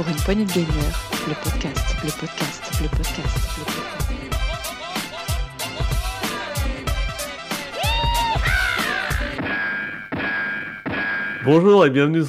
[0.00, 3.98] Pour une poignée de gamers, le podcast, le podcast, le podcast, le podcast.
[11.44, 12.22] Bonjour et bienvenue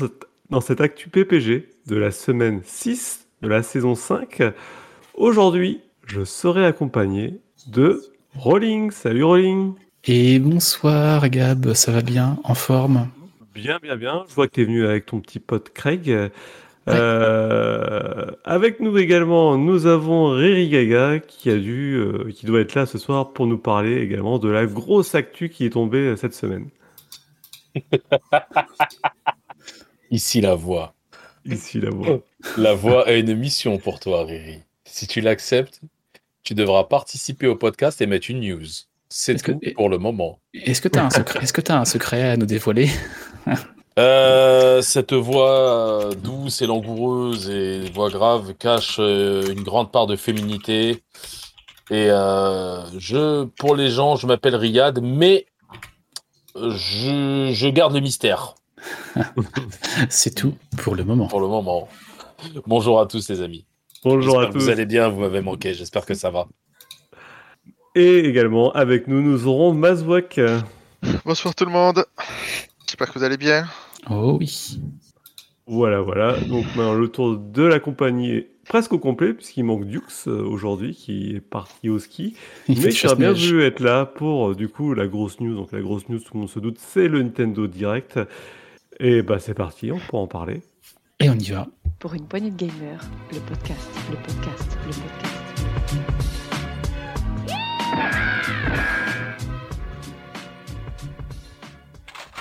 [0.49, 4.43] dans cette Actu PPG de la semaine 6 de la saison 5.
[5.13, 8.01] Aujourd'hui, je serai accompagné de
[8.35, 8.91] Rolling.
[8.91, 9.75] Salut Rolling.
[10.03, 12.37] Et bonsoir Gab, ça va bien?
[12.43, 13.07] En forme?
[13.53, 14.25] Bien, bien, bien.
[14.27, 16.31] Je vois que tu es venu avec ton petit pote Craig.
[16.89, 22.73] Euh, avec nous également, nous avons Riri Gaga qui a dû, euh, qui doit être
[22.75, 26.15] là ce soir pour nous parler également de la grosse actu qui est tombée euh,
[26.15, 26.69] cette semaine.
[30.11, 30.93] Ici la voix.
[31.45, 32.19] Ici la voix.
[32.57, 34.57] La voix a une mission pour toi, Riri.
[34.83, 35.79] Si tu l'acceptes,
[36.43, 38.65] tu devras participer au podcast et mettre une news.
[39.09, 40.39] C'est que- tout pour le moment.
[40.55, 42.89] Est-ce que tu as, un secret- est-ce que t'as un secret à nous dévoiler?
[43.99, 50.15] Euh, cette voix douce et langoureuse et voix grave cache euh, une grande part de
[50.15, 51.03] féminité.
[51.89, 55.45] Et euh, je, pour les gens, je m'appelle Riyad, mais
[56.55, 58.55] je, je garde le mystère
[60.09, 61.27] C'est tout pour le moment.
[61.27, 61.89] pour le moment.
[62.65, 63.65] Bonjour à tous les amis.
[64.03, 64.57] Bonjour à tous.
[64.57, 66.47] Vous allez bien, vous m'avez manqué, j'espère que ça va.
[67.93, 70.39] Et également avec nous, nous aurons Mazwak.
[71.25, 72.05] Bonsoir tout le monde.
[72.91, 73.63] J'espère que vous allez bien.
[74.09, 74.81] Oh oui.
[75.65, 76.37] Voilà, voilà.
[76.41, 80.43] Donc maintenant, le tour de la compagnie est presque au complet puisqu'il manque Dux euh,
[80.43, 82.35] aujourd'hui qui est parti au ski.
[82.67, 85.39] Il fait Mais qui a bien voulu être là pour euh, du coup la grosse
[85.39, 85.55] news.
[85.55, 88.19] Donc la grosse news, tout le monde se doute, c'est le Nintendo Direct.
[88.99, 90.61] Et bah c'est parti, on pourra en parler.
[91.21, 91.67] Et on y va.
[91.97, 92.99] Pour une poignée de gamers,
[93.31, 95.31] le podcast, le podcast, le podcast.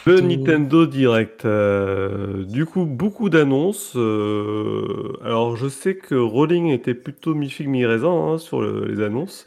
[0.07, 0.21] Le.
[0.21, 1.45] Nintendo Direct.
[1.45, 3.93] euh, du coup, beaucoup d'annonces.
[3.97, 9.47] euh, alors, je sais que Rolling était plutôt mi-figue, mi-raisin hein, sur le- les annonces.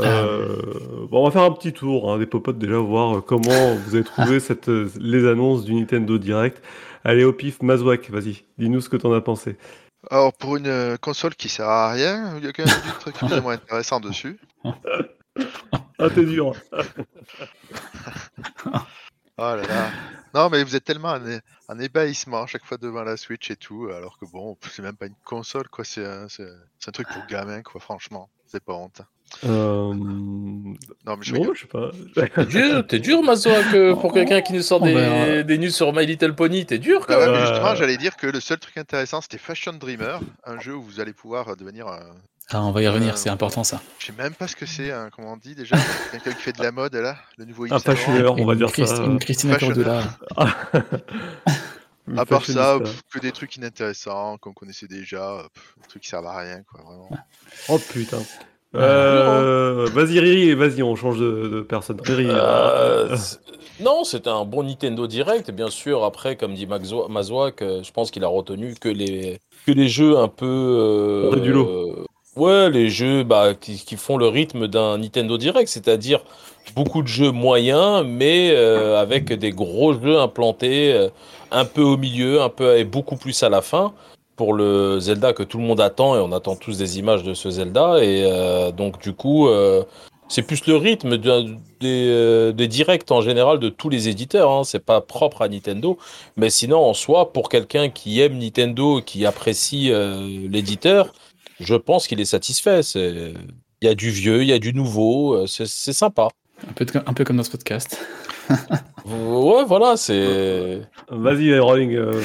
[0.00, 0.56] Euh,
[1.08, 4.02] bon, on va faire un petit tour hein, des popotes déjà, voir comment vous avez
[4.04, 6.60] trouvé cette, euh, les annonces du Nintendo Direct.
[7.04, 9.56] Allez, au pif, Mazwak, vas-y, dis-nous ce que t'en as pensé.
[10.10, 13.14] Alors pour une console qui sert à rien, il y a quand même du truc
[13.22, 14.36] vraiment intéressant dessus.
[15.98, 16.54] Ah, t'es dur.
[19.38, 19.90] Oh là là.
[20.32, 21.16] Non mais vous êtes tellement
[21.68, 24.96] en ébahissement à chaque fois devant la Switch et tout, alors que bon, c'est même
[24.96, 28.28] pas une console quoi, c'est un, un truc pour gamins quoi, franchement.
[28.46, 29.00] C'est pas honte.
[29.44, 29.94] Euh...
[29.94, 31.56] Non mais je bon, rigole.
[31.56, 31.90] je sais pas.
[32.36, 35.42] T'es dur, t'es dur, Mazoa, que pour On- quelqu'un qui nous sort on des, verra.
[35.42, 37.34] des news sur My Little Pony, t'es dur quand Bah ouais, même.
[37.34, 40.74] mais Euh, justement, j'allais dire que le seul truc intéressant c'était Fashion Dreamer, un jeu
[40.76, 42.00] où vous allez pouvoir devenir un...
[42.50, 43.80] Ah, on va y revenir, Euh, c'est important ça.
[43.98, 45.76] Je sais même pas ce que c'est, hein, comment on dit déjà
[46.12, 48.68] Quelqu'un qui fait de la mode là Le nouveau Un Instagram fashioneur, on va dire
[48.70, 49.02] Christ- ça.
[49.04, 50.02] Une Christina Fashioneur.
[50.36, 50.54] Cordula.
[52.18, 56.08] À part ça, pff, que des trucs inintéressants qu'on connaissait déjà, pff, des trucs qui
[56.10, 57.08] servent à rien, quoi, vraiment.
[57.70, 58.18] Oh putain.
[58.74, 61.98] Euh, vas-y Riri, vas-y, on change de, de personne.
[62.02, 62.26] Riri.
[62.28, 63.38] Euh, c'est-
[63.80, 66.04] non, c'était un bon Nintendo Direct, bien sûr.
[66.04, 70.18] Après, comme dit Mazouak, euh, je pense qu'il a retenu que les, que les jeux
[70.18, 70.44] un peu.
[70.46, 72.04] euh, du lot.
[72.36, 76.20] Ouais, les jeux bah, qui, qui font le rythme d'un Nintendo Direct, c'est-à-dire
[76.74, 81.08] beaucoup de jeux moyens, mais euh, avec des gros jeux implantés euh,
[81.50, 83.92] un peu au milieu, un peu et beaucoup plus à la fin.
[84.36, 87.34] Pour le Zelda que tout le monde attend, et on attend tous des images de
[87.34, 89.84] ce Zelda, et euh, donc du coup, euh,
[90.28, 94.50] c'est plus le rythme des, euh, des directs en général de tous les éditeurs.
[94.50, 94.64] Hein.
[94.64, 95.98] C'est pas propre à Nintendo.
[96.36, 101.12] Mais sinon, en soi, pour quelqu'un qui aime Nintendo, qui apprécie euh, l'éditeur,
[101.60, 102.82] je pense qu'il est satisfait.
[102.82, 103.34] C'est-
[103.82, 105.34] Il y a du vieux, il y a du nouveau.
[105.34, 106.28] euh, C'est c'est sympa.
[106.68, 107.98] Un peu, de- un peu comme notre podcast.
[109.06, 110.80] Ouais, voilà, c'est.
[111.10, 112.22] Vas-y, Rolling, euh,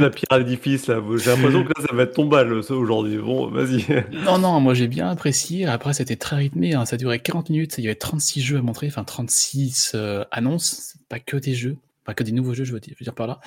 [0.00, 1.00] la pierre à l'édifice là.
[1.16, 3.18] J'ai l'impression que là, ça va être ton bal ça, aujourd'hui.
[3.18, 3.84] Bon, vas-y.
[4.24, 5.66] Non, non, moi j'ai bien apprécié.
[5.66, 6.72] Après, c'était très rythmé.
[6.74, 6.86] hein.
[6.86, 7.74] Ça durait 40 minutes.
[7.76, 10.94] Il y avait 36 jeux à montrer, enfin 36 euh, annonces.
[11.10, 13.14] Pas que des jeux, pas que des nouveaux jeux, je veux dire, je veux dire
[13.14, 13.40] par là.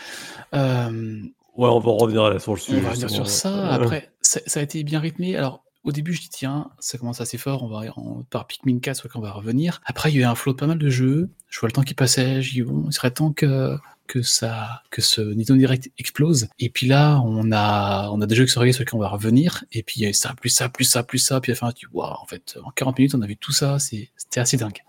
[0.53, 1.21] Euh,
[1.57, 2.77] Ouais, on va revenir là sur le sujet.
[2.77, 3.69] on va revenir sur ça.
[3.73, 5.35] Après, ça, ça a été bien rythmé.
[5.35, 7.63] Alors, au début, je dis, tiens, ça commence assez fort.
[7.63, 9.81] On va on, par Pikmin 4, soit qu'on va revenir.
[9.85, 11.29] Après, il y a eu un flot de pas mal de jeux.
[11.50, 12.41] Je vois le temps qui passait.
[12.41, 16.50] Je dis, bon, il serait temps que, que ça, que ce Nintendo Direct explose.
[16.59, 19.01] Et puis là, on a, on a des jeux qui sont arrivés sur lesquels on
[19.01, 19.63] va revenir.
[19.71, 21.39] Et puis, il y a eu ça, plus ça, plus ça, plus ça.
[21.39, 23.53] Puis à la fin, tu waouh, en fait, en 40 minutes, on a vu tout
[23.53, 23.80] ça.
[23.80, 24.80] C'était assez dingue.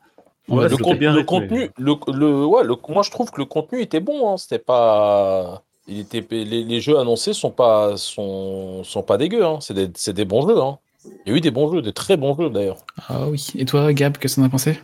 [0.49, 0.77] Ouais, le,
[1.25, 4.33] contenu, le, le- ouais, le- moi je trouve que le contenu était bon.
[4.33, 4.39] Hein.
[4.39, 5.63] C'était pas.
[5.89, 9.45] Il était, les, les jeux annoncés sont pas, sont, sont pas dégueux.
[9.45, 9.59] Hein.
[9.61, 10.61] C'est des, c'est des bons jeux.
[10.61, 10.79] Hein.
[11.25, 12.79] Il y a eu des bons jeux, des très bons jeux d'ailleurs.
[13.09, 13.47] Ah oui.
[13.57, 14.79] Et toi, Gab, qu'est-ce que t'en as pensé?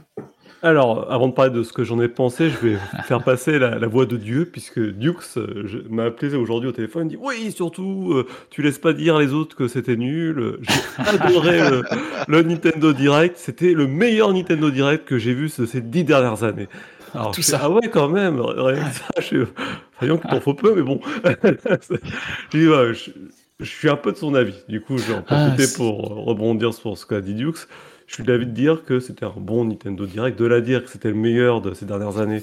[0.62, 3.78] Alors, avant de parler de ce que j'en ai pensé, je vais faire passer la,
[3.78, 7.52] la voix de Dieu, puisque Dukes euh, m'a appelé aujourd'hui au téléphone, il dit Oui,
[7.52, 10.58] surtout, euh, tu laisses pas dire les autres que c'était nul.
[10.62, 11.84] J'ai adoré le,
[12.28, 16.44] le Nintendo Direct, c'était le meilleur Nintendo Direct que j'ai vu ce- ces dix dernières
[16.44, 16.68] années.
[17.14, 17.60] Alors, Tout ça.
[17.62, 18.92] Ah ouais, quand même, rien que Ouais.
[18.92, 19.46] ça, je
[20.00, 21.00] Voyons qu'il t'en faut peu, mais bon.
[22.52, 23.10] je,
[23.64, 24.54] suis un peu de son avis.
[24.68, 27.66] Du coup, je vais en Ah, profiter c'est- pour rebondir sur ce qu'a dit Dukes.
[28.06, 30.38] Je suis d'avis de dire que c'était un bon Nintendo Direct.
[30.38, 32.42] De la dire que c'était le meilleur de ces dernières années,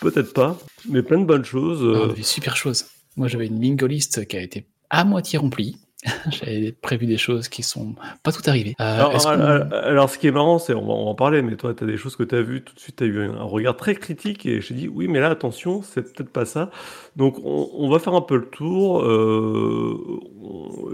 [0.00, 0.56] peut-être pas,
[0.88, 1.80] mais plein de bonnes choses.
[1.82, 2.86] Ah, On euh, a vu super chose.
[3.16, 5.76] Moi, j'avais une bingo list qui a été à moitié remplie.
[6.30, 8.74] J'avais prévu des choses qui sont pas tout arrivées.
[8.80, 11.10] Euh, Alors, est-ce qu'on- alors, alors, ce qui est marrant, c'est, on va, on va
[11.10, 12.96] en parler, mais toi, tu as des choses que tu as vues, tout de suite,
[12.96, 16.02] tu as eu un, regard très critique, et j'ai dit, oui, mais là, attention, c'est
[16.02, 16.70] peut-être pas ça.
[17.16, 19.02] Donc, on, on va faire un peu le tour.
[19.02, 20.20] euh,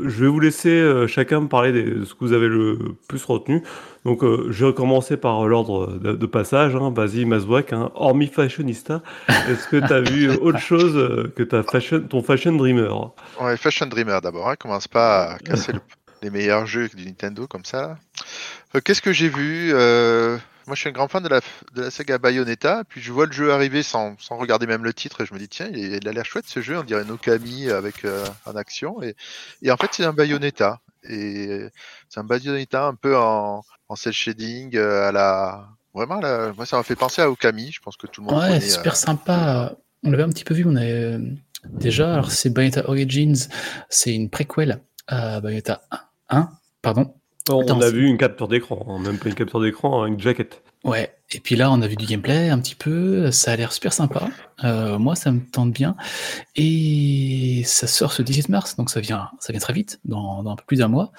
[0.06, 2.78] je vais vous laisser euh, chacun me parler de ce que vous avez le
[3.08, 3.62] plus retenu.
[4.05, 6.75] Donc, euh, je vais commencer par l'ordre de, de passage.
[6.75, 6.91] Hein.
[6.94, 7.91] Vas-y, Mazouak, hein.
[7.94, 12.52] hormis fashionista, est-ce que tu as vu autre chose euh, que ta fashion, ton fashion
[12.52, 13.12] dreamer?
[13.41, 15.81] Ouais, Fashion Dreamer d'abord, hein, commence pas à casser le-
[16.23, 17.99] les meilleurs jeux du Nintendo comme ça.
[18.75, 20.37] Euh, Qu'est-ce que j'ai vu Euh,
[20.67, 21.41] Moi je suis un grand fan de la,
[21.75, 24.93] de la saga Bayonetta, puis je vois le jeu arriver sans, sans regarder même le
[24.94, 27.11] titre et je me dis tiens, il, a l'air chouette ce jeu, on dirait un
[27.11, 29.02] Okami avec euh, en action.
[29.02, 29.14] Et,
[29.62, 30.81] et en fait c'est un Bayonetta.
[31.08, 31.67] Et
[32.08, 35.69] c'est un Bayonetta un peu en, en cel shading, euh, à la...
[35.94, 38.41] Vraiment, là, moi ça m'a fait penser à Okami, je pense que tout le monde
[38.41, 38.61] Ouais, connaît.
[38.61, 39.75] super euh, sympa.
[40.05, 40.64] On l'avait un petit peu vu.
[40.67, 41.19] On avait euh,
[41.64, 42.12] déjà.
[42.14, 43.49] Alors, c'est Bayonetta Origins.
[43.88, 45.82] C'est une préquelle à Bayonetta
[46.29, 46.49] 1.
[46.81, 47.14] Pardon.
[47.56, 50.20] On Attends, a vu une capture d'écran, hein, même pas une capture d'écran, hein, une
[50.20, 50.62] jaquette.
[50.85, 51.14] Ouais.
[51.32, 53.31] Et puis là, on a vu du gameplay un petit peu.
[53.31, 54.29] Ça a l'air super sympa.
[54.64, 55.97] Euh, moi, ça me tente bien.
[56.56, 60.52] Et ça sort ce 17 mars, donc ça vient, ça vient très vite, dans, dans
[60.52, 61.12] un peu plus d'un mois.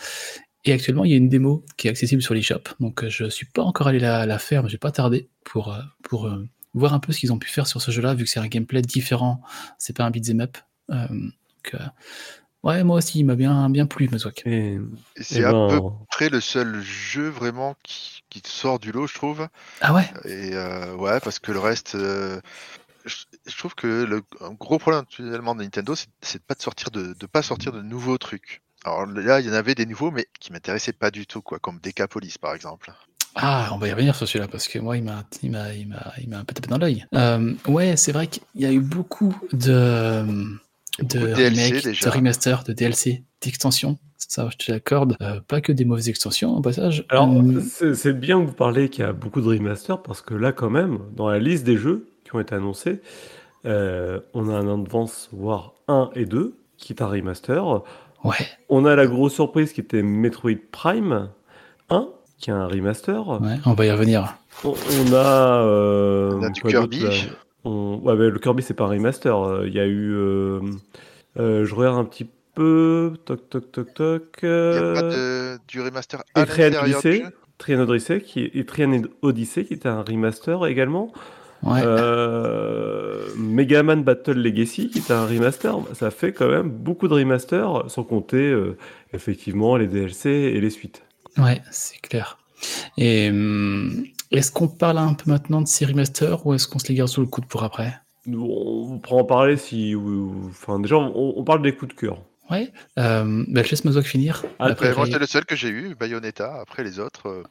[0.64, 2.62] Et actuellement, il y a une démo qui est accessible sur l'eShop.
[2.80, 5.74] Donc, euh, je suis pas encore allé la, la faire, mais j'ai pas tardé pour,
[5.74, 8.26] euh, pour euh, voir un peu ce qu'ils ont pu faire sur ce jeu-là, vu
[8.26, 9.42] que c'est un gameplay différent.
[9.78, 10.58] C'est pas un beat'em up.
[10.92, 11.82] Euh, donc,
[12.64, 14.44] ouais, moi aussi, il m'a bien, bien plu, Mazouak.
[14.46, 14.80] Et,
[15.20, 19.16] c'est à peu ben, près le seul jeu vraiment qui, qui sort du lot, je
[19.16, 19.48] trouve.
[19.82, 20.10] Ah ouais?
[20.26, 22.40] Et euh, ouais, parce que le reste, euh,
[23.06, 23.16] je,
[23.48, 26.62] je trouve que le un gros problème actuellement de Nintendo, c'est c'est de pas de
[26.62, 28.62] sortir de, de pas sortir de nouveaux trucs.
[28.84, 31.60] Alors là, il y en avait des nouveaux, mais qui m'intéressaient pas du tout, quoi,
[31.60, 32.92] comme Decapolis par exemple.
[33.36, 35.88] Ah, on va y revenir sur celui-là parce que moi, il m'a, il m'a, il
[35.88, 37.06] m'a, il m'a un peu tapé dans l'œil.
[37.16, 40.26] Euh, ouais, c'est vrai qu'il y a eu beaucoup de,
[41.00, 42.10] de DLC déjà.
[42.10, 43.98] de remasters, de DLC, d'extensions.
[44.18, 45.16] Ça, je te l'accorde.
[45.22, 47.06] Euh, pas que des mauvaises extensions au passage.
[47.10, 50.22] alors, Hum, c'est c'est bien que vous parlez qu'il y a beaucoup de remasters, parce
[50.22, 53.02] que là, quand même, dans la liste des jeux qui ont été annoncés,
[53.66, 57.82] euh, on a un Advance War 1 et 2, qui est un remaster.
[58.24, 58.36] ouais.
[58.70, 61.30] On a la grosse surprise qui était Metroid Prime
[61.90, 62.08] 1,
[62.40, 63.28] qui est un remaster.
[63.42, 64.36] Ouais, on va y revenir.
[64.64, 67.00] On, on a, euh, On a du Kirby.
[67.02, 67.10] là?
[67.64, 69.38] On- ouais, mais le Kirby, c'est pas un remaster.
[69.38, 70.12] Euh, Il y a eu.
[70.14, 70.60] euh,
[71.40, 73.14] euh, je regarde un petit peu.
[73.26, 74.24] Toc, toc, toc, toc.
[74.44, 78.42] Il n'y a pas de, du remaster à l'intérieur du Odyssey, jeu Trian Odyssey, qui
[78.46, 81.14] est, Etrian Odyssey, qui était un remaster également.
[81.64, 81.82] Ouais.
[81.86, 85.78] Euh, Mega Man Battle Legacy, qui était un remaster.
[85.94, 88.76] Ça fait quand même beaucoup de remasters, sans compter euh,
[89.14, 91.04] effectivement les DLC et les suites.
[91.38, 92.38] Ouais, c'est clair.
[92.98, 96.88] Et hum, est-ce qu'on parle un peu maintenant de ces remasters ou est-ce qu'on se
[96.88, 97.94] les garde sous le coude pour après?
[98.28, 99.96] On pourra en parler si.
[100.50, 102.18] Enfin, déjà, on, on parle des coups de cœur.
[102.50, 102.72] Ouais.
[103.00, 104.44] Euh, bah, je laisse Mazouak finir.
[104.60, 106.60] Ah, Après, moi, c'est le seul que j'ai eu, Bayonetta.
[106.62, 107.44] Après les autres,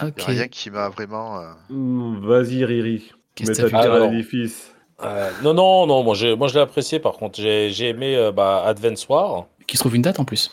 [0.00, 0.20] il n'y ok.
[0.20, 1.38] a rien qui m'a vraiment.
[1.40, 3.12] euh, Hmm, Vas-y, Riri.
[3.34, 4.72] Qu'est-ce Mets que ta pierre à l'édifice.
[5.04, 7.40] Euh, non, non, non, moi, j'ai- moi je l'ai apprécié par contre.
[7.40, 9.46] J'ai j'ai aimé euh, bah, Advance War.
[9.68, 10.50] Qui se trouve une date en plus.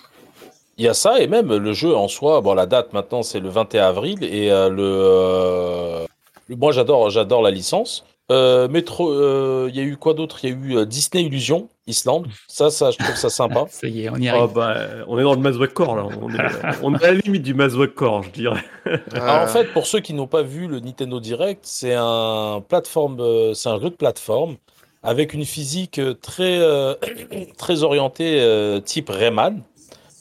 [0.78, 2.42] Il y a ça et même le jeu en soi.
[2.42, 6.06] Bon, la date maintenant c'est le 21 avril et euh, le, euh,
[6.48, 8.04] le- moi j'adore, j'adore la licence.
[8.32, 10.40] Euh, Metro, euh, il y a eu quoi d'autre?
[10.44, 12.26] Il y a eu euh, Disney Illusion Islande.
[12.48, 13.66] Ça, ça, je trouve ça sympa.
[13.70, 14.54] Ça y est, on y Ah arrive.
[14.54, 14.76] bah,
[15.08, 16.08] on est dans le Mazouak Core là.
[16.20, 16.38] On est,
[16.82, 18.64] on est à la limite du Mazouak Core, je dirais.
[19.14, 23.20] Alors, en fait, pour ceux qui n'ont pas vu le Nintendo Direct, c'est un plateforme,
[23.20, 24.56] euh, c'est un jeu de plateforme
[25.04, 26.96] avec une physique très euh,
[27.60, 29.62] très orientée euh, type Rayman,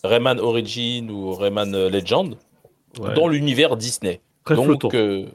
[0.04, 2.36] Rayman Origin ou Rayman euh, Legend,
[3.00, 3.12] Ouais.
[3.14, 4.20] dans l'univers Disney.
[4.44, 5.26] Très Donc, euh,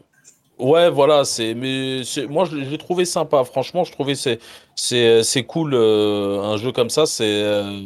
[0.59, 3.43] ouais, voilà, c'est, mais moi, je l'ai je l'ai trouvé sympa.
[3.43, 4.39] Franchement, je trouvais c'est,
[4.75, 5.73] c'est, c'est cool.
[5.73, 7.81] euh, un jeu comme ça, c'est, euh,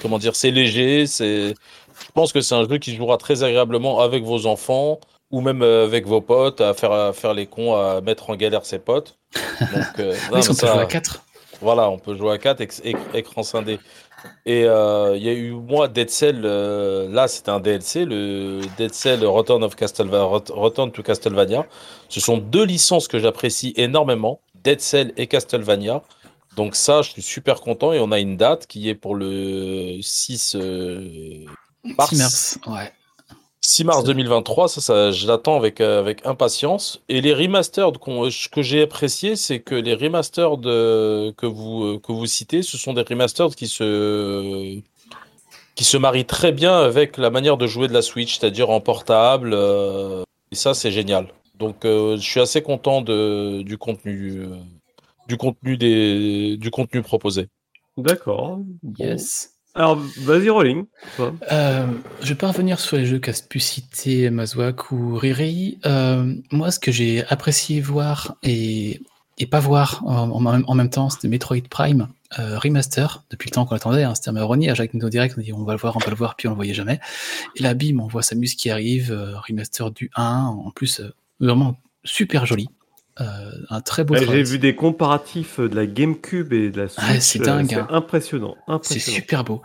[0.00, 1.06] comment dire, c'est léger.
[1.06, 5.00] C'est, je pense que c'est un jeu qui jouera très agréablement avec vos enfants
[5.30, 8.36] ou même euh, avec vos potes, à faire, à faire les cons, à mettre en
[8.36, 9.18] galère ses potes.
[9.60, 11.22] Donc, euh, non, mais peut ça- jouer à 4.
[11.60, 12.62] voilà, on peut jouer à 4,
[13.14, 13.78] écran scindé.
[14.46, 18.60] Et euh, il y a eu, moi, Dead Cell, euh, là, c'était un DLC, le
[18.76, 21.66] Dead Cell Return, of Castleva- Ret- Return to Castlevania.
[22.08, 26.02] Ce sont deux licences que j'apprécie énormément, Dead Cell et Castlevania.
[26.56, 29.98] Donc ça, je suis super content et on a une date qui est pour le
[30.02, 31.44] 6 euh,
[31.84, 32.10] mars.
[32.10, 32.92] 6 mars, ouais.
[33.70, 37.02] 6 mars Ça- 2023, ça, ça je l'attends avec, euh, avec impatience.
[37.10, 41.98] Et les remasters qu'on- que j'ai appréciés, c'est que les remasters de, que, vous, euh,
[41.98, 44.80] que vous citez, ce sont des remasters qui se,
[45.74, 48.80] qui se marient très bien avec la manière de jouer de la Switch, c'est-à-dire en
[48.80, 49.50] portable.
[49.52, 51.28] euh, et ça, c'est génial.
[51.58, 54.56] Donc, euh, je suis assez content de, du contenu, euh,
[55.28, 57.48] du contenu des, du contenu proposé.
[57.98, 58.60] D'accord.
[58.82, 59.04] Bon.
[59.04, 59.57] Yes.
[59.74, 60.86] Alors, vas-y, Rolling.
[61.20, 61.86] Euh,
[62.20, 65.78] je vais pas revenir sur les jeux qu'a pu citer Mazouak ou Riri.
[65.86, 69.00] Euh, moi, ce que j'ai apprécié voir et,
[69.50, 72.08] pas voir en, même- temps, c'était Metroid Prime
[72.38, 73.22] euh, Remaster.
[73.30, 74.68] Depuis le temps qu'on l'attendait, hein, c'était un ironie.
[74.68, 76.48] À chaque Nintendo Direct, on dit on va le voir, on va le voir, puis
[76.48, 76.98] on le voyait jamais.
[77.54, 79.12] Et là, bim, on voit Samus qui arrive,
[79.46, 81.02] Remaster du 1, en plus,
[81.38, 82.68] vraiment super joli.
[83.20, 84.36] Euh, un très beau travail.
[84.36, 87.08] J'ai vu des comparatifs de la GameCube et de la Switch.
[87.08, 87.88] Ouais, c'est dingue, euh, hein.
[87.90, 88.56] Impressionnant.
[88.82, 89.62] C'est super beau.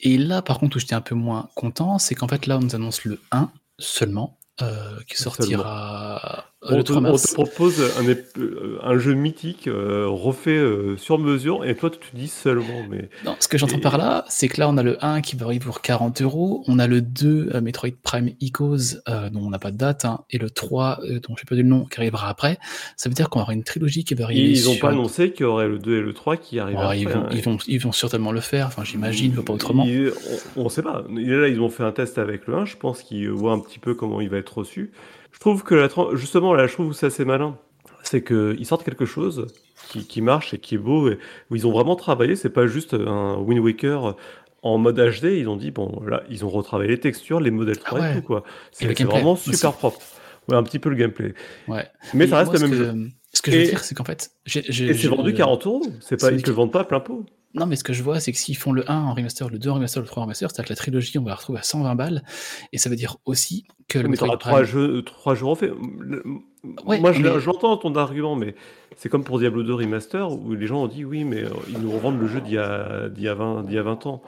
[0.00, 2.60] Et là, par contre, où j'étais un peu moins content, c'est qu'en fait, là, on
[2.60, 7.80] nous annonce le 1 seulement, euh, qui sortira On le te, 3 on te propose
[7.98, 8.08] un,
[8.40, 12.84] euh, un jeu mythique euh, refait euh, sur mesure et toi tu te dis seulement
[12.88, 15.20] mais Non, ce que j'entends Et- par là, c'est que là, on a le 1
[15.20, 19.40] qui va arriver pour 40 euros, on a le 2 euh, Metroid Prime euh, dont
[19.40, 21.64] on n'a pas de date, hein, et le 3, euh, dont je sais pas du
[21.64, 22.58] nom, qui arrivera après.
[22.96, 24.80] Ça veut dire qu'on aura une trilogie qui va arriver ils n'ont sur...
[24.80, 27.20] pas annoncé qu'il y aurait le 2 et le 3 qui arrivent après, ils, vont,
[27.20, 27.28] hein.
[27.32, 29.84] ils, vont, ils vont certainement le faire, enfin j'imagine, pas autrement.
[29.86, 30.12] Ils-
[30.56, 31.04] on ne sait pas.
[31.10, 32.64] Là, ils ont fait un test avec le 1.
[32.64, 34.92] Je pense qu'ils voient un petit peu comment il va être reçu.
[35.34, 37.58] Je trouve que la, justement, là, je trouve que c'est assez malin.
[38.02, 39.46] C'est qu'ils sortent quelque chose
[39.90, 41.18] qui, qui marche et qui est beau, et
[41.50, 42.36] où ils ont vraiment travaillé.
[42.36, 44.16] C'est pas juste un Wind Waker
[44.62, 45.24] en mode HD.
[45.38, 48.12] Ils ont dit, bon, là, ils ont retravaillé les textures, les modèles 3 Ah ouais.
[48.12, 48.44] et tout, quoi.
[48.72, 49.52] C'est vraiment aussi.
[49.54, 50.00] super propre.
[50.48, 51.34] Ouais, un petit peu le gameplay.
[51.68, 51.86] Ouais.
[52.12, 52.92] Mais Et ça reste le même ce jeu.
[52.92, 52.98] que,
[53.32, 55.66] Ce que je veux Et- dire, c'est qu'en fait, Et c'est j'ai vendu le- 40
[55.66, 55.82] euros.
[56.00, 57.24] C'est pas, ils te le vendent pas à plein pot.
[57.54, 59.58] Non, mais ce que je vois, c'est que s'ils font le 1 en remaster, le
[59.58, 61.60] 2 en remaster, le 3 en remaster, c'est-à-dire que la trilogie, on va la retrouver
[61.60, 62.22] à 120 balles.
[62.72, 65.46] Et ça veut dire aussi que le Mais Metroid t'auras Prime- trois jeux, trois jeux
[65.46, 65.72] refaits.
[66.86, 68.54] Ouais, Moi, je, mais- je l'entends ton argument, mais
[68.96, 71.78] c'est comme pour Diablo 2 Remaster où les gens ont dit oui, mais euh, ils
[71.78, 74.06] nous revendent le jeu d'il y a, d'il y a 20, d'il y a 20
[74.06, 74.22] ans.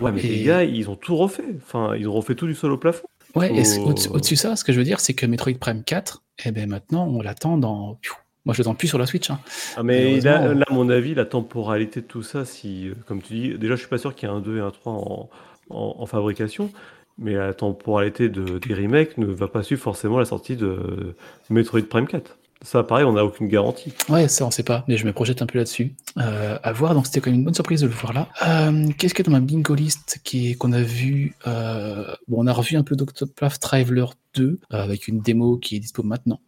[0.00, 1.44] Ouais, mais Et- les gars, ils ont tout refait.
[1.58, 3.06] Enfin, ils ont refait tout du sol au plafond.
[3.36, 3.90] Ouais, et Oh.
[4.14, 6.68] au-dessus de ça, ce que je veux dire, c'est que Metroid Prime 4, eh ben
[6.68, 7.98] maintenant, on l'attend dans.
[8.46, 9.28] Moi, je l'attends plus sur la Switch.
[9.30, 9.38] hein.
[9.76, 13.34] Ah, mais là, à mon avis, la temporalité de tout ça, si, euh, comme tu
[13.34, 15.28] dis, déjà, je suis pas sûr qu'il y ait un 2 et un 3 en,
[15.70, 16.70] en- en fabrication.
[17.18, 21.14] Mais la temporalité de, des remakes ne va pas suivre forcément la sortie de
[21.50, 22.38] Metroid Prime 4.
[22.62, 23.92] Ça, pareil, on n'a aucune garantie.
[24.08, 25.94] Ouais, ça, on sait pas, mais je me projette un peu là-dessus.
[26.18, 28.28] Euh, à voir, donc c'était quand même une bonne surprise de le voir là.
[28.46, 30.20] Euh, Qu'est-ce qu'il y a dans ma bingo list
[30.58, 35.06] qu'on a vu euh, Bon, on a revu un peu d'Octopath Traveler 2 euh, avec
[35.08, 36.40] une démo qui est dispo maintenant.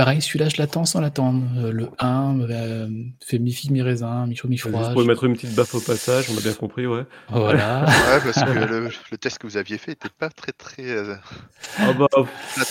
[0.00, 1.42] Pareil, celui-là, je l'attends sans l'attendre.
[1.58, 2.88] Euh, le 1 euh,
[3.22, 4.78] fait mi-figue, mi-raisin, mi-chaud, mi-froid.
[4.80, 7.04] Juste pour mettre une petite baffe au passage, on a bien compris, ouais.
[7.28, 7.84] Voilà.
[7.90, 11.16] Ouais, parce que le, le test que vous aviez fait n'était pas très très euh,
[11.78, 12.06] Ah bah,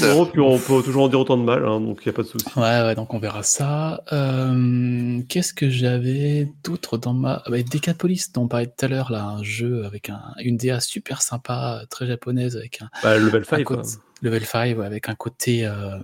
[0.02, 2.16] non, puis on peut toujours en dire autant de mal, hein, donc il n'y a
[2.16, 2.48] pas de souci.
[2.56, 4.02] Ouais, ouais, donc on verra ça.
[4.12, 7.44] Euh, Qu'est-ce que j'avais d'autre dans ma.
[7.46, 10.58] Ah bah, Decapolis, dont on parlait tout à l'heure, là, un jeu avec un, une
[10.58, 13.78] DA super sympa, très japonaise, avec un, Bah, level un 5, quoi.
[13.78, 13.90] côté,
[14.24, 16.00] level 5, ouais, avec un côté euh,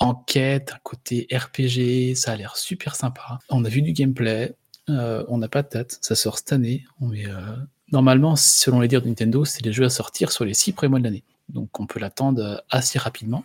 [0.00, 3.38] enquête, un côté RPG, ça a l'air super sympa.
[3.50, 4.54] On a vu du gameplay,
[4.88, 7.56] euh, on n'a pas de date, ça sort cette année, euh,
[7.92, 10.90] normalement, selon les dires de Nintendo, c'est les jeux à sortir sur les six premiers
[10.90, 11.22] mois de l'année.
[11.50, 13.44] Donc on peut l'attendre euh, assez rapidement.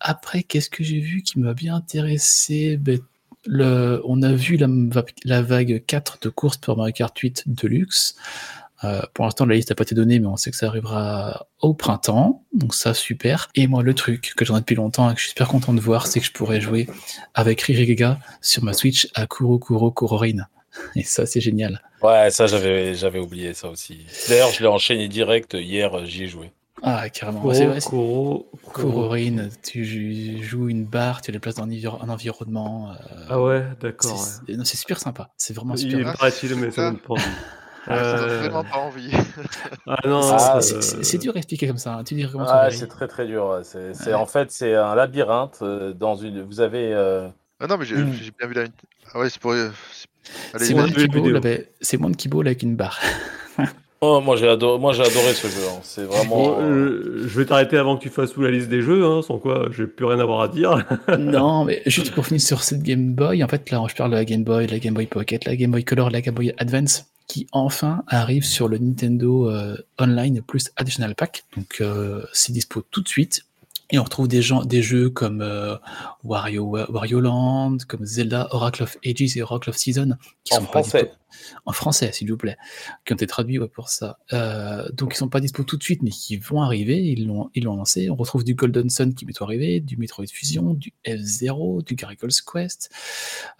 [0.00, 2.76] Après, qu'est-ce que j'ai vu qui m'a bien intéressé?
[2.76, 3.00] Ben,
[4.04, 4.68] On a vu la,
[5.24, 8.16] la vague 4 de course pour Mario Kart 8 Deluxe.
[8.84, 11.46] Euh, pour l'instant, la liste n'a pas été donnée, mais on sait que ça arrivera
[11.60, 12.44] au printemps.
[12.52, 13.48] Donc ça, super.
[13.54, 15.72] Et moi, le truc que j'en ai depuis longtemps et que je suis super content
[15.72, 16.86] de voir, c'est que je pourrais jouer
[17.34, 20.46] avec Ririgega sur ma Switch à Kuro Kuro Kurorin.
[20.94, 21.80] Et ça, c'est génial.
[22.02, 24.04] Ouais, ça, j'avais, j'avais oublié ça aussi.
[24.28, 26.52] D'ailleurs, je l'ai enchaîné direct hier, j'y ai joué.
[26.82, 27.40] Ah, carrément.
[27.40, 28.90] Kuro, vrai, c'est- Kuro, Kuro.
[28.90, 32.90] Kurorin, tu jou- joues une barre, tu les places dans un, enviro- un environnement.
[32.92, 32.94] euh,
[33.30, 34.28] Ah ouais, c'est d'accord.
[34.46, 34.56] ouais.
[34.56, 35.30] non, c'est super sympa.
[35.38, 36.00] C'est vraiment Il super.
[36.00, 37.22] est Ah, paraît-il, mais ça pas envie.
[37.24, 37.55] Ah,
[37.86, 39.10] ça donne Euh, vraiment pas envie.
[39.86, 41.94] Ah non, Ah, euh, C'est- dur à expliquer comme ça.
[41.94, 42.04] hein.
[42.04, 43.60] Tu dis comment Ah, ça c'est très très dur.
[43.62, 44.14] C'est, Ouais.
[44.14, 46.42] En fait, c'est un labyrinthe euh, dans une.
[46.42, 46.92] Vous avez.
[46.92, 47.28] euh,
[47.60, 48.64] Ah non, mais j'ai j'ai bien vu la.
[49.14, 49.52] Ah ouais, c'est pour.
[49.52, 50.08] euh, c'est-
[50.54, 50.92] Allez, C'est moi, vas-y.
[50.94, 51.36] j'ai vu Monkey les Ball vidéos.
[51.36, 52.98] avec- c'est Monkey Ball avec une barre.
[54.02, 55.62] Oh, moi j'ai adoré, moi j'ai adoré ce jeu.
[55.70, 55.80] hein.
[55.82, 56.36] C'est vraiment.
[56.36, 59.22] Bon, euh, je vais t'arrêter avant que tu fasses sous la liste des jeux, hein,
[59.22, 60.84] sans quoi j'ai plus rien à avoir à dire.
[61.18, 64.16] non, mais juste pour finir sur cette Game Boy, en fait, là, je parle de
[64.16, 67.06] la Game Boy, la Game Boy Pocket, la Game Boy Color, la Game Boy Advance.
[67.26, 71.44] qui enfin arrive sur le Nintendo euh, Online plus Additional Pack.
[71.56, 73.44] Donc euh, c'est dispo tout de suite.
[73.90, 75.76] Et on retrouve des, gens, des jeux comme euh,
[76.24, 80.66] Wario, Wario Land, comme Zelda, Oracle of Ages et Oracle of Season, qui En sont
[80.66, 81.12] français.
[81.66, 82.56] en français, s'il vous plaît,
[83.04, 84.18] qui ont été traduits ouais, pour ça.
[84.32, 86.98] Euh, donc ils sont pas dispo tout de suite, mais qui vont arriver.
[86.98, 88.10] Ils l'ont, ils l'ont lancé.
[88.10, 92.40] On retrouve du Golden Sun qui bientôt arrivé, du Metroid Fusion, du F0, du Gargoyle's
[92.40, 92.90] Quest,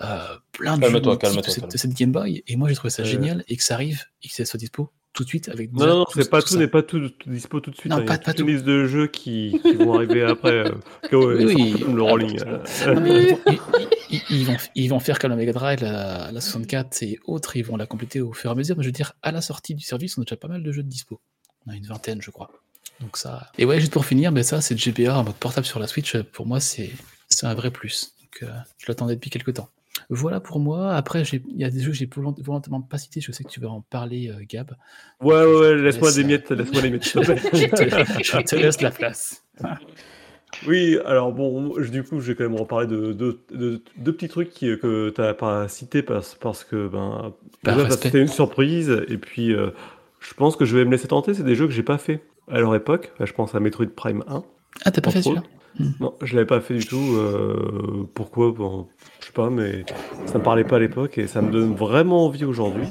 [0.01, 1.69] euh, plein de jeux de, cette, calme.
[1.71, 2.43] de cette Game Boy.
[2.49, 4.91] Et moi j'ai trouvé ça génial et que ça arrive et que ça soit dispo
[5.17, 5.73] tout de suite avec.
[5.73, 7.91] Non, non, c'est pas tout n'est pas tout, tout dispo tout de suite.
[7.91, 8.03] Non, hein.
[8.05, 10.53] Il y a pas- toute une liste de jeux qui, qui vont arriver après.
[10.53, 10.71] euh,
[11.13, 12.39] Oui, le rolling.
[13.01, 13.39] mais
[14.75, 17.87] ils, vont, faire comme la Mega Drive, la, la 64 et autres, ils vont la
[17.87, 18.77] compléter au fur et à mesure.
[18.77, 20.71] Mais je veux dire, à la sortie du service, on a déjà pas mal de
[20.73, 21.21] jeux de dispo.
[21.67, 22.51] On a une vingtaine, je crois.
[23.01, 23.51] Donc ça.
[23.59, 26.17] Et ouais, juste pour finir, ben ça, c'est GBA en mode portable sur la Switch.
[26.33, 26.91] Pour moi, c'est
[27.29, 28.13] c'est un vrai plus.
[28.21, 29.69] Donc, euh, je l'attendais depuis quelques temps.
[30.11, 30.95] Voilà pour moi.
[30.95, 33.21] Après, il y a des jeux que j'ai volont- volontairement pas cités.
[33.21, 34.73] Je sais que tu vas en parler, euh, Gab.
[35.21, 38.57] Ouais, ouais, ouais, laisse-moi laisse, des euh, miettes, laisse-moi les miettes, je, te, je te
[38.57, 39.45] laisse la place.
[40.67, 44.13] Oui, alors bon, je- du coup, je vais quand même reparler de deux de, deux
[44.13, 47.35] petits trucs qui- que tu n'as pas cités parce, parce que ben,
[47.91, 49.71] c'était une surprise et puis euh,
[50.21, 51.35] je pense que je vais me laisser tenter.
[51.35, 53.13] C'est des jeux que j'ai pas fait à leur époque.
[53.21, 54.45] Je pense à Metroid Prime 1.
[54.85, 55.43] Ah, t'as pas fait celui-là?
[56.01, 57.17] Non, je l'avais pas fait du tout.
[57.17, 58.87] euh, pourquoi bon,
[59.21, 59.85] Je sais pas, mais
[60.27, 62.87] ça me parlait pas à l'époque et ça me donne vraiment envie aujourd'hui.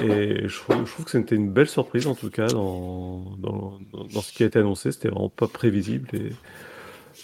[0.00, 4.44] Et je trouve, que c'était une belle surprise en tout cas dans, dans, ce qui
[4.44, 4.92] a été annoncé.
[4.92, 6.08] C'était vraiment pas prévisible.
[6.12, 6.30] Et,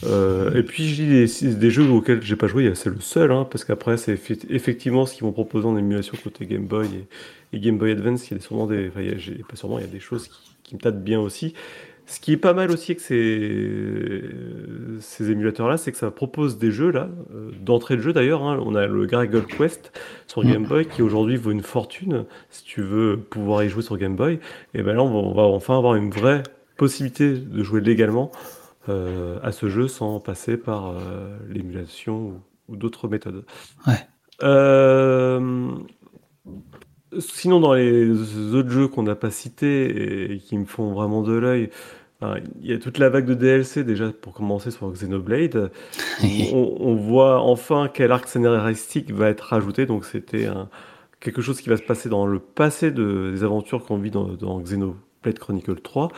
[0.05, 3.47] euh, et puis je dis des, jeux auxquels j'ai pas joué, c'est le seul, hein,
[3.51, 6.87] parce qu'après c'est effe- effectivement ce qu'ils vont proposer en émulation côté Game Boy
[7.53, 8.31] et, Game Boy Advance.
[8.31, 11.55] Il y a sûrement des choses qui, qui me tâtent bien aussi.
[12.09, 14.23] Ce qui est pas mal aussi avec ces,
[15.01, 18.43] ces émulateurs-là, c'est que ça propose des jeux là, euh, d'entrée de jeu d'ailleurs.
[18.45, 18.61] hein.
[18.65, 19.93] On a le Gargoyle Quest
[20.29, 20.53] sur Mm.
[20.53, 22.25] Game Boy qui aujourd'hui vaut une fortune.
[22.51, 24.39] Si tu veux pouvoir y jouer sur Game Boy,
[24.75, 26.43] et ben là on va, on va enfin avoir une vraie
[26.77, 28.31] possibilité de jouer légalement
[28.89, 32.35] euh, à ce jeu sans passer par euh, l'émulation ou,
[32.69, 33.45] ou d'autres méthodes.
[33.87, 33.95] Ouais.
[34.43, 35.71] Euh,
[37.21, 38.11] Sinon, dans les
[38.55, 41.71] autres jeux qu'on n'a pas cités et qui me font vraiment de l'œil,
[42.63, 45.71] il y a toute la vague de DLC déjà pour commencer sur Xenoblade.
[46.53, 49.87] on, on voit enfin quel arc scénaristique va être rajouté.
[49.87, 50.49] Donc c'était
[51.21, 54.29] quelque chose qui va se passer dans le passé de- des aventures qu'on vit dans,
[54.29, 56.09] dans Xenoblade Chronicle 3.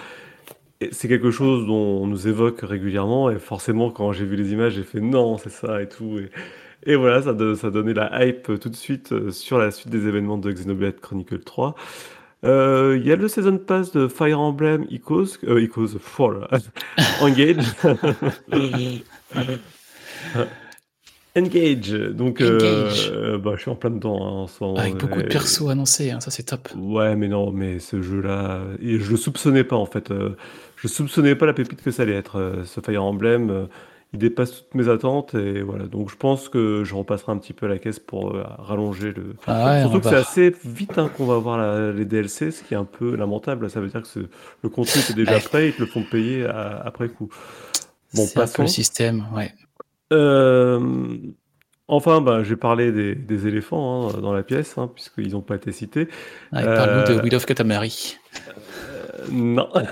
[0.81, 4.53] Et C'est quelque chose dont on nous évoque régulièrement et forcément quand j'ai vu les
[4.53, 6.31] images j'ai fait non c'est ça et tout et,
[6.87, 10.07] et voilà ça, ça donnait la hype tout de suite euh, sur la suite des
[10.07, 11.75] événements de Xenoblade Chronicle 3.
[12.45, 16.33] Euh, Il y a le Season Pass de Fire Emblem Echoes, euh, Echoes, oh
[17.21, 17.65] Engage.
[21.37, 23.11] Engage, donc euh, Engage.
[23.13, 24.79] euh, bah, je suis en plein dedans hein, en ce moment.
[24.79, 26.69] Avec beaucoup de persos annoncés, hein, ça c'est top.
[26.77, 30.11] Ouais, mais non, mais ce jeu-là, je le soupçonnais pas en fait.
[30.11, 30.31] euh,
[30.77, 32.37] je soupçonnais pas la pépite que ça allait être.
[32.37, 33.67] euh, ce Fire Emblem, euh,
[34.15, 35.87] il dépasse toutes mes attentes et voilà.
[35.87, 39.13] Donc je pense que je repasserai un petit peu à la caisse pour euh, rallonger
[39.13, 39.35] le.
[39.47, 42.63] Ah ouais, Surtout que c'est assez vite hein, qu'on va avoir la- les DLC, ce
[42.63, 43.69] qui est un peu lamentable.
[43.69, 44.21] Ça veut dire que
[44.63, 47.29] le contenu était déjà prêt, ils te le font payer à- après coup.
[48.15, 48.63] Bon, c'est un peu passons.
[48.63, 49.53] le système, ouais.
[50.15, 51.17] Euh,
[51.87, 55.57] enfin, bah, j'ai parlé des, des éléphants hein, dans la pièce, hein, puisqu'ils n'ont pas
[55.57, 56.09] été cités.
[56.53, 58.17] Ouais, Parle-nous de Euh, Will of Katamari.
[59.31, 59.69] Non.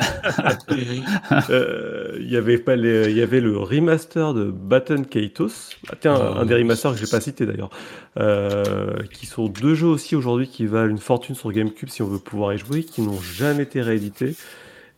[1.51, 5.71] Euh, Il y avait pas les- il y avait le remaster de Baton Kaitos.
[5.89, 7.71] Ah, tiens, Oh, un des remasters que j'ai pas cité d'ailleurs.
[8.19, 12.07] Euh, qui sont deux jeux aussi aujourd'hui qui valent une fortune sur GameCube si on
[12.07, 14.35] veut pouvoir y jouer, qui n'ont jamais été réédités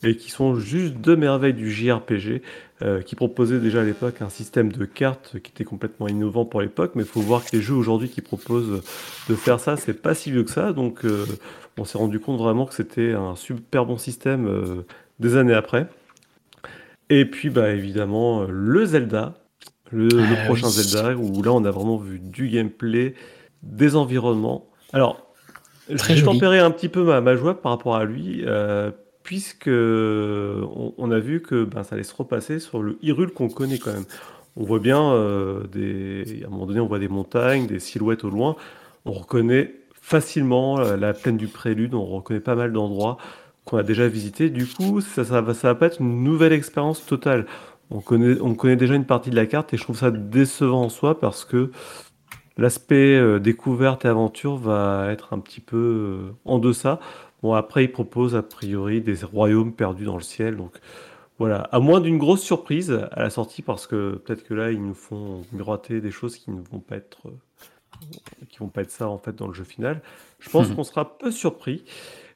[0.02, 2.42] et qui sont juste deux merveilles du JRPG
[2.82, 6.60] euh, qui proposaient déjà à l'époque un système de cartes qui était complètement innovant pour
[6.60, 8.82] l'époque, mais il faut voir que les jeux aujourd'hui qui proposent
[9.28, 11.26] de faire ça, c'est pas si vieux que ça, donc euh,
[11.76, 14.86] on s'est rendu compte vraiment que c'était un super bon système euh,
[15.18, 15.88] des années après.
[17.10, 19.34] Et puis bah évidemment le Zelda,
[19.90, 20.68] le, le Ah prochain.
[20.68, 23.14] Zelda, où là on a vraiment vu du gameplay,
[23.62, 24.68] des environnements.
[24.92, 25.26] Alors,
[25.96, 26.24] Très joli.
[26.24, 28.90] tempéré un petit peu ma, ma joie par rapport à lui, euh,
[29.28, 33.76] puisque on, a vu que ben, ça allait se repasser sur le Hyrule qu'on connaît
[33.76, 34.06] quand même.
[34.56, 38.24] On voit bien euh, des, à un moment donné, on voit des montagnes, des silhouettes
[38.24, 38.56] au loin.
[39.04, 41.92] On reconnaît facilement euh, la plaine du Prélude.
[41.92, 43.18] On reconnaît pas mal d'endroits
[43.66, 44.48] qu'on a déjà visités.
[44.48, 47.44] Du coup, ça, ça, va, pas être une nouvelle expérience totale.
[47.90, 50.84] On connaît, on connaît déjà une partie de la carte et je trouve ça décevant
[50.84, 51.70] en soi parce que
[52.56, 56.98] l'aspect euh, découverte et aventure va être un petit peu en deçà.
[57.42, 60.56] Bon, après, il propose a priori des royaumes perdus dans le ciel.
[60.56, 60.72] Donc
[61.38, 64.82] voilà, à moins d'une grosse surprise à la sortie parce que peut-être que là, ils
[64.84, 67.18] nous font miroiter des choses qui ne vont pas être.
[67.26, 67.30] euh,
[68.48, 70.02] qui vont pas être ça en fait dans le jeu final.
[70.38, 70.76] Je pense Mhm.
[70.76, 71.84] qu'on sera peu surpris.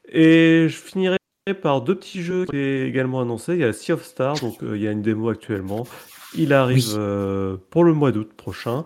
[0.08, 1.16] Et je finirai
[1.62, 3.54] par deux petits jeux qui est également annoncés.
[3.54, 5.86] Il y a Sea of Stars, donc euh, il y a une démo actuellement.
[6.34, 6.94] Il arrive Oui.
[6.96, 8.84] euh, pour le mois d'août prochain.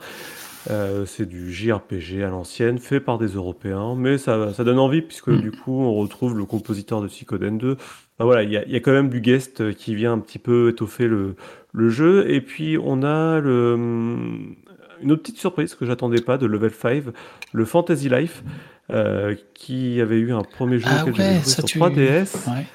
[0.70, 5.02] Euh, c'est du JRPG à l'ancienne, fait par des Européens, mais ça, ça donne envie
[5.02, 5.40] puisque Mm.
[5.40, 7.72] du coup on retrouve le compositeur de Suikoden 2.
[7.72, 10.12] Enfin, voilà, il y a, il y a quand même du guest euh, qui vient
[10.12, 11.36] un petit peu étoffer le,
[11.72, 12.28] le jeu.
[12.30, 14.56] Et puis on a le, hum,
[15.02, 17.04] une autre petite surprise que j'attendais pas de Level 5,
[17.52, 18.42] le Fantasy Life,
[18.90, 21.78] euh, qui avait eu un premier jeu Ah auquel j'avais ouais, joué ça sur tu...
[21.78, 22.48] 3DS.
[22.48, 22.66] Ouais.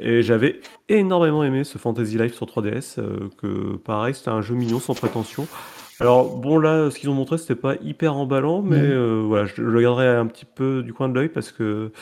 [0.00, 4.54] Et j'avais énormément aimé ce Fantasy Life sur 3DS, euh, que pareil, c'était un jeu
[4.54, 5.46] mignon sans prétention.
[6.00, 8.84] Alors bon là, ce qu'ils ont montré, c'était pas hyper emballant, mais Mhm.
[8.92, 11.92] euh, voilà, je, je le garderai un petit peu du coin de l'œil parce que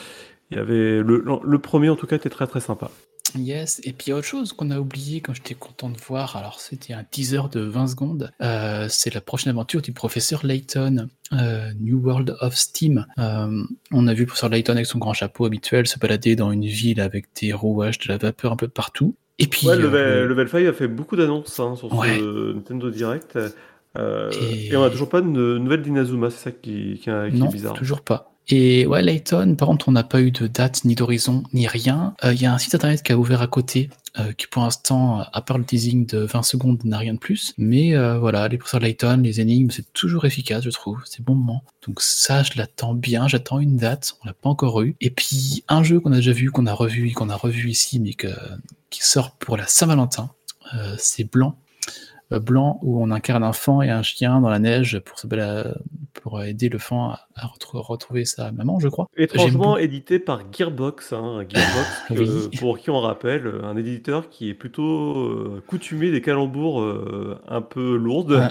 [0.50, 2.90] il y avait le, le premier en tout cas était très très sympa.
[3.34, 6.92] Yes, et puis autre chose qu'on a oublié quand j'étais content de voir, alors c'était
[6.94, 11.98] un teaser de 20 secondes, euh, c'est la prochaine aventure du professeur Layton, euh, New
[11.98, 13.04] World of Steam.
[13.18, 16.52] Euh, on a vu le professeur Layton avec son grand chapeau habituel se balader dans
[16.52, 19.16] une ville avec des rouages, de la vapeur un peu partout.
[19.38, 22.16] Et puis, Ouais, Level, le- Level 5 a fait beaucoup d'annonces hein, sur Ouais.
[22.18, 23.36] ce Nintendo Direct.
[23.98, 24.76] Euh, Et- et...
[24.76, 25.26] on a toujours pas de
[25.58, 27.74] nouvelle d'Inazuma, c'est ça qui, qui est, qui est non, bizarre.
[27.74, 28.32] toujours pas.
[28.48, 32.14] Et ouais, Layton, par contre, on n'a pas eu de date, ni d'horizon, ni rien.
[32.24, 34.62] Euh, Il y a un site internet qui a ouvert à côté, euh, qui pour
[34.62, 37.54] l'instant, à part le teasing de 20 secondes, n'a rien de plus.
[37.58, 41.00] Mais euh, voilà, les professeurs Layton, les énigmes, c'est toujours efficace, je trouve.
[41.06, 41.64] C'est bon moment.
[41.88, 43.26] Donc ça, je l'attends bien.
[43.26, 44.16] J'attends une date.
[44.22, 44.94] On l'a pas encore eu.
[45.00, 47.98] Et puis, un jeu qu'on a déjà vu, qu'on a revu, qu'on a revu ici,
[47.98, 48.28] mais que,
[48.90, 50.30] qui sort pour la Saint-Valentin,
[50.98, 51.58] c'est Blanc.
[52.32, 55.28] Euh, Blanc, où on incarne un fan et un chien dans la neige pour, se
[55.28, 55.76] bala-
[56.14, 59.06] pour aider le fan à, à retrou- retrouver sa maman, je crois.
[59.16, 62.58] Étrangement édité par Gearbox, hein, Gearbox que- Oui.
[62.58, 67.60] pour qui on rappelle, un éditeur qui est plutôt euh, coutumier des calembours euh, un
[67.62, 68.42] peu lourdes.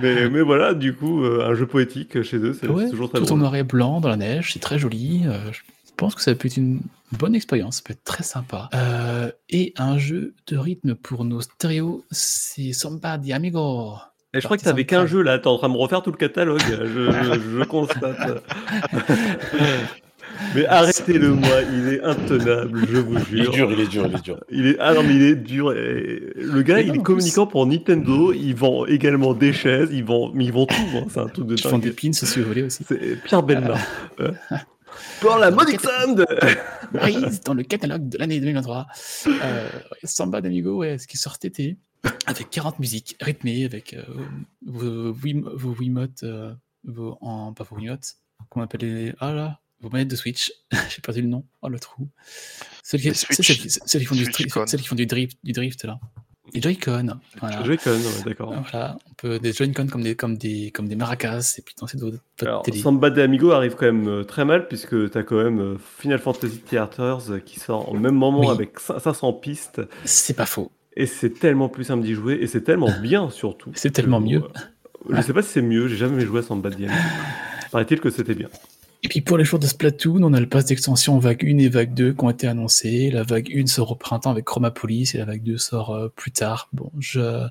[0.00, 3.20] mais, mais voilà, du coup, euh, un jeu poétique chez eux, c'est Ouais, toujours très
[3.20, 5.22] tout en noir et blanc dans la neige, c'est très joli.
[5.26, 5.50] euh,
[5.92, 6.80] je pense que ça peut être une
[7.12, 8.68] bonne expérience, ça peut être très sympa.
[8.74, 13.94] Euh, et un jeu de rythme pour nos stéréos, c'est Samba di Amigo.
[14.34, 16.10] Et je crois que t'avais qu'un jeu là, t'es en train de me refaire tout
[16.10, 18.42] le catalogue, je, je- je constate.
[20.54, 23.52] mais arrêtez-le moi, il est intenable, je vous Il est jure.
[23.52, 24.40] dur, il est dur, il est dur.
[24.50, 24.76] Il est...
[24.80, 25.72] Ah non, mais il est dur.
[25.72, 28.32] et- Le gars, Mais il non, est communicant pour Nintendo.
[28.32, 29.90] Il vend également des chaises.
[29.92, 30.74] Il vend, mais ils vendent tout.
[30.96, 32.24] hein, C'est un truc de Qui font des pins se
[32.64, 32.84] aussi.
[32.88, 33.78] C'est Pierre Belmar.
[35.22, 36.26] Pour la modique somme de...
[37.44, 38.88] Dans le catalogue de l'année 2023.
[39.28, 39.68] Euh,
[40.02, 41.76] Samba d'Amigo, ouais, ce qui sort cet été,
[42.26, 44.02] avec 40 musiques rythmées, avec euh,
[44.66, 48.16] vos, vos Wiimotes, euh, vos, en, pas vos Wiimotes,
[48.50, 49.14] comment on appelle les.
[49.20, 50.52] Ah là, vos manettes de Switch.
[50.90, 51.46] J'ai perdu le nom.
[51.62, 52.08] Oh le trou.
[52.82, 56.00] Celles qui, celles celles font du celles qui font du drift, du drift là.
[56.60, 57.18] Joy-Con.
[57.40, 57.62] Voilà.
[57.64, 58.54] Joy-Con, ouais, d'accord.
[58.70, 61.98] Voilà, on peut des Joy-Con comme des, comme des, comme des maracas et puis danser
[62.42, 62.78] Alors, télé.
[62.78, 66.18] Samba de Amigo arrive quand même euh, très mal puisque t'as quand même euh, Final
[66.18, 68.50] Fantasy Theaters euh, qui sort au même moment Oui.
[68.50, 70.70] avec cin- 500 pistes C'est pas faux.
[70.96, 73.70] et c'est tellement plus simple d'y jouer et c'est tellement bien surtout.
[73.74, 74.42] C'est tellement mieux.
[75.10, 76.92] euh, Je sais pas si c'est mieux, j'ai jamais joué à Samba de Amigo.
[77.72, 78.48] Paraît-il que c'était bien.
[79.04, 81.68] Et puis pour les jours de Splatoon, on a le pass d'extension vague 1 et
[81.68, 83.10] vague 2 qui ont été annoncés.
[83.10, 86.30] La vague 1 sort au printemps avec Chromapolis et la vague 2 sort euh, plus
[86.30, 86.68] tard.
[86.72, 87.46] Bon, je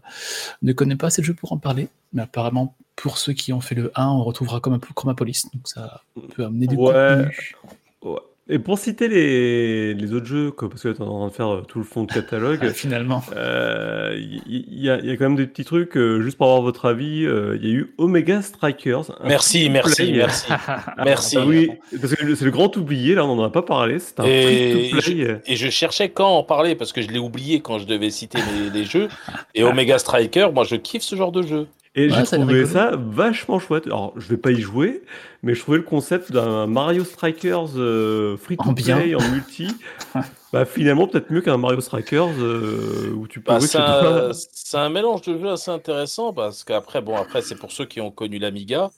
[0.61, 3.59] ne connais pas assez de jeux pour en parler, mais apparemment pour ceux qui ont
[3.61, 6.01] fait le 1, on retrouvera comme un peu Chromapolis, donc ça
[6.35, 6.93] peut amener du Ouais.
[6.93, 7.55] contenu.
[8.03, 8.19] Ouais.
[8.53, 11.33] Et pour citer les, les autres jeux, quoi, parce que là, t'es en train de
[11.33, 13.23] faire euh, tout le fond de catalogue, Ah, finalement.
[13.33, 16.37] euh, il y, y a, il y a quand même des petits trucs, euh, juste
[16.37, 17.25] pour avoir votre avis.
[17.25, 19.05] euh, Il y a eu Omega Strikers.
[19.23, 20.51] Merci, merci, merci.
[21.05, 21.37] Merci.
[21.37, 21.69] Ah oui,
[22.01, 23.99] parce que c'est le grand oublié, là, on n'en a pas parlé.
[23.99, 25.37] C'est un Et free-to-play.
[25.47, 28.37] Et je cherchais quand en parler parce que je l'ai oublié quand je devais citer
[28.53, 29.07] les, les jeux.
[29.55, 31.67] Et Omega Striker, moi je kiffe ce genre de jeu.
[31.95, 33.85] Et Ouais, j'ai trouvé ça vachement chouette.
[33.85, 35.03] Alors, je vais pas y jouer,
[35.43, 38.95] mais je trouvais le concept d'un Mario Strikers euh, free to En bien.
[38.95, 39.81] play en multi,
[40.53, 44.31] bah finalement peut-être mieux qu'un Mario Strikers euh, où tu peux Bah, jouer c'est un,
[44.73, 48.11] un mélange de jeux assez intéressant parce qu'après, bon, après, c'est pour ceux qui ont
[48.11, 48.91] connu l'Amiga.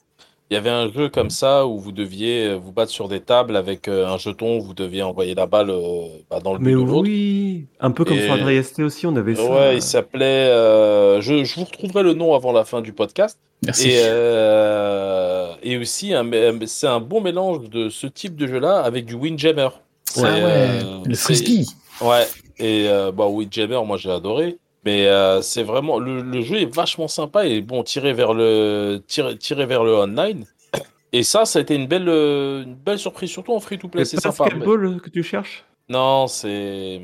[0.51, 3.21] Il y avait un jeu comme ça où vous deviez euh, vous battre sur des
[3.21, 6.65] tables avec euh, un jeton, vous deviez envoyer la balle euh, bah, dans le but
[6.65, 7.01] Mais de l'autre.
[7.01, 9.49] oui, un peu comme Et- sur aussi, on avait ça.
[9.49, 10.25] Ouais, il s'appelait.
[10.49, 13.39] euh, je, je vous retrouverai le nom avant la fin du podcast.
[13.65, 13.89] Merci.
[13.91, 16.29] Et, euh, et aussi, un-
[16.65, 19.69] c'est un bon mélange de ce type de jeu-là avec du Windjammer.
[19.71, 21.65] ah C'est, ouais, euh, le c'est- frisbee.
[22.01, 22.27] Ouais,
[22.59, 24.57] et euh, bah, Windjammer, moi j'ai adoré.
[24.85, 25.99] Mais euh, c'est vraiment.
[25.99, 29.93] Le, le jeu est vachement sympa et bon, tiré vers le, tiré, tiré vers le
[29.95, 30.45] online.
[31.13, 34.17] Et ça, ça a été une belle, euh, une belle surprise, surtout en free-to-play, c'est
[34.17, 34.49] C'est pas sympa.
[34.49, 35.63] Skateball que tu cherches?
[35.89, 36.99] Non, c'est.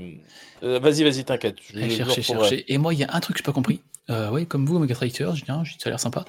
[0.64, 1.58] Euh, vas-y, vas-y, t'inquiète.
[1.62, 2.74] chercher, chercher.
[2.74, 3.82] Et moi, il y a un truc que je n'ai pas compris.
[4.10, 6.26] euh, ouais, comme vous, Omega Trader, je dis, dis, ça a l'air sympa.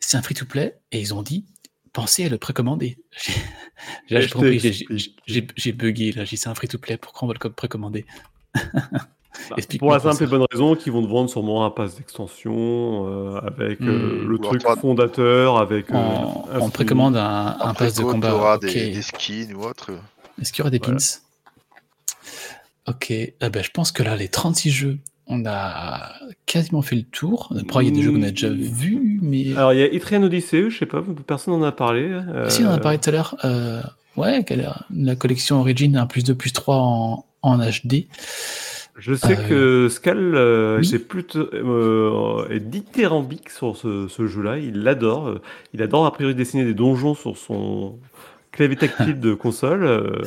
[0.00, 1.44] C'est un free-to-play, et ils ont dit,
[1.92, 2.98] pensez à le précommander.
[4.08, 4.20] J'ai
[4.60, 8.06] j'ai j'ai- j'ai j'ai bugué, là, j'ai c'est un free-to-play, pourquoi on va le précommander?
[9.50, 12.54] Bah, pour la simple et bonne raison qu'ils vont te vendre sûrement un pass d'extension
[13.08, 14.28] euh, avec euh, Hmm.
[14.28, 16.70] le Ou truc fondateur, avec euh, En, un en skin.
[16.70, 18.30] précommande un, un pass de combat.
[18.30, 18.62] t'auras ok.
[18.62, 19.90] des, des skins ou autre.
[20.40, 20.96] Est-ce qu'il y aura des pins?
[22.86, 26.12] Ok, eh ben, je pense que là, les 36 jeux, on a
[26.44, 27.50] quasiment fait le tour.
[27.58, 28.54] Après, il y a des jeux qu'on a déjà Mm.
[28.60, 29.52] vus, mais.
[29.56, 32.02] Alors il y a Etrian Odyssey, je sais pas, personne n'en a parlé.
[32.10, 33.36] euh, Si, on en a parlé tout à l'heure.
[33.44, 33.80] Euh,
[34.16, 34.44] ouais,
[34.94, 38.06] la collection Origin 1 plus 2 plus 3 en, en HD.
[38.96, 40.98] Je sais Euh, que Scal euh, oui.
[40.98, 44.58] plutôt euh, est dithyrambique sur ce, ce jeu-là.
[44.58, 45.40] Il l'adore.
[45.72, 47.98] Il adore a priori dessiner des donjons sur son
[48.52, 49.82] clavier tactile de console.
[49.84, 50.22] Euh,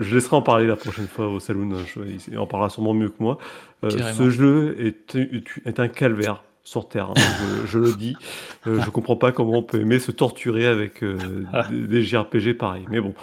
[0.00, 1.70] je laisserai en parler la prochaine fois au saloon.
[1.86, 2.00] Je-
[2.32, 3.38] il en parlera sûrement mieux que moi.
[3.84, 5.16] Euh, ce jeu est,
[5.64, 7.10] est un calvaire sur Terre.
[7.10, 7.14] hein.
[7.64, 8.16] je, je le dis.
[8.66, 11.16] Euh, je comprends pas comment on peut aimer se torturer avec euh,
[11.70, 12.86] des, des JRPG pareils.
[12.90, 13.14] Mais bon.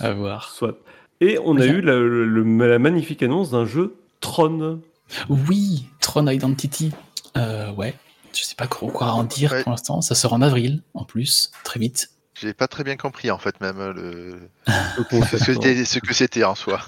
[0.00, 0.48] À voir.
[0.50, 0.78] Soit.
[1.20, 4.80] Et on a eu la, le- la magnifique annonce d'un jeu Tron.
[5.28, 6.92] Oui, Tron Identity.
[7.36, 7.94] Euh, ouais,
[8.34, 9.62] je sais pas quoi quoi en dire Ouais.
[9.62, 10.00] pour l'instant.
[10.00, 12.10] Ça sort en avril, en plus, très vite.
[12.40, 14.38] J'ai pas très bien compris en fait même le...
[14.68, 16.80] Ce que c'était- ce que c'était en soi.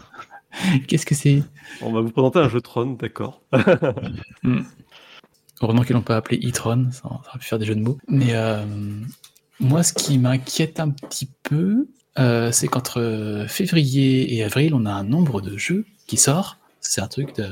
[0.86, 1.42] Qu'est-ce que c'est?
[1.80, 3.40] On va vous présenter un jeu Tron, d'accord.
[5.62, 7.98] Heureusement qu'ils l'ont pas appelé e-tron, ça, ça aurait pu faire des jeux de mots.
[8.08, 8.64] Mais euh,
[9.58, 11.86] moi, ce qui m'inquiète un petit peu,
[12.18, 16.56] euh, c'est qu'entre euh, février et avril, on a un nombre de jeux qui sort.
[16.80, 17.46] C'est un truc de,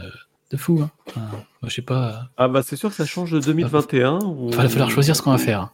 [0.51, 0.81] de fou.
[0.83, 0.91] Hein.
[1.09, 2.29] Enfin, moi, je sais pas.
[2.37, 4.19] Ah bah c'est sûr que ça change de 2021.
[4.25, 5.71] Où, Il va falloir choisir ce qu'on va faire.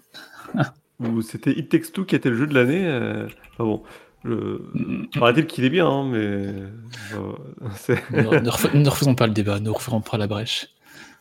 [1.00, 2.84] Où c'était It Takes Two qui était le jeu de l'année.
[2.86, 3.82] euh, Enfin bon,
[4.22, 4.68] le...
[4.74, 5.06] Mm.
[5.18, 7.32] paraît-il qu'il est bien, hein, mais euh,
[8.12, 10.68] ne, ne refais- ne refaisons pas le débat, ne referons pas la brèche.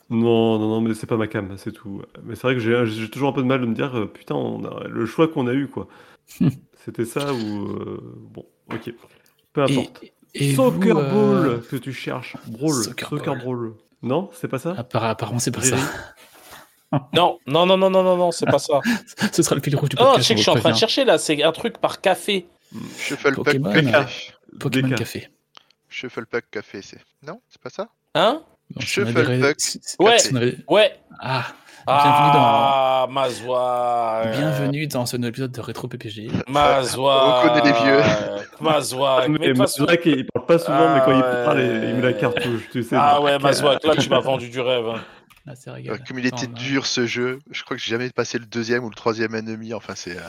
[0.10, 2.02] non, non, non, mais c'est pas ma cam, c'est tout.
[2.24, 4.36] Mais c'est vrai que j'ai toujours un peu de mal de me dire, euh, putain,
[4.36, 5.88] on a le choix qu'on a eu, quoi.
[6.86, 8.94] C'était ça ou euh, bon, ok,
[9.54, 10.04] peu importe.
[10.34, 13.44] Et, et Soccer vous, euh, Ball que tu cherches, Brawl, Soccer Soccer, Ball.
[13.44, 13.74] Brawl.
[14.02, 14.74] Non, c'est pas ça.
[14.74, 15.78] appara- apparemment, c'est pas ça.
[17.12, 18.80] Non, non, non, non, non, non, non, c'est pas ça.
[19.32, 20.18] Ce sera le fil rouge du podcast.
[20.20, 22.46] je sais que je suis en train de chercher là, c'est un truc par café.
[23.00, 23.72] Shuffle Pokémon.
[23.74, 24.34] Pack Café.
[24.60, 24.96] Pokémon DK.
[25.00, 25.30] Café.
[25.90, 27.00] Shuffle Pack Café, c'est.
[27.26, 30.18] Non, c'est pas ça Hein Bon, si on Shuffle avait- Puck si- si- Ouais.
[30.70, 31.00] Ouais.
[31.20, 31.48] Ah,
[31.86, 34.32] Bienvenue dans- Ah, Mazouak.
[34.38, 36.30] bienvenue dans ce nouvel épisode de Rétro PPG.
[36.48, 37.22] Mazouak.
[37.24, 38.02] On reconnaît les vieux.
[38.62, 39.28] Mazouak.
[39.28, 41.90] Mais Mazouak, il parle pas souvent, mais quand il Ah parle, ouais.
[41.90, 42.96] il met la cartouche, tu sais.
[42.98, 44.88] Ah donc, ouais, Mazouak, là tu m'as vendu du rêve.
[44.88, 45.02] hein.
[45.46, 46.00] Là, c'est Euh, régal.
[46.08, 48.90] Comme il était dur ce jeu, je crois que j'ai jamais passé le deuxième ou
[48.90, 49.74] le troisième ennemi.
[49.74, 50.16] Enfin, c'est.
[50.18, 50.22] euh,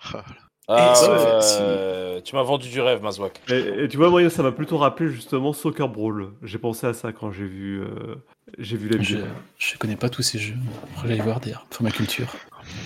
[0.68, 3.40] Ah tu m'as vendu du rêve, Mazouak.
[3.50, 6.30] Et, et tu vois, moi, ça m'a plutôt rappelé justement Soccer Brawl.
[6.42, 8.14] J'ai pensé à ça quand j'ai vu, euh,
[8.58, 9.26] j'ai vu la Je, vidéo.
[9.58, 10.54] je connais pas tous ces jeux.
[11.02, 12.32] Que j'aille voir d'ailleurs, pour ma culture.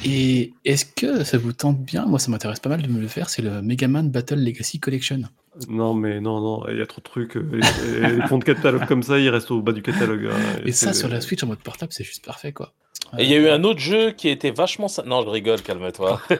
[0.04, 2.06] Et est-ce que ça vous tente bien?
[2.06, 3.28] Moi, ça m'intéresse pas mal de me le faire.
[3.28, 5.20] C'est le Mega Man Battle Legacy Collection.
[5.68, 7.36] Non, mais non, non, il y a trop de trucs.
[7.36, 10.28] euh, et- et les fonds de catalogue comme ça, ils restent au bas du catalogue.
[10.32, 12.72] hein, Et ça, c'est- sur la Switch en mode portable, c'est juste parfait, quoi.
[13.18, 14.88] Et il y a eu un autre jeu qui était vachement.
[15.06, 16.20] Non, je rigole, calme-toi.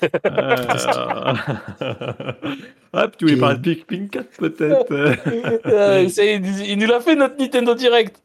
[2.92, 4.86] Ah, ah, puis tu voulais parler de Pikmin 4 peut-être
[5.66, 8.22] Euh, est, il nous l'a fait notre Nintendo Direct.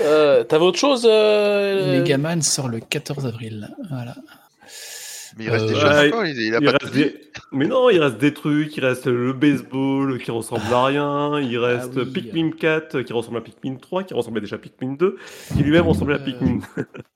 [0.00, 3.68] Euh, T'avais autre chose euh, Mega Man sort le 14 avril.
[3.90, 4.14] Voilà.
[5.38, 7.16] Mais il reste Euh, des ouais, encore, il, il a Il pas reste des-
[7.52, 11.58] Mais non, il reste des trucs, il reste le baseball qui ressemble à rien, il
[11.58, 12.12] reste Ah oui.
[12.12, 15.16] Pikmin 4 qui ressemble à Pikmin 3, qui ressemblait déjà à Pikmin 2,
[15.56, 16.60] qui lui-même ressemblait à Euh, Pikmin.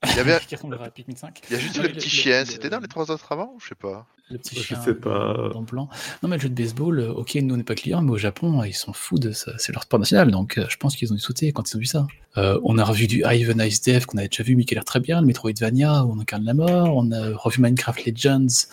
[0.04, 1.40] Il y avait- Qui ressemblera à Pikmin 5.
[1.50, 3.30] Il y a juste Non, le petit le- chien, le- c'était dans les trois autres
[3.32, 5.52] avant ou je sais pas Le petit Je chien sais pas.
[5.72, 5.88] Non,
[6.24, 8.60] mais le jeu de baseball, euh, ok, nous on n'est pas clients, mais au Japon,
[8.60, 9.52] euh, ils sont fous de ça.
[9.58, 11.80] C'est leur sport national, donc euh, je pense qu'ils ont dû sauter quand ils ont
[11.80, 12.06] vu ça.
[12.36, 14.76] Euh, on a revu du Ivan Ice Dev qu'on avait déjà vu, mais qui a
[14.76, 16.94] l'air très bien, le Metroidvania où on incarne la mort.
[16.96, 18.66] On a revu Minecraft Legends.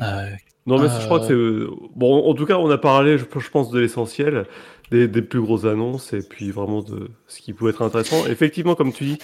[0.00, 0.30] euh,
[0.66, 1.68] Non, mais je crois que Euh.
[1.70, 1.88] c'est.
[1.96, 4.46] Bon, en tout cas, on a parlé, je, je pense, de l'essentiel,
[4.90, 8.26] des, des plus grosses annonces, et puis vraiment de ce qui pouvait être intéressant.
[8.26, 9.18] Effectivement, comme tu dis,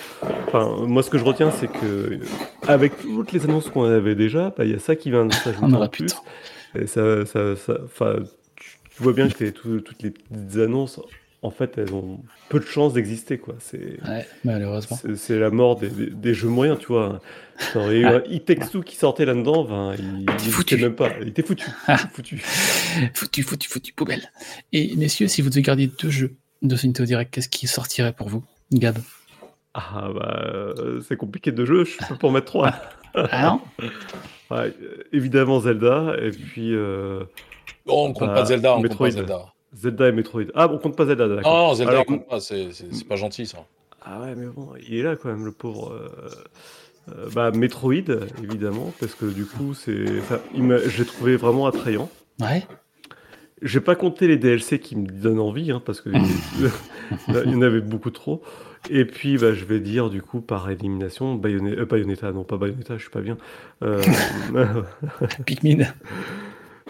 [0.53, 2.19] moi, ce que je retiens, c'est que,
[2.67, 5.33] avec toutes les annonces qu'on avait déjà, bah, il y a ça qui vient de
[5.35, 6.15] s'ajouter On en plus.
[6.79, 7.79] Et ça, ça, ça-
[8.57, 11.01] tu, vois bien que tout- toutes les petites annonces,
[11.43, 13.55] en fait, elles ont peu de chances d'exister, quoi.
[13.59, 14.01] C'est.
[14.09, 14.97] Ouais, malheureusement.
[15.01, 17.21] C'est c'est la mort des, des- des jeux moyens, tu vois.
[17.73, 20.77] T'aurais eu un It Takes Two qui sortait là-dedans, ben, il était n'existait foutu.
[20.79, 21.11] même pas.
[21.21, 21.67] Il était foutu.
[21.89, 21.97] Ah.
[21.97, 22.39] foutu.
[23.15, 24.31] Foutu, foutu, foutu, poubelle.
[24.73, 28.13] Et messieurs, si vous devez garder deux jeux de ce Nintendo Direct, qu'est-ce qui sortirait
[28.13, 28.99] pour vous Gab?
[29.75, 32.73] Ah bah euh, c'est compliqué de jeu, je peux pas en mettre trois.
[33.15, 33.43] Ah
[33.81, 33.89] non?
[34.51, 37.25] Ouais, euh, évidemment Zelda et puis euh,
[37.87, 39.09] Oh, on compte Bah, pas Zelda, on Metroid.
[39.09, 39.53] compte pas Zelda.
[39.75, 40.45] Zelda et Metroid.
[40.55, 41.69] Ah on compte pas Zelda, d'accord.
[41.69, 42.69] Non, Zelda, Alors, on compte pas, c'est
[43.09, 43.59] pas gentil ça.
[44.05, 45.93] Ah ouais, mais bon, il est là quand même, le pauvre.
[45.93, 46.29] euh,
[47.11, 48.11] euh, bah, Metroid,
[48.43, 50.05] évidemment, parce que du coup, c'est,
[50.55, 52.09] l'ai trouvé vraiment attrayant.
[52.41, 52.65] Ouais.
[53.61, 56.11] J'ai pas compté les DLC qui me donnent envie, hein, parce que
[57.29, 58.43] il y en avait beaucoup trop.
[58.91, 62.57] Et puis, bah, je vais dire, du coup, par élimination, Bayonetta, euh, Bayonetta, non pas
[62.57, 63.37] Bayonetta, je suis pas bien.
[63.83, 64.03] Euh,
[65.47, 65.87] Pikmin.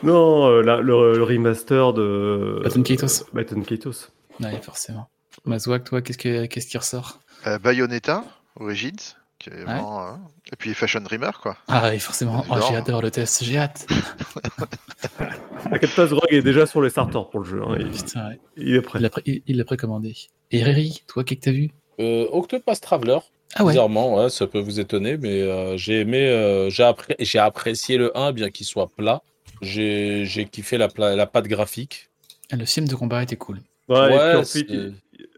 [0.03, 2.61] Non, euh, la- le, le remaster de...
[2.65, 3.23] Baton Kaitos.
[3.23, 4.09] euh, Baton Kaitos.
[4.41, 5.09] Ouais, forcément.
[5.45, 7.21] Mazouak, toi, qu'est-ce, que, qu'est-ce qui ressort?
[7.47, 8.25] Euh, Bayonetta,
[8.61, 8.93] Origins,
[9.39, 10.19] qui est vraiment,
[10.53, 11.57] et puis Fashion Dreamer, quoi.
[11.69, 12.45] Ah oui, forcément.
[12.49, 12.69] Oh, J'adore.
[12.71, 13.87] j'ai adore le test, j'ai hâte.
[15.71, 17.63] T'inquiète pas, Zrog est déjà sur les starters pour le jeu.
[17.63, 18.41] hein, il, Putain, ouais.
[18.57, 18.99] il est prêt.
[18.99, 20.15] il, l'a pré- il- il l'a précommandé.
[20.51, 21.71] Et Riri, toi, qu'est-ce que t'as vu?
[22.01, 23.19] Euh, Octopath Traveler,
[23.55, 27.17] Ah ouais bizarrement, ouais, ça peut vous étonner, mais euh, j'ai aimé, euh, j'ai appré-
[27.19, 29.23] j'ai apprécié le 1, bien qu'il soit plat.
[29.63, 32.11] J'ai j'ai kiffé la, pla- la patte graphique.
[32.51, 33.61] Le film de combat était cool.
[33.89, 34.95] Ouais, et puis Ouais, ensuite, c'est- il-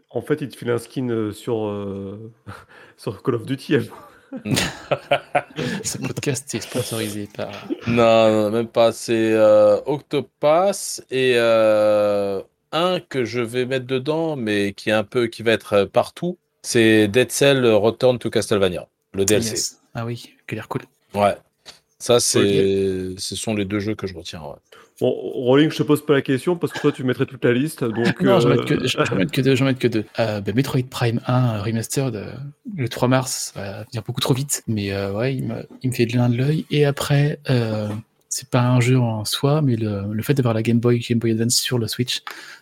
[0.09, 2.31] en fait, il te file un skin euh, sur, euh,
[2.97, 3.75] sur Call of Duty.
[5.83, 7.49] Ce podcast est sponsorisé par.
[7.87, 8.91] Non, non, même pas.
[8.91, 15.03] C'est euh, Octopass et euh, un que je vais mettre dedans, mais qui est un
[15.03, 16.37] peu, qui va être partout.
[16.63, 19.51] C'est Dead Cell Return to Castlevania, le DLC.
[19.51, 19.81] Yes.
[19.93, 20.81] Ah oui, qui a l'air cool.
[21.13, 21.35] Ouais.
[21.99, 24.41] Ça, c'est, ce sont les deux jeux que je retiens.
[24.41, 24.55] ouais.
[25.01, 27.51] Bon, Rolling, je te pose pas la question parce que toi, tu mettrais toute la
[27.53, 27.83] liste.
[27.83, 29.55] Donc, Non, j'en euh, mets que, j'en mets que deux.
[29.55, 30.05] J'en mets que deux.
[30.19, 32.31] Euh, bah, Metroid Prime 1 Remastered euh,
[32.77, 34.63] le 3 mars, ça va venir beaucoup trop vite.
[34.67, 36.65] Mais euh, ouais, il, me- il me fait de l'un de l'œil.
[36.71, 37.89] Et après, euh,
[38.29, 41.19] c'est pas un jeu en soi, mais le, le fait d'avoir la Game Boy, Game
[41.19, 42.21] Boy Advance sur le Switch,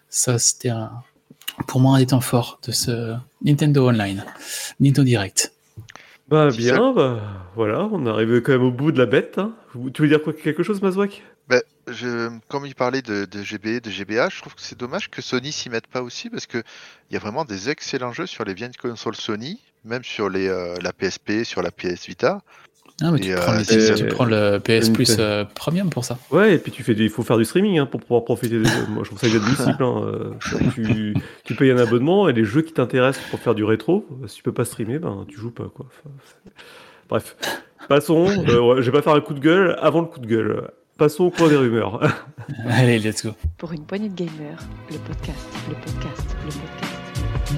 [0.09, 0.91] ça c'était un,
[1.67, 4.23] pour moi un des temps forts de ce Nintendo Online,
[4.79, 5.52] Nintendo Direct.
[6.27, 9.37] Bah bien, bah voilà, on est arrivé quand même au bout de la bête.
[9.37, 9.55] hein.
[9.93, 13.81] Tu veux dire quoi, quelque chose, Mazouak Ben, je, comme il parlait de, de GB,
[13.81, 16.63] de GBA, je trouve que c'est dommage que Sony s'y mette pas aussi parce que
[17.09, 20.47] il y a vraiment des excellents jeux sur les vieilles consoles Sony, même sur les,
[20.47, 22.41] euh, la PSP, sur la PS Vita.
[23.05, 26.05] Ah, mais tu, euh, prends le, c'est- tu prends le PS Plus euh, Premium pour
[26.05, 26.17] ça.
[26.31, 28.57] Ouais, et puis tu fais du- il faut faire du streaming hein, pour pouvoir profiter
[28.59, 28.85] des jeux.
[28.89, 29.83] Moi, je trouve ça inadmissible.
[29.83, 30.31] hein, euh,
[30.73, 31.13] tu,
[31.43, 34.37] tu payes un abonnement et les jeux qui t'intéressent pour faire du rétro, euh, si
[34.37, 35.85] tu peux pas streamer, ben tu joues pas quoi.
[35.89, 36.09] Enfin,
[37.09, 37.35] Bref,
[37.89, 38.27] passons.
[38.47, 40.69] euh, ouais, je vais pas faire un coup de gueule avant le coup de gueule.
[40.97, 41.99] Passons au coin des rumeurs.
[42.69, 43.31] Allez, let's go.
[43.57, 44.59] Pour une poignée de gamers,
[44.91, 47.53] le podcast, le podcast, le podcast.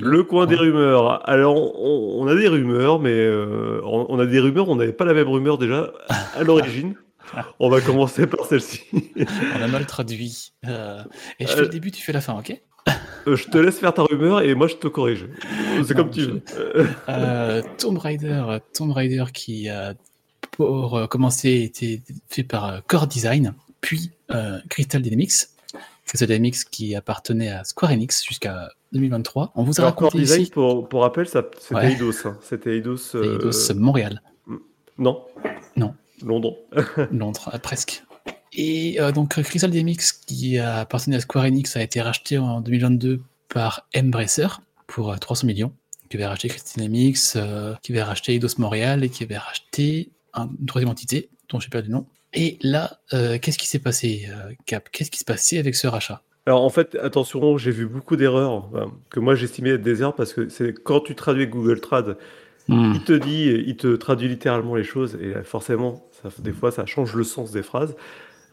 [0.00, 1.28] Le coin des rumeurs.
[1.28, 4.92] Alors, on, on a des rumeurs, mais euh, on, on a des rumeurs, on n'avait
[4.92, 5.92] pas la même rumeur déjà
[6.34, 6.94] à l'origine.
[7.58, 8.82] On va commencer par celle-ci.
[9.58, 10.52] On a mal traduit.
[10.64, 11.02] Euh,
[11.40, 12.56] et je Euh, fais le début, tu fais la fin, ok?
[13.26, 15.26] Euh, je te laisse faire ta rumeur et moi je te corrige.
[15.84, 16.42] C'est comme tu je- veux.
[16.56, 19.94] Euh, Euh, Tomb Raider, euh, Tomb Raider qui a
[20.52, 25.32] pour euh, commencer été fait par euh, Core Design, puis euh, Crystal Dynamics.
[26.06, 29.52] Crystal Dynamics qui appartenait à Square Enix jusqu'à 2023.
[29.56, 31.92] On vous a Alors, raconté Design, ici pour, pour rappel, ça- c'était Ouais.
[31.92, 32.26] Eidos.
[32.26, 32.38] hein.
[32.42, 33.14] C'était Eidos.
[33.16, 34.22] euh, Eidos Montréal,
[34.98, 35.22] Non.
[35.76, 35.94] Non.
[36.24, 36.56] Londres.
[37.12, 38.02] Londres, euh, presque.
[38.52, 42.60] Et euh, donc Crystal Dynamics qui a appartenu à Square Enix a été racheté en
[42.62, 43.20] 2022
[43.52, 44.46] par Embracer
[44.86, 45.72] pour euh, 300 millions,
[46.08, 50.10] qui avait racheté Crystal Dynamics, euh, qui avait racheté Eidos Montréal et qui avait racheté
[50.32, 52.06] un- une troisième entité dont j'ai perdu le nom.
[52.36, 54.88] Et là, euh, qu'est-ce qui s'est passé, euh, Cap?
[54.92, 56.22] Qu'est-ce qui s'est passé avec ce rachat?
[56.46, 60.14] Alors en fait, attention, j'ai vu beaucoup d'erreurs enfin, que moi j'estimais être des erreurs
[60.14, 62.16] parce que c'est quand tu traduis Google Trad,
[62.68, 66.84] il te dit, il te traduit littéralement les choses et forcément, ça, des fois, ça
[66.86, 67.96] change le sens des phrases.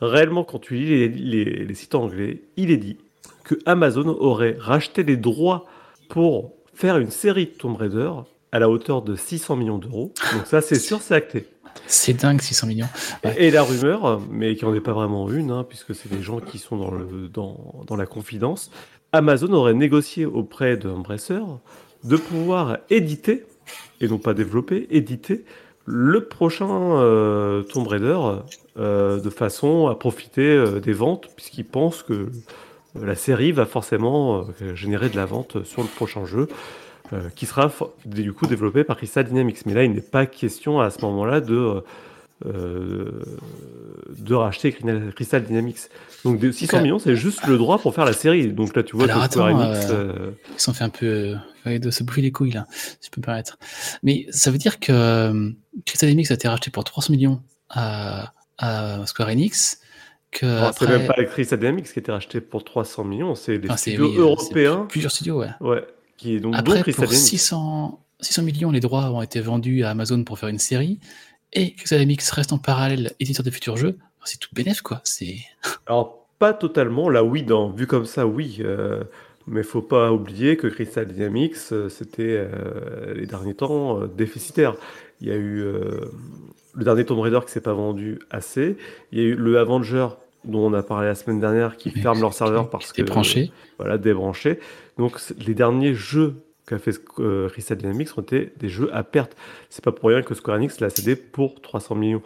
[0.02, 2.98] Réellement, quand tu lis les, les- les sites anglais, il est dit
[3.44, 5.66] que Amazon aurait racheté les droits
[6.10, 8.12] pour faire une série de Tomb Raider
[8.52, 10.14] à la hauteur de 600 millions d'euros.
[10.34, 11.46] Donc ça, c'est sûr, c'est acté.
[11.88, 12.90] C'est dingue, 600 millions.
[13.24, 13.36] Ouais.
[13.38, 16.40] Et la rumeur, mais qui n'en est pas vraiment une, hein, puisque c'est des gens
[16.40, 18.72] qui sont dans, le, dans, dans la confidence,
[19.12, 21.40] Amazon aurait négocié auprès de Embracer
[22.04, 23.46] de pouvoir éditer,
[24.02, 25.46] et non pas développer, éditer
[25.86, 28.18] le prochain euh, Tomb Raider
[28.78, 32.30] euh, de façon à profiter euh, des ventes, puisqu'ils pensent que
[33.00, 36.48] la série va forcément euh, générer de la vente sur le prochain jeu.
[37.12, 37.72] Euh, qui sera
[38.06, 39.66] du coup développé par Crystal Dynamics.
[39.66, 41.84] Mais là, il n'est pas question à ce moment-là de,
[42.46, 43.12] euh,
[44.18, 44.76] de racheter
[45.16, 45.80] Crystal Dynamics.
[46.24, 46.84] Donc de 600 Ok.
[46.84, 48.48] millions, c'est juste le droit pour faire la série.
[48.52, 51.36] Donc là, tu vois Alors, attends, Enix, euh, Ils s'en fait un peu
[51.66, 53.58] de se bouffer les couilles, là, si je peux me permettre.
[54.04, 55.52] Mais ça veut dire que
[55.86, 59.80] Crystal Dynamics a été racheté pour 300 millions à, à Square Enix.
[60.36, 60.88] C'est après...
[60.88, 64.10] même pas Crystal Dynamics qui a été racheté pour 300 millions, c'est Enfin, c'est- studios
[64.12, 65.50] oui, européens, Plusieurs studios, ouais.
[65.62, 65.86] ouais,
[66.24, 67.30] qui est donc dont Après, Crystal pour Dynamics.
[67.30, 71.00] 600, 600 millions, les droits ont été vendus à Amazon pour faire une série.
[71.54, 73.98] Et Crystal Dynamics reste en parallèle éditeur de futurs jeux.
[74.26, 75.02] C'est tout bénef, quoi.
[75.04, 75.36] C'est
[75.86, 77.10] Alors, pas totalement.
[77.10, 78.58] Là, oui, dans, vu comme ça, oui.
[78.62, 79.04] euh,
[79.46, 84.76] mais faut pas oublier que Crystal Dynamics, euh, c'était euh, les derniers temps euh, déficitaire.
[85.20, 86.06] Il y a eu euh,
[86.74, 88.78] le dernier Tomb Raider qui s'est pas vendu assez.
[89.12, 90.08] Il y a eu le Avenger
[90.46, 93.52] dont on a parlé la semaine dernière qui Mais ferme leur serveur parce que branché.
[93.78, 94.60] voilà débranché.
[94.98, 99.36] Donc les derniers jeux qu'a fait euh, Crystal Dynamics ont été des jeux à perte.
[99.70, 102.22] C'est pas pour rien que Square Enix l'a cédé pour 300 millions.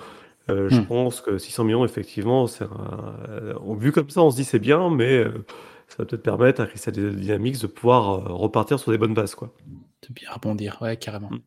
[0.50, 0.86] Euh, je Hmm.
[0.86, 4.60] pense que 600 millions, effectivement, c'est un- euh, vu comme ça, on se dit c'est
[4.60, 5.46] bien, mais euh,
[5.88, 9.36] ça va peut-être permettre à Crystal Dynamics de pouvoir euh, repartir sur des bonnes bases,
[9.36, 9.54] quoi.
[10.08, 11.30] De bien rebondir, ouais, carrément.
[11.32, 11.40] Mm.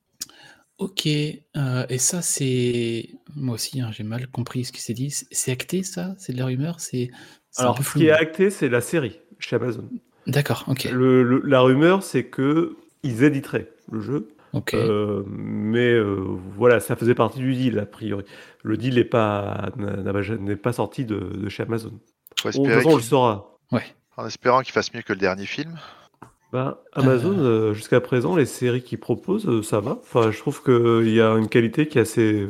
[0.78, 3.10] Ok, euh, et ça, c'est.
[3.36, 5.10] Moi aussi, hein, j'ai mal compris ce qui s'est dit.
[5.10, 6.14] C'est- acté, ça?
[6.18, 6.80] C'est de la rumeur?
[6.80, 7.10] C'est
[7.56, 9.88] Alors, ce qui est acté, c'est la série chez Amazon.
[10.30, 10.84] D'accord, ok.
[10.92, 14.74] Le- le- la rumeur, c'est que ils éditeraient le jeu, ok.
[14.74, 16.16] euh, mais euh,
[16.56, 18.24] voilà, ça faisait partie du deal a priori.
[18.62, 21.92] Le deal n'est pas n'est sorti de, de chez Amazon.
[22.40, 23.56] Faut On- de toute espérer façon, on le qu'il- saura.
[23.72, 23.82] Ouais.
[24.16, 25.78] en espérant qu'il fasse mieux que le dernier film.
[26.52, 29.98] Bah, Amazon, euh, jusqu'à présent, les séries qu'ils proposent, ça va.
[30.02, 32.46] Enfin, je trouve qu'il y a une qualité qui est assez,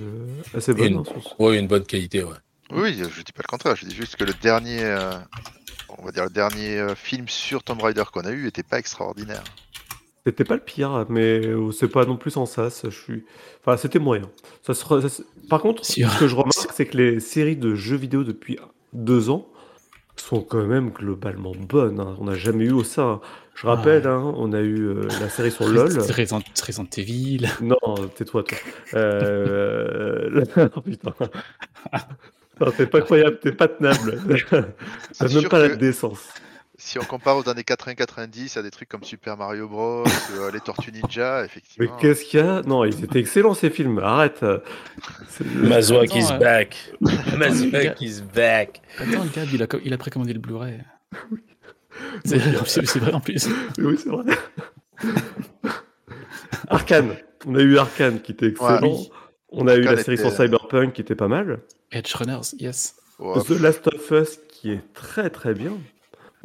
[0.55, 0.87] assez bonne.
[0.95, 1.03] Une-
[1.39, 2.37] Oui, une bonne qualité, ouais.
[2.73, 3.77] Oui, je dis pas le contraire.
[3.77, 5.11] Je dis juste que le dernier, euh,
[5.99, 8.79] on va dire le dernier euh, film sur Tomb Raider qu'on a eu était pas
[8.79, 9.45] extraordinaire.
[10.27, 12.83] C'était pas le pire, mais euh, c'est pas non plus sans sas.
[12.85, 13.25] Je suis...
[13.61, 14.29] Enfin, c'était moyen.
[14.63, 17.97] Ça se ça Par contre, ce que je remarque, c'est que les séries de jeux
[17.97, 18.59] vidéo depuis
[18.93, 19.49] deux ans
[20.17, 22.01] sont quand même globalement bonnes.
[22.01, 22.17] hein.
[22.21, 23.03] On n'a jamais eu ça.
[23.03, 23.21] hein.
[23.55, 25.99] Je rappelle, hein, on a eu euh, la série sur LoL.
[25.99, 27.47] Resident, Resident Evil.
[27.61, 27.77] Non,
[28.15, 28.59] tais-toi, toi.
[28.95, 30.45] Euh...
[30.77, 31.15] oh, putain.
[32.61, 34.21] Non, t'es pas croyable, t'es pas tenable.
[34.51, 34.63] T'as
[35.29, 36.29] C'est même pas la que décence.
[36.77, 40.05] si on compare aux années 80-90 à des trucs comme Super Mario Bros,
[40.35, 41.97] euh, les Tortues Ninja, Mais effectivement.
[41.97, 43.99] qu'est-ce qu'il y a Non, ils étaient excellents ces films.
[43.99, 44.45] Arrête.
[45.29, 46.77] C'est- Mazouak is euh, back.
[47.03, 48.83] gars- Mazouak is back.
[48.99, 50.81] Attends, le gars, il a, il a précommandé le Blu-ray.
[52.25, 53.49] C'est c'est- c'est vrai en plus.
[53.79, 54.25] Oui, c'est vrai.
[56.69, 57.17] Arkane.
[57.47, 58.81] On a eu Arkane qui était excellent.
[58.83, 59.11] oui.
[59.53, 61.61] On a eu la série était- sur Cyberpunk qui était pas mal.
[61.93, 62.95] Edge Runners, yes.
[63.19, 65.73] The Last of Us qui est très très bien.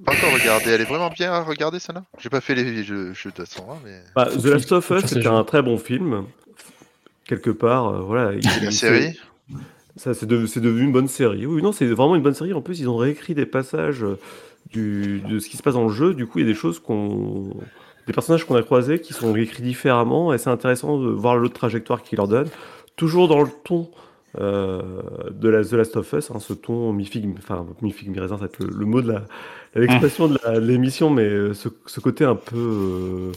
[0.03, 0.71] pas encore regardé.
[0.71, 2.03] Elle est vraiment bien à regarder celle-là?
[2.19, 4.89] J'ai pas fait les jeux, jeux de toute façon, hein, mais Bah, The Last of
[4.89, 6.25] Us c'était un très bon film.
[7.25, 8.33] Quelque part, euh, voilà.
[8.33, 9.19] il- la il- série?
[9.97, 11.45] Ça, c'est de- c'est devenu une bonne série.
[11.45, 12.51] Oui, non, c'est vraiment une bonne série.
[12.53, 14.19] En plus, ils ont réécrit des passages euh,
[14.71, 16.13] du, de ce qui se passe dans le jeu.
[16.13, 17.51] Du coup, il y a des choses qu'on.
[18.05, 20.33] Des personnages qu'on a croisés qui sont écrits différemment.
[20.33, 22.49] Et c'est intéressant de voir l'autre trajectoire qu'ils leur donnent.
[22.95, 23.89] Toujours dans le ton
[24.39, 28.59] euh, de la The Last of Us, hein, ce ton mi-figue, enfin, mi-figue, mi-raisin, c'est
[28.59, 29.15] le, le mot de.
[29.75, 33.31] L'expression de l'émission, mais euh, ce, ce côté un peu euh,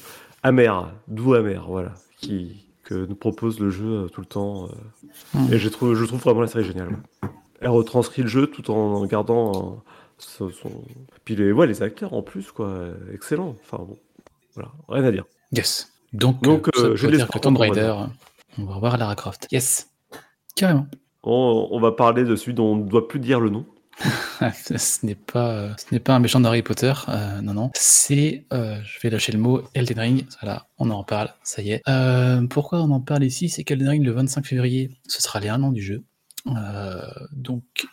[0.45, 4.69] amer, doux amer, voilà, qui, que nous propose le jeu tout le temps.
[5.53, 6.89] et je trouve, je trouve vraiment la série géniale.
[6.91, 7.29] ouais.
[7.61, 9.83] Elle retranscrit le jeu tout en gardant
[10.19, 10.85] son, son-
[11.25, 12.73] Puis les, ouais, les acteurs en plus, quoi.
[13.13, 13.57] Excellent.
[13.65, 13.99] Enfin bon,
[14.55, 15.25] voilà, rien à dire.
[15.51, 15.93] Yes.
[16.13, 17.95] Donc, Donc, ça j'ai de dire que Tomb Raider,
[18.59, 19.49] on va revoir Lara Croft.
[19.51, 19.91] Yes.
[20.57, 20.87] Carrément.
[21.23, 23.67] On, on va parler de celui dont on ne doit plus dire le nom.
[24.63, 27.71] ce n'est pas, euh, ce n'est pas un méchant d'Harry Potter, euh, non, non.
[27.75, 30.27] C'est, euh, je vais lâcher le mot, Elden Ring.
[30.41, 31.83] Voilà, on en parle, ça y est.
[31.89, 33.49] Euh, pourquoi on en parle ici?
[33.49, 36.05] C'est qu'Elden Ring, le 25 février, ce sera les 1 an du jeu.
[37.33, 37.87] Donc,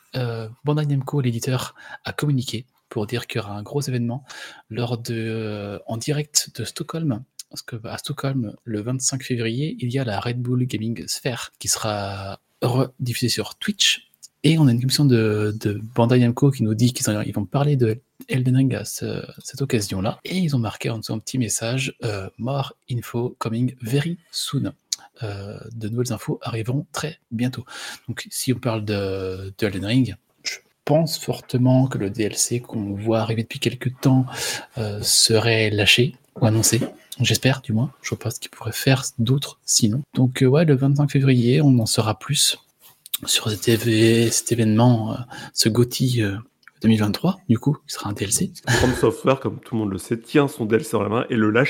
[0.63, 4.23] Bandai Namco, l'éditeur, a communiqué pour dire qu'il y aura un gros événement
[4.69, 7.23] lors de, en direct de Stockholm.
[7.49, 11.51] Parce que à Stockholm, le 25 février, il y a la Red Bull Gaming Sphere
[11.59, 14.09] qui sera rediffusée sur Twitch
[14.43, 17.75] et on a une commission de, de Bandai Namco qui nous dit qu'ils vont parler
[17.77, 20.19] de Elden Ring à ce- cette occasion-là.
[20.23, 24.73] Et ils ont marqué en dessous un petit message euh, More info coming very soon.
[25.23, 27.65] Euh, de nouvelles infos arriveront très bientôt.
[28.07, 32.93] Donc, si on parle de, de Elden Ring, je pense fortement que le DLC qu'on
[32.93, 34.25] voit arriver depuis quelques temps
[34.77, 36.81] euh, serait lâché ou annoncé.
[37.21, 37.91] J'espère, du moins.
[38.01, 40.01] Je vois pas ce qu'ils pourraient faire d'autre sinon.
[40.13, 42.57] Donc, euh, ouais, le 25 février, on en saura plus
[43.25, 45.17] sur cet, éve- cet événement, euh,
[45.53, 46.35] ce GOTY euh,
[46.81, 48.51] 2023, du coup, qui sera un DLC.
[48.67, 51.35] From Software, comme tout le monde le sait, tient son DLC dans la main et
[51.35, 51.69] le lâche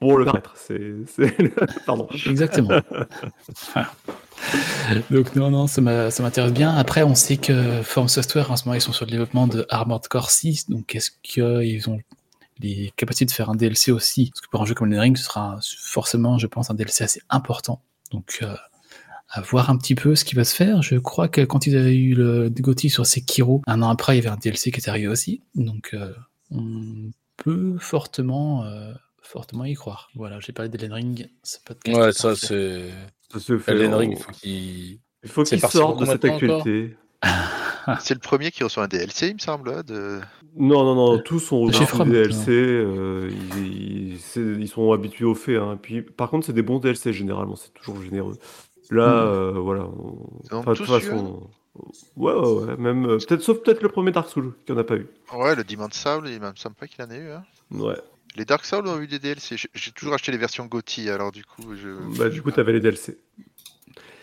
[0.00, 0.26] pour le.
[0.54, 1.54] C'est, c'est-
[1.86, 2.08] Pardon.
[2.26, 2.70] Exactement.
[3.74, 3.90] Voilà.
[5.10, 6.74] Donc non, non, ça m'intéresse bien.
[6.74, 9.66] Après, on sait que Form Software, en ce moment, ils sont sur le développement de
[9.68, 10.70] Armored Core 6.
[10.70, 11.98] Donc est-ce qu'ils ont
[12.60, 15.16] les capacités de faire un DLC aussi Parce que pour un jeu comme Elden Ring,
[15.16, 17.82] ce sera forcément, je pense, un DLC assez important.
[18.10, 18.54] Donc euh,
[19.30, 20.82] à voir un petit peu ce qui va se faire.
[20.82, 24.24] Je crois que quand ils avaient eu le GOTY sur Sekiro, un an après, il
[24.24, 25.42] y avait un DLC qui est arrivé aussi.
[25.54, 26.12] Donc euh,
[26.50, 28.64] on peut fortement...
[28.64, 30.08] euh, fortement y croire.
[30.14, 32.84] Voilà, j'ai parlé d'Elden Ring, c'est pas de Ouais, ça, c'est.
[33.30, 34.98] Ça se fait Elden en- Ring, il faut qu'il.
[35.22, 36.96] Il faut C'est qu'il sorte de cette actualité.
[38.00, 39.70] C'est le premier qui reçoit un DLC, il me semble.
[39.70, 40.20] hein, De...
[40.56, 42.50] Non, non, non, tous sont Chez From, des DLC.
[42.50, 45.56] euh, ils, ils- c'est- ils sont habitués au fait.
[45.56, 45.78] Hein.
[45.80, 48.36] Puis, par contre, c'est des bons DLC généralement, c'est toujours généreux.
[48.90, 49.28] Là, Mm.
[49.28, 49.84] euh, voilà.
[49.84, 51.48] on- enfin, de toute façon.
[52.16, 52.76] Ouais, ouais, ouais.
[52.76, 55.06] Même, euh, peut-être, sauf peut-être le premier Dark Souls, qui en a pas eu.
[55.36, 57.30] Ouais, le Demon Soul, il me semble pas qu'il en ait eu.
[57.30, 57.44] Hein.
[57.70, 57.96] Ouais.
[58.36, 59.56] Les Dark Souls ont eu des DLC.
[59.56, 61.88] J'ai- J'ai toujours acheté les versions GOTY, alors du coup, je.
[62.18, 63.18] Bah, du coup, t'avais les DLC.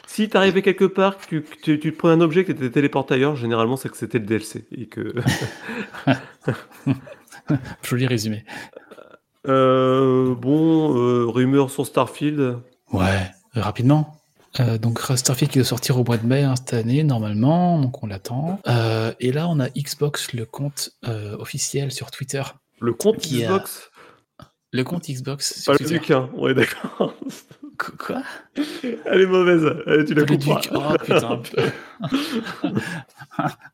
[0.07, 2.69] Si t'arrivais quelque part, que tu, que tu, tu te prenais un objet qui était
[2.69, 4.65] téléporté ailleurs, généralement, c'est que c'était le DLC.
[4.71, 5.13] Et que.
[7.83, 8.45] Joli résumé.
[9.47, 12.59] Euh, bon, euh, rumeur sur Starfield.
[12.91, 13.21] Ouais,
[13.57, 14.17] euh, rapidement.
[14.59, 18.01] Euh, donc Starfield qui doit sortir au mois de mai hein, cette année normalement, donc
[18.03, 18.61] on l'attend.
[18.67, 22.41] Euh, et là on a Xbox le compte euh, officiel sur Twitter.
[22.79, 23.91] Le compte Qui a- Xbox?
[24.71, 25.89] Le compte Xbox sur Pas le.
[25.89, 26.29] Duc, hein.
[26.35, 27.13] Ouais, d'accord.
[27.77, 28.23] Qu- Quoi?
[29.05, 29.63] Elle est mauvaise.
[29.87, 30.59] Elle, tu la Le comprends.
[30.59, 30.71] Duc.
[30.73, 31.41] Oh putain.
[32.63, 32.69] oh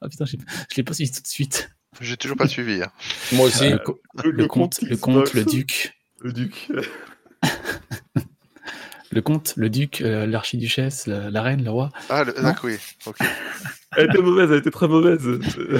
[0.10, 0.36] putain, je
[0.78, 1.72] l'ai- pas suivi tout de suite.
[2.00, 2.82] J'ai toujours pas suivi.
[2.82, 2.92] hein.
[3.34, 3.70] Moi aussi.
[3.70, 5.98] le, co- le compte, le compte, le Duc.
[6.22, 6.70] Le Duc.
[9.14, 11.90] Le comte, le duc, euh, l'archiduchesse, la, la reine, le roi.
[12.10, 12.32] Ah, le...
[12.32, 12.78] D'accord, oui.
[13.06, 13.18] Ok.
[13.98, 15.28] Elle était mauvaise, elle était très mauvaise.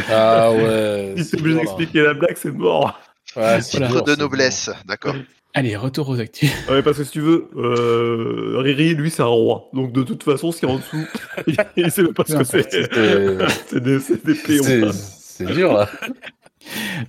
[0.10, 1.14] Ah ouais.
[1.16, 3.00] Si c'est t'es obligé d'expliquer la blague, c'est mort.
[3.38, 3.62] Ouais, Voilà.
[3.62, 5.16] Titre de noblesse, d'accord.
[5.54, 6.50] Allez, retour aux actus.
[6.70, 9.70] Ouais, parce que si tu veux, euh, Riri, lui, c'est un roi.
[9.74, 11.06] Donc de toute façon, ce qui est en dessous,
[11.78, 12.72] il sait même pas ce que c'est.
[12.72, 14.92] C'est- des, des péons.
[14.94, 15.90] C'est dur là.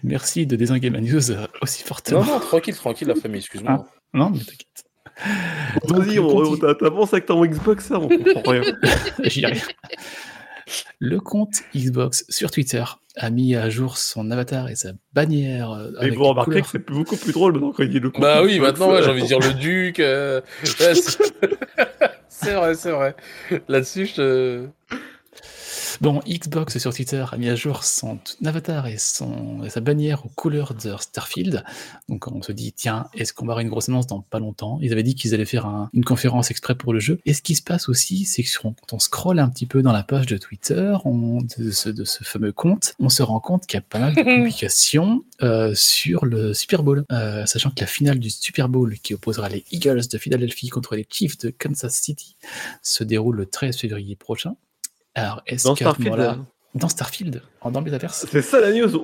[0.02, 1.20] Merci de désinguer ma news
[1.60, 2.24] aussi fortement.
[2.24, 3.86] Non, non, tranquille, tranquille, la famille, excuse-moi.
[4.14, 4.84] Non, mais t'inquiète.
[5.88, 8.62] Vas-y, on, le on compte- t'a- t'avances avec ton Xbox, ça, on comprend rien.
[9.24, 9.66] J'y arrive.
[10.98, 12.82] Le compte Xbox sur Twitter
[13.16, 15.70] a mis à jour son avatar et sa bannière.
[15.70, 18.00] euh, Et avec vous remarquerez couleurs- que c'est beaucoup plus drôle maintenant quand il dit
[18.00, 20.00] le Bah oui, maintenant, ouais, j'ai envie de dire le duc.
[20.00, 20.40] euh,
[20.80, 21.18] ouais, c'est
[22.28, 23.14] c'est vrai, c'est vrai.
[23.68, 24.66] Là-dessus, je te.
[26.02, 30.26] Bon, Xbox sur Twitter a mis à jour son avatar et, son, et sa bannière
[30.26, 31.62] aux couleurs de Starfield.
[32.08, 34.80] Donc on se dit, tiens, est-ce qu'on va avoir une grosse annonce dans pas longtemps?
[34.82, 37.20] Ils avaient dit qu'ils allaient faire un- une conférence exprès pour le jeu.
[37.24, 39.92] Et ce qui se passe aussi, c'est que quand on scrolle un petit peu dans
[39.92, 43.66] la page de Twitter on- de, ce, de ce fameux compte, on se rend compte
[43.68, 47.04] qu'il y a pas mal de publications euh, sur le Super Bowl.
[47.12, 50.96] Euh, sachant que la finale du Super Bowl qui opposera les Eagles de Philadelphie contre
[50.96, 52.34] les Chiefs de Kansas City
[52.82, 54.56] se déroule le 13 février prochain.
[55.14, 56.46] Alors, est-ce Dans qu'à ce Starfield, hein.
[56.74, 58.26] dans Starfield, en dans le métaverse.
[58.30, 58.90] C'est ça la news.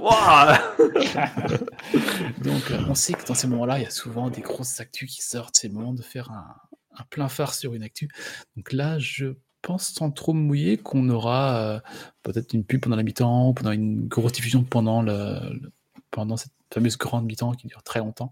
[2.42, 5.14] Donc, euh, on sait que dans ces moments-là, il y a souvent des grosses actus
[5.14, 5.56] qui sortent.
[5.56, 6.56] C'est le moment de faire un,
[6.96, 8.08] un plein phare sur une actu.
[8.56, 11.80] Donc là, je pense sans trop me mouiller qu'on aura euh,
[12.22, 15.12] peut-être une pub pendant la mi-temps, pendant une grosse diffusion pendant, le,
[15.60, 15.72] le-
[16.10, 18.30] pendant cette fameuse grande mi-temps qui dure très longtemps.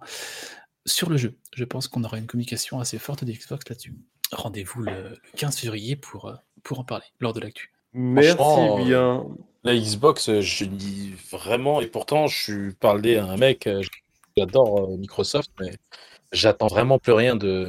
[0.86, 3.94] Sur le jeu, je pense qu'on aura une communication assez forte des Xbox là-dessus.
[4.30, 6.34] Rendez-vous le, le 15 février pour, euh,
[6.66, 7.70] pour en parler lors de l'actu.
[7.92, 8.36] Merci
[8.84, 9.24] bien.
[9.64, 13.82] La Xbox, euh, je dis vraiment, et pourtant, je suis parlé à un mec, euh,
[14.36, 15.72] j'adore euh, Microsoft, mais
[16.32, 17.68] j'attends vraiment plus rien de.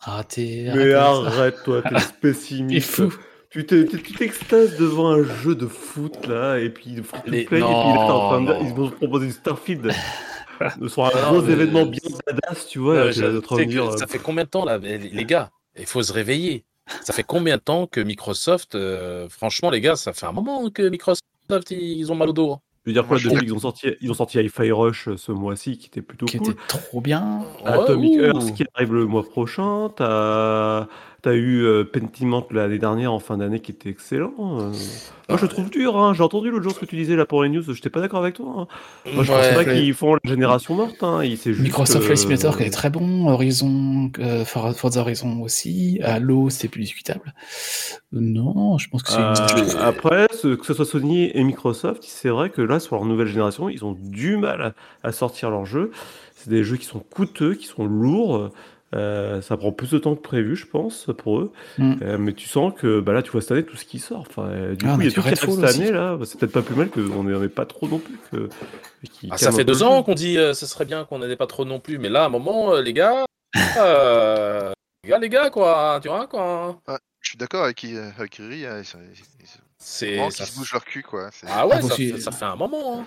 [0.00, 0.70] Ah, t'es.
[0.74, 2.90] Mais arrête, arrête-toi, t'es pessimiste.
[2.90, 3.14] fou.
[3.50, 7.62] Tu t'extases devant un jeu de foot là, et puis free to Les- play, et
[7.62, 9.92] puis là t'es en train de dire, non, ils vont proposer Starfield.
[10.80, 12.94] Ce sera un gros mais- événement bien badass, tu vois.
[12.96, 16.64] Euh, de ça euh, fait combien de temps là, les gars Il faut se réveiller.
[17.02, 20.68] Ça fait combien de temps que Microsoft, euh, franchement, les gars, ça fait un moment
[20.70, 21.22] que Microsoft,
[21.70, 22.52] ils ont mal au dos.
[22.52, 22.60] hein.
[22.84, 25.32] Je veux dire quoi, depuis qu'ils ont sorti, ils ont sorti Hi-Fi Rush euh, ce
[25.32, 26.50] mois-ci, qui était plutôt Qui cool.
[26.50, 27.40] était trop bien.
[27.64, 28.24] Atomic ouh.
[28.24, 29.88] Earth qui arrive le mois prochain.
[29.96, 30.86] T'as
[31.28, 34.32] as eu euh, Pentiment l'année dernière en fin d'année qui était excellent.
[34.40, 34.72] euh.
[35.28, 35.96] Moi je trouve dur.
[35.96, 36.12] Hein.
[36.14, 37.62] J'ai entendu l'autre jour ce que tu disais là pour les news.
[37.72, 38.46] J'étais pas d'accord avec toi.
[38.58, 38.66] hein.
[39.14, 39.54] Moi je pense Ouais.
[39.54, 41.02] pas qu'ils font la génération morte.
[41.02, 41.22] Hein.
[41.24, 46.50] Juste, Microsoft Flight Simulator qui est très bon, Horizon, euh, For- Forza Horizon aussi, Halo
[46.50, 47.32] c'est plus discutable.
[48.12, 49.24] Non, je pense que c'est une...
[49.76, 53.04] Euh, après, ce- que ce soit Sony et Microsoft, c'est vrai que là, sur leur
[53.04, 55.90] nouvelle génération, ils ont du mal à, à sortir leurs jeux.
[56.36, 58.50] C'est des jeux qui sont coûteux, qui sont lourds.
[58.94, 61.52] Euh, ça prend plus de temps que prévu, je pense, pour eux.
[61.78, 61.94] Mm.
[62.02, 64.24] Euh, mais tu sens que bah là, tu vois cette année tout ce qui sort.
[64.28, 65.82] Enfin, euh, du Ah, coup, on il y a tout qui cette aussi.
[65.82, 66.16] année là.
[66.16, 68.18] Bah, c'est peut-être pas plus mal qu'on n'en ait pas trop non plus.
[68.30, 68.48] Que,
[69.10, 71.46] qui Ah, ça fait deux ans qu'on dit euh, ce serait bien qu'on n'ait pas
[71.46, 73.24] trop non plus, mais là, à un moment, euh, les gars,
[73.78, 74.72] euh,
[75.04, 76.78] les gars, les gars, quoi, tu vois, quoi.
[77.20, 78.66] Je suis d'accord avec, euh, avec Riri.
[78.66, 78.82] hein,
[79.86, 80.12] C'est.
[80.16, 81.28] vraiment ça- qu'ils se bougent leur cul, quoi.
[81.30, 83.00] c'est- Ah ouais, Ah, ça, suivez- fait, ça fait un moment.
[83.00, 83.04] hein.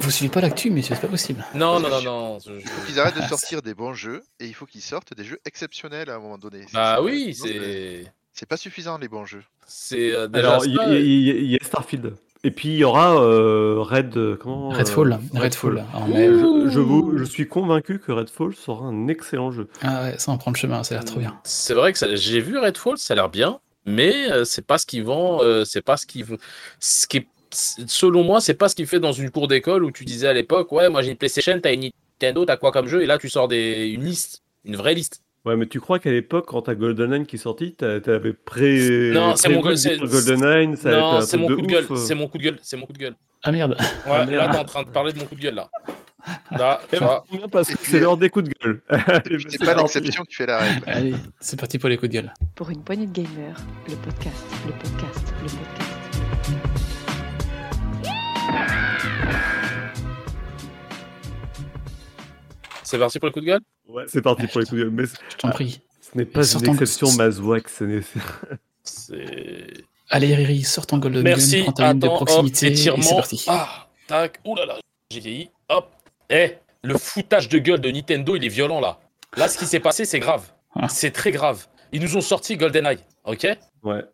[0.00, 1.44] Vous suivez pas l'actu, mais c'est pas possible.
[1.54, 2.38] Non, non, non, non.
[2.38, 5.14] je- Il faut qu'ils arrêtent de sortir des bons jeux et il faut qu'ils sortent
[5.14, 6.64] des jeux exceptionnels à un moment donné.
[6.72, 8.04] Bah oui, c'est.
[8.32, 9.42] C'est pas suffisant les bons jeux.
[9.66, 12.14] C'est euh, déjà Alors, il y, a- y y Starfield.
[12.44, 14.16] Et puis, il y aura euh, Red.
[14.16, 15.84] euh, Comment euh, Redfall, Redfall.
[16.08, 16.26] mai.
[16.28, 19.68] Je, je vous, je suis convaincu que Redfall sera un excellent jeu.
[19.82, 21.36] Ah ouais, ça en prend le chemin, ça a l'air trop bien.
[21.42, 23.58] C'est vrai que ça- j'ai vu Redfall, ça a l'air bien,
[23.88, 26.24] mais euh, c'est pas ce qu'ils vont, euh, c'est pas ce qui.
[26.80, 30.04] Ce qui selon moi, c'est pas ce qu'il fait dans une cour d'école où tu
[30.04, 33.02] disais à l'époque, ouais, moi j'ai une PlayStation, t'as une Nintendo, t'as quoi comme jeu,
[33.02, 33.86] et là tu sors des...
[33.88, 35.22] une liste, une vraie liste.
[35.44, 39.10] Ouais, mais tu crois qu'à l'époque, quand t'as GoldenEye qui est sorti, t'a- t'avais pré.
[39.14, 42.58] Non, c'est mon GoldenEye, ça Non, mon coup de gueule, c'est mon coup de gueule,
[42.62, 43.14] c'est mon coup de gueule.
[43.44, 43.76] Ah merde.
[43.78, 44.52] Ouais, Ah, là merde.
[44.52, 45.70] t'es en train de parler de mon coup de gueule là.
[46.50, 46.78] Bien
[47.50, 48.82] parce que puis, c'est l'heure des coups de gueule.
[49.48, 49.94] C'est pas parti.
[49.98, 50.82] l'exception qui fait la règle.
[50.86, 52.34] Allez, c'est parti pour les coups de gueule.
[52.54, 53.56] Pour une poignée de gamers,
[53.88, 56.98] le podcast, le podcast, le podcast.
[62.82, 63.60] C'est parti pour le coup de gueule?
[63.88, 64.92] Ouais, c'est parti pour les coups de gueule.
[64.92, 65.80] Mais Je t'en prie.
[66.00, 67.68] ce n'est pas une exception, Mazouak.
[67.68, 68.00] ce n'est-
[68.82, 69.66] C'est.
[70.10, 73.14] Allez, Riri, sors ton Golden Merci, Gun, prends ta ligne de hop, proximité et c'est
[73.14, 73.44] parti.
[73.46, 74.76] Ah, tac, oulala,
[75.10, 75.50] j'ai vieilli.
[76.30, 78.98] Eh, le foutage de gueule de Nintendo, il est violent là.
[79.36, 80.42] Là, ce qui s'est passé, c'est grave.
[80.74, 80.88] Ah.
[80.88, 81.66] C'est très grave.
[81.92, 83.46] Ils nous ont sorti GoldenEye, ok
[83.82, 84.04] Ouais.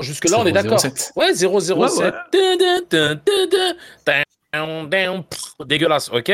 [0.00, 0.78] Jusque-là, on est d'accord.
[0.80, 1.12] 007.
[1.16, 1.76] Ouais, 007.
[1.76, 2.12] Ouais, ouais.
[2.32, 4.22] Dun, dun, dun, dun, dun.
[4.52, 6.32] Down, down, pff, Dégueulasse, ok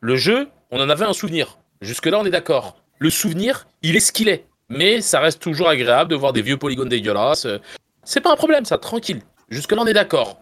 [0.00, 1.58] Le jeu, on en avait un souvenir.
[1.82, 2.76] Jusque-là, on est d'accord.
[2.98, 4.46] Le souvenir, il est ce qu'il est.
[4.70, 7.44] Mais ça reste toujours agréable de voir des vieux polygones dégueulasses.
[7.44, 7.58] Euh,
[8.04, 9.20] C'est pas un problème, ça, tranquille.
[9.50, 10.40] Jusque-là, on est d'accord.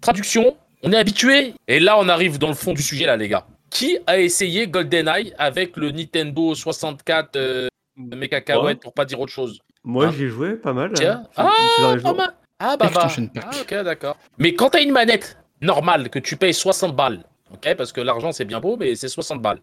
[0.00, 1.54] Traduction, on est habitué.
[1.66, 3.46] Et là, on arrive dans le fond du sujet, là, les gars.
[3.70, 8.74] Qui a essayé GoldenEye avec le Nintendo 64 euh, mes cacahuètes, Ouais.
[8.76, 9.58] pour pas dire autre chose?
[9.84, 10.12] Moi, Hein?
[10.16, 10.92] j'y ai joué pas mal.
[10.94, 11.24] Tiens.
[11.36, 12.34] hein, Ah, derniers pas mal.
[12.58, 13.08] Ah, bah, bah.
[13.42, 14.16] Ah, ok, d'accord.
[14.38, 18.32] Mais quand t'as une manette normale que tu payes 60 balles, ok, parce que l'argent
[18.32, 19.60] c'est bien beau, mais c'est 60 balles.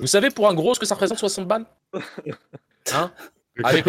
[0.00, 1.66] Vous savez pour un gros ce que ça représente 60 balles?
[2.94, 3.10] Hein?
[3.64, 3.84] Avec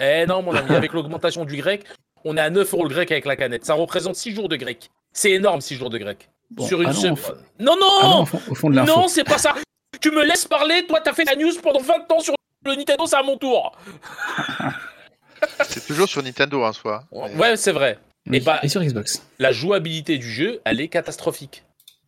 [0.00, 1.84] Eh non, mon ami, avec l'augmentation du grec,
[2.24, 3.64] on est à 9 euros le grec avec la canette.
[3.64, 4.90] Ça représente 6 jours de grec.
[5.12, 6.28] C'est énorme, 6 jours de grec.
[6.50, 7.14] Bon, Sur une fond-
[7.60, 8.92] Non, non allons au fond, au fond de l'info.
[9.00, 9.54] Non, c'est pas ça
[10.00, 12.34] Tu me laisses parler, toi t'as fait la news pendant 20 ans sur
[12.64, 13.72] le Nintendo, c'est à mon tour
[15.64, 17.04] C'est toujours sur Nintendo en soi.
[17.12, 17.98] Mais- Ouais, c'est vrai.
[18.32, 19.22] Et bah- et sur Xbox.
[19.38, 21.64] La jouabilité du jeu, elle est catastrophique.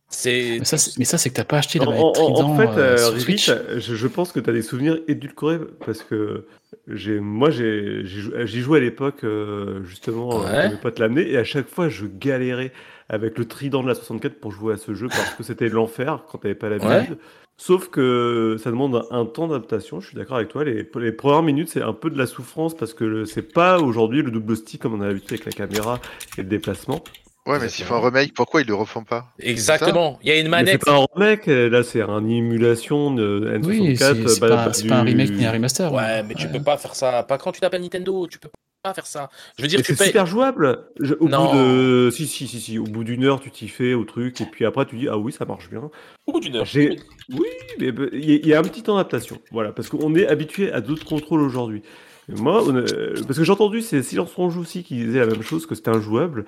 [0.09, 0.57] C'est.
[0.59, 2.67] Mais ça, c'est- mais ça, c'est que t'as pas acheté la En, en- en fait,
[2.77, 3.45] euh, euh, Switch.
[3.47, 6.47] t'as- je, je pense que tu as des souvenirs édulcorés parce que
[6.87, 10.69] j'ai, moi, j'ai, j'y jouais à l'époque, euh, justement, euh, Ouais.
[10.69, 12.73] mes potes l'amenaient, et à chaque fois, je galérais
[13.11, 16.23] avec le trident de la 64 pour jouer à ce jeu parce que c'était l'enfer
[16.31, 17.17] quand t'avais pas l'habitude.
[17.57, 20.63] Sauf que ça demande un, un temps d'adaptation, je suis d'accord avec toi.
[20.63, 24.23] Les, les premières minutes, c'est un peu de la souffrance parce que c'est pas aujourd'hui
[24.23, 25.99] le double stick comme on a l'habitude avec la caméra
[26.37, 27.03] et le déplacement.
[27.47, 29.25] Ouais, mais s'ils font un remake, pourquoi ils le refont pas?
[29.39, 30.19] Exactement.
[30.23, 30.85] Il y a une Mais c'est manette.
[30.85, 33.65] pas un remake, là c'est une émulation de N64.
[33.65, 35.91] Oui, c'est bah, pas, un remake ni un remaster.
[35.91, 37.23] Ouais, mais tu peux pas faire ça.
[37.23, 38.27] Pas quand tu t'appelles Nintendo.
[38.27, 38.49] Tu peux
[38.83, 39.29] pas faire ça.
[39.57, 40.07] Je veux dire, c'est payes.
[40.07, 40.85] super jouable.
[40.99, 41.51] Je- au Non.
[41.51, 44.41] bout de, si si si si, au bout d'une heure, tu t'y fais au truc,
[44.41, 45.89] et puis après tu dis ah oui ça marche bien.
[46.25, 46.65] Au bout d'une heure.
[46.65, 46.97] J'ai,
[47.31, 47.45] oui,
[47.79, 50.15] mais bah, il y, a- il y a un petit temps d'adaptation, voilà, parce qu'on
[50.15, 51.83] est habitué à d'autres contrôles aujourd'hui.
[52.31, 52.81] Et Moi, on a-
[53.27, 55.75] parce que j'ai entendu c'est Silence on joue aussi qui disait la même chose que
[55.75, 56.45] c'était injouable.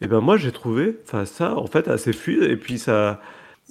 [0.00, 3.20] Et ben moi j'ai trouvé, enfin ça en fait assez fluide, et puis ça.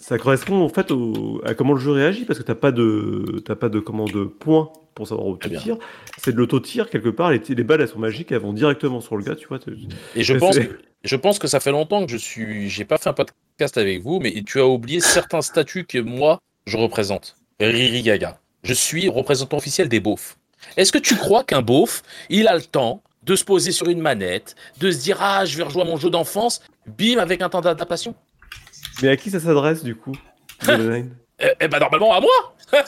[0.08, 3.42] Ça correspond en fait au- à comment le jeu réagit parce que t'as pas de
[3.44, 5.60] t'as pas de comment de points pour savoir où tu bien.
[5.60, 5.78] tires.
[6.20, 7.32] C'est de l'auto-tir quelque part.
[7.32, 9.58] Les, les balles elles sont magiques, elles vont directement sur le gars, tu vois.
[10.16, 10.70] Et je pense, c'est-
[11.04, 12.70] je pense que ça fait longtemps que je suis.
[12.70, 16.40] J'ai pas fait un podcast avec vous, mais tu as oublié certains statuts que moi
[16.68, 17.36] je représente.
[17.60, 18.40] Riri Gaga.
[18.64, 20.38] Je suis représentant officiel des beaufs.
[20.78, 24.02] Est-ce que tu crois qu'un beauf, il a le temps de se poser sur une
[24.02, 27.62] manette, de se dire ah je vais rejouer mon jeu d'enfance, bim avec un temps
[27.62, 28.14] d'adaptation?
[29.02, 30.16] Mais à qui ça s'adresse du coup
[31.38, 32.56] Eh, eh ben normalement à moi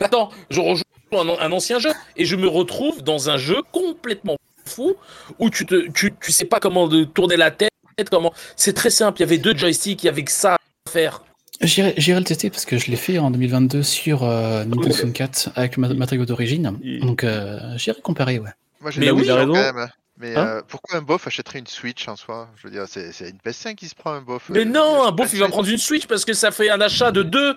[0.00, 4.36] Attends, je rejoue un, un ancien jeu et je me retrouve dans un jeu complètement
[4.64, 4.96] fou
[5.38, 7.70] où tu te tu, tu sais pas comment de tourner la tête,
[8.10, 10.90] comment c'est très simple, il y avait deux joysticks, il y avait que ça à
[10.90, 11.22] faire.
[11.62, 15.76] J'irai le tester parce que je l'ai fait en 2022 sur euh, Nintendo 64 avec
[15.76, 16.76] le mat- matériau d'origine.
[17.02, 18.50] Donc euh, j'irai comparer, ouais.
[18.80, 19.52] Moi, j'ai oui, a raison.
[19.52, 19.88] quand même.
[20.20, 22.48] Mais Hein euh, pourquoi un bof achèterait une Switch en soi?
[22.56, 24.50] Je veux dire, c'est c'est une PS5 qui se prend un bof.
[24.50, 26.80] Mais euh, non, un beauf il va prendre une Switch parce que ça fait un
[26.80, 27.56] achat de deux,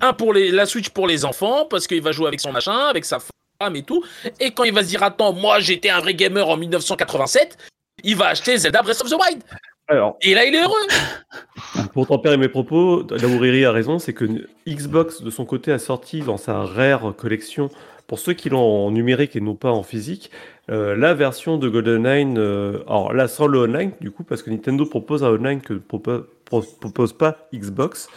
[0.00, 2.76] un pour les la Switch pour les enfants parce qu'il va jouer avec son machin,
[2.88, 3.18] avec sa
[3.60, 4.04] femme et tout.
[4.40, 7.56] Et quand il va se dire attends, moi j'étais un vrai gamer en 1987,
[8.02, 9.42] il va acheter Zelda Breath of the Wild.
[9.86, 11.86] Alors, Et là il est heureux.
[11.92, 15.70] pour tempérer mes propos, là où Riri a raison, c'est que Xbox, de son côté,
[15.70, 17.68] a sorti dans sa Rare collection,
[18.06, 20.30] pour ceux qui l'ont en numérique et non pas en physique,
[20.70, 24.50] euh, la version de GoldenEye, euh, alors là sans le online, du coup, parce que
[24.50, 28.08] Nintendo propose un online que ne propo- pro- propose pas Xbox.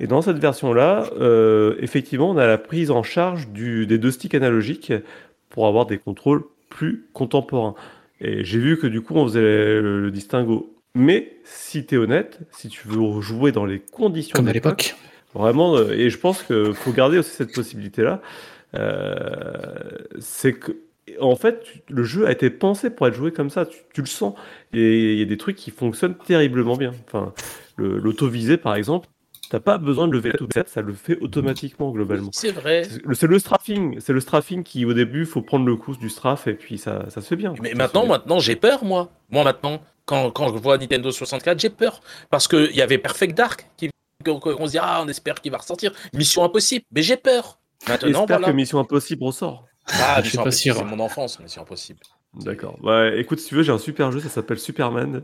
[0.00, 4.10] Et dans cette version-là, euh, effectivement, on a la prise en charge du, des deux
[4.10, 4.92] sticks analogiques
[5.48, 7.74] pour avoir des contrôles plus contemporains.
[8.20, 10.74] Et j'ai vu que du coup, on faisait le, le distinguo.
[10.94, 14.96] Mais si tu es honnête, si tu veux jouer dans les conditions Comme à l'époque.
[15.34, 18.20] Vraiment, euh, et je pense qu'il faut garder aussi cette possibilité-là.
[18.74, 20.72] euh, c'est que
[21.20, 24.06] en fait, le jeu a été pensé pour être joué comme ça, tu, tu le
[24.06, 24.34] sens.
[24.72, 26.92] Et il y a des trucs qui fonctionnent terriblement bien.
[27.06, 27.32] Enfin,
[27.76, 29.08] l'auto-visé, par exemple,
[29.50, 32.30] t'as pas besoin de lever la touche, ça le fait automatiquement, globalement.
[32.32, 32.84] C'est vrai.
[33.14, 36.48] C'est le- strafing, c'est le strafing qui, au début, faut prendre le coup du strafe
[36.48, 37.54] et puis ça, ça se fait bien.
[37.62, 39.10] Mais maintenant, fait maintenant, j'ai peur, moi.
[39.30, 42.00] Moi, maintenant, quand, quand je vois Nintendo 64, j'ai peur.
[42.30, 43.90] Parce qu'il y avait Perfect Dark, qui,
[44.24, 45.92] qu'on se dit, ah, on espère qu'il va ressortir.
[46.12, 46.84] Mission impossible.
[46.92, 47.58] Mais j'ai peur.
[47.88, 48.46] Maintenant, J'espère voilà.
[48.48, 49.65] que Mission Impossible ressort.
[49.88, 50.76] Ah, Je suis pas sûr.
[50.76, 52.00] C'est mon enfance, Mission Impossible.
[52.34, 52.78] D'accord.
[52.82, 55.22] Ouais, écoute, si tu veux, j'ai un super jeu, ça s'appelle Superman.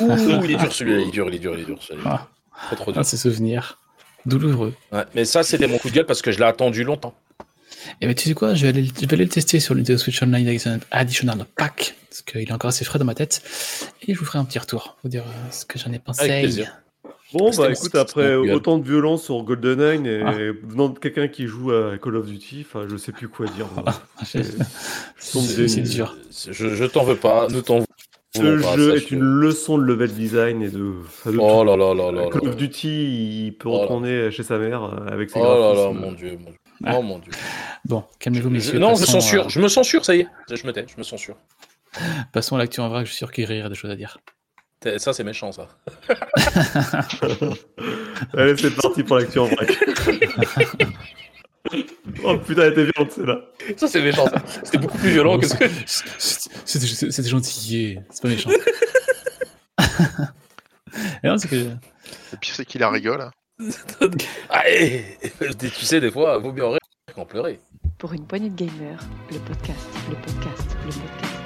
[0.00, 1.78] Ouh, il est dur celui-là, il est dur, il est dur, il est dur.
[2.04, 2.26] Ah.
[2.66, 3.00] Trop, trop dur.
[3.00, 3.78] Ah, ces souvenirs
[4.26, 4.74] douloureux.
[4.92, 7.14] Ouais, mais ça, c'était mon coup de gueule parce que je l'ai attendu longtemps.
[8.00, 9.80] Et ben tu sais quoi, je vais aller, je vais aller le tester sur le
[9.80, 13.42] Nintendo Switch Online Addition- Additional Pack, parce qu'il est encore assez frais dans ma tête,
[14.02, 16.22] et je vous ferai un petit retour, vous dire euh, ce que j'en ai pensé.
[16.22, 16.72] Avec plaisir.
[17.34, 20.32] Bon, bah écoute, après autant de violence sur GoldenEye et Ah.
[20.66, 23.66] venant de quelqu'un qui joue à Call of Duty, enfin, je sais plus quoi dire.
[23.76, 23.84] moi.
[25.18, 26.16] C'est dur.
[26.50, 27.80] Je, je t'en veux pas, nous t'en
[28.34, 30.94] Ce pas, jeu est une leçon de level design et de.
[31.04, 31.64] enfin, de Oh tout.
[31.64, 35.06] là là là là Call of Duty, il peut Oh retourner chez sa mère euh,
[35.12, 36.58] avec ses Oh là là, mon dieu, mon dieu.
[36.84, 36.94] Ah.
[36.98, 37.32] Oh mon dieu.
[37.84, 38.78] Bon, calmez-vous messieurs.
[38.78, 40.28] non, je me passons, censure, euh, je me censure, ça y est.
[40.52, 41.36] Je me tais, je me censure.
[42.32, 44.18] passons à l'actu en vrac, je suis sûr qu'il y a des choses à dire.
[44.98, 45.66] Ça, c'est méchant, ça.
[48.34, 49.72] Allez, c'est parti pour l'actu en vrac.
[52.24, 53.40] oh putain, elle était violente celle-là.
[53.76, 54.40] Ça, c'est méchant, ça.
[54.62, 55.64] C'était beaucoup plus violent que ce que.
[57.10, 58.50] C'était gentil, c'est pas méchant.
[61.22, 61.56] Et non, c'est que...
[61.56, 63.20] Le pire, c'est qu'il en rigole.
[63.20, 63.30] hein.
[64.48, 65.18] Allez
[65.58, 66.78] Tu sais, des fois, vaut mieux en rire
[67.14, 67.60] qu'en pleurer.
[67.98, 69.00] Pour une poignée de gamers,
[69.32, 71.37] le podcast, le podcast, le podcast.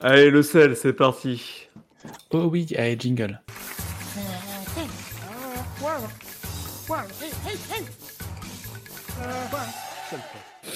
[0.00, 1.68] Allez, le sel, c'est parti.
[2.30, 3.40] Oh oui, allez, jingle.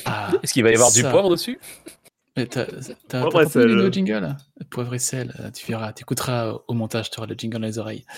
[0.04, 1.02] Ah, Est-ce qu'il va y avoir Ça.
[1.02, 1.58] du poivre dessus?
[2.36, 2.66] Mais t'as
[3.30, 3.66] pas sel.
[3.66, 4.36] le jingle?
[4.70, 7.78] Poivre et sel, euh, tu verras, t'écouteras au montage, tu auras le jingle dans les
[7.78, 8.04] oreilles.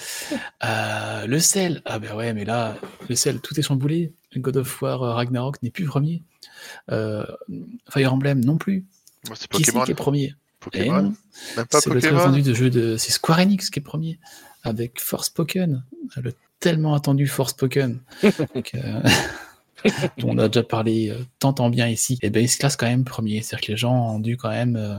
[0.64, 2.74] Euh, le sel, ah ben ouais, mais là,
[3.08, 4.12] le sel, tout est chamboulé.
[4.36, 6.24] God of War euh, Ragnarok n'est plus premier.
[6.90, 7.24] Euh,
[7.90, 8.84] Fire Emblem non plus.
[9.34, 9.84] C'est Qui Pokémon.
[9.84, 10.34] qui est premier?
[10.34, 11.02] Eh Pokémon.
[11.02, 11.14] non,
[11.56, 12.20] Même pas c'est le très Pokémon.
[12.22, 12.96] attendu de jeu de.
[12.96, 14.18] C'est Square Enix qui est premier,
[14.64, 15.82] avec Forspoken,
[16.16, 19.02] le tellement attendu Forspoken, que-
[20.18, 22.18] dont on a déjà parlé euh, tant en bien ici.
[22.22, 24.50] Et ben il se classe quand même premier, c'est-à-dire que les gens ont dû quand
[24.50, 24.98] même euh,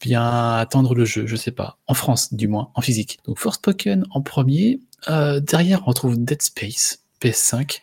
[0.00, 3.18] bien attendre le jeu, je sais pas, en France du moins, en physique.
[3.24, 6.98] Donc Forspoken en premier, Euh, derrière on retrouve Dead Space.
[7.20, 7.80] PS5,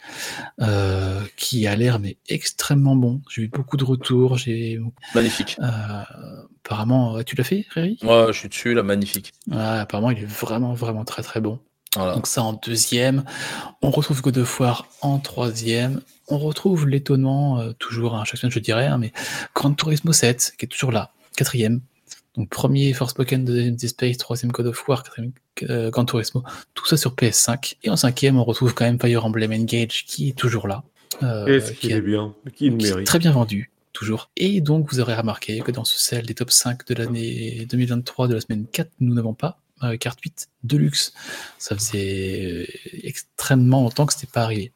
[0.62, 3.22] euh, qui a l'air mais extrêmement bon.
[3.30, 4.38] J'ai eu beaucoup de retours.
[4.38, 4.80] J'ai
[5.14, 5.58] Magnifique.
[5.60, 6.04] euh,
[6.64, 9.34] apparemment, tu l'as fait, Rémi Ouais, je suis dessus, là, magnifique.
[9.52, 11.60] Apparemment, il est vraiment, vraiment très, très bon.
[11.96, 12.14] Voilà.
[12.16, 13.24] Donc ça en deuxième.
[13.82, 16.02] On retrouve God of War en troisième.
[16.28, 19.14] On retrouve l'étonnement, euh, toujours à chaque semaine je dirais, hein, mais
[19.54, 21.82] Gran Turismo 7, qui est toujours là, quatrième.
[22.38, 25.32] Donc premier Forspoken, deuxième Dead Space, troisième God of War, quatrième
[25.70, 27.76] euh, Gran Turismo, tout ça sur PS5.
[27.84, 30.84] Et en cinquième, on retrouve quand même Fire Emblem Engage, qui est toujours là.
[31.24, 32.36] euh, Qu'est-ce qui qu'il est bien.
[32.54, 33.08] Qui le mérite.
[33.08, 34.30] très bien vendu, toujours.
[34.36, 38.28] Et donc, vous aurez remarqué que dans ce sel des top 5 de l'année 2023
[38.28, 41.14] de la semaine 4, nous n'avons pas Mario Kart 8 Deluxe.
[41.58, 42.68] Ça faisait
[43.04, 44.72] extrêmement longtemps que ce n'était pas arrivé.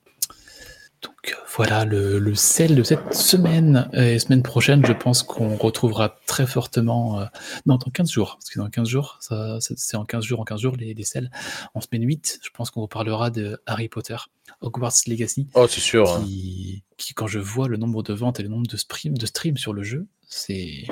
[1.01, 3.89] Donc euh, voilà le, le sel de cette semaine.
[3.93, 7.21] Et semaine prochaine, je pense qu'on retrouvera très fortement.
[7.21, 7.25] euh,
[7.65, 8.35] non, dans 15 jours.
[8.37, 11.03] Parce que dans 15 jours, ça, c'est en 15 jours, en 15 jours, les, les
[11.03, 11.31] sels.
[11.73, 14.17] En semaine 8, je pense qu'on reparlera de Harry Potter,
[14.61, 16.09] Hogwarts Legacy Oh, c'est sûr.
[16.11, 16.21] hein.
[16.25, 19.25] qui, qui, quand je vois le nombre de ventes et le nombre de streams, de
[19.25, 20.85] streams sur le jeu, c'est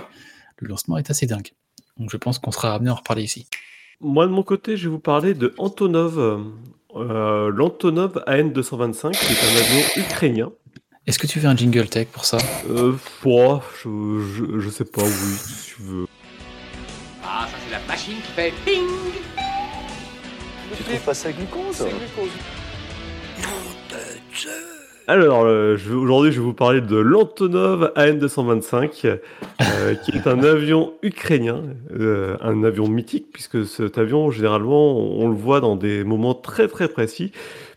[0.58, 1.52] le lancement est assez dingue.
[1.98, 3.48] Donc je pense qu'on sera amené à en reparler ici.
[4.00, 6.46] Moi, de mon côté, je vais vous parler de Antonov.
[6.96, 10.52] Euh, L'Antonov AN-225, qui est un avion ukrainien.
[11.06, 12.38] Est-ce que tu veux un jingle tech pour ça?
[12.70, 12.94] Euh,
[13.26, 16.06] oh, je, je, je sais pas, oui, si tu veux.
[17.24, 18.84] Ah, ça c'est la machine qui fait ping!
[20.76, 21.86] Tu trouves pas ça glucose?
[25.10, 29.06] Alors, euh, aujourd'hui, je vais vous parler de l'Antonov AN-225,
[29.62, 31.64] euh, qui est un avion ukrainien,
[31.98, 36.68] euh, un avion mythique, puisque cet avion, généralement, on, le voit dans des moments très
[36.68, 37.32] très précis,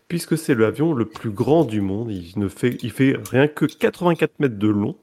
[0.09, 2.11] puisque c'est l'avion le plus grand du monde.
[2.11, 4.97] Il, ne fait, il fait rien que 84 mètres de long,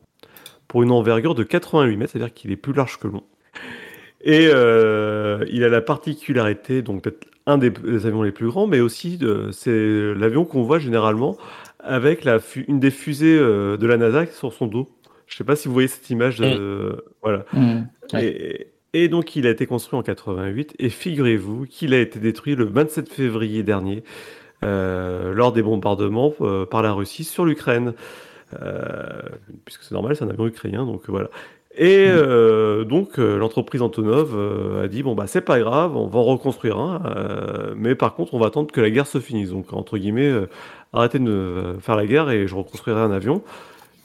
[0.66, 3.22] pour une envergure de 88 mètres, c'est-à-dire qu'il est plus large que long.
[4.20, 8.80] Et il a la particularité, donc d'être un des, des avions les plus grands, mais
[8.80, 9.18] aussi
[9.52, 11.38] c'est l'avion qu'on voit généralement
[11.80, 14.88] avec la une des fusées euh, de la NASA sur son dos.
[15.26, 16.38] Je sais pas si vous voyez cette image.
[16.38, 17.44] de- Voilà.
[17.52, 17.82] Hmm,
[18.14, 18.24] ouais.
[18.24, 20.74] Et, et donc, il a été construit en 88.
[20.78, 24.02] Et figurez-vous qu'il a été détruit le 27 février dernier
[24.64, 27.92] euh, lors des bombardements euh, par la Russie sur l'Ukraine.
[28.62, 29.20] Euh,
[29.66, 31.28] puisque c'est normal, c'est un avion ukrainien, donc voilà.
[31.80, 36.08] Et euh, donc euh, l'entreprise Antonov euh, a dit bon bah c'est pas grave, on
[36.08, 39.20] va en reconstruire un, euh, mais par contre on va attendre que la guerre se
[39.20, 39.50] finisse.
[39.50, 40.48] Donc entre guillemets, euh,
[40.92, 43.42] arrêtez de faire la guerre et je reconstruirai un avion.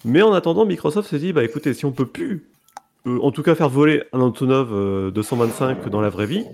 [0.06, 2.46] Mais en attendant, Microsoft s'est dit bah écoutez, si on peut plus,
[3.08, 6.46] euh, en tout cas faire voler un Antonov euh, 225 dans la vraie vie,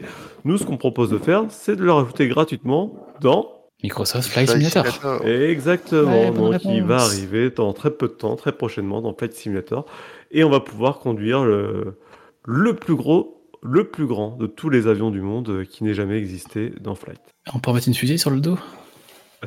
[0.46, 4.86] nous ce qu'on propose de faire, c'est de le rajouter gratuitement dans Microsoft Flight Simulator.
[4.88, 5.26] Simulator.
[5.28, 6.12] Exactement.
[6.12, 9.86] Ouais, Donc il va arriver dans très peu de temps, très prochainement dans Flight Simulator,
[10.32, 12.00] et on va pouvoir conduire le,
[12.46, 16.18] le plus gros, le plus grand de tous les avions du monde qui n'ait jamais
[16.18, 17.20] existé dans Flight.
[17.54, 18.58] On peut en mettre une fusée sur le dos?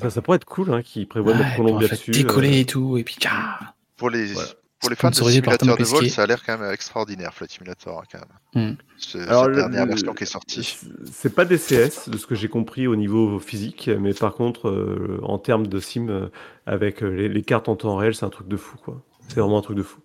[0.00, 2.10] Ça, ça pourrait être cool, hein, qui prévoit de mettre Columbia dessus.
[2.12, 3.58] décoller euh, et tout, et puis tcha
[3.98, 4.48] Pour les, Voilà.
[4.80, 5.14] pour les fans de
[5.56, 8.20] Thomas de vol, ça a l'air quand même extraordinaire, Flight Simulator, hein, quand
[8.54, 8.72] même.
[8.72, 8.76] Hmm.
[8.96, 10.78] Ce- Alors, cette le- dernière le- version qui est sortie.
[11.04, 14.68] c'est- pas des CS, de ce que j'ai compris au niveau physique, mais par contre,
[14.70, 16.28] euh, en termes de sim, euh,
[16.64, 19.02] avec les, les cartes en temps réel, c'est un truc de fou, quoi.
[19.28, 20.00] C'est vraiment un truc de fou.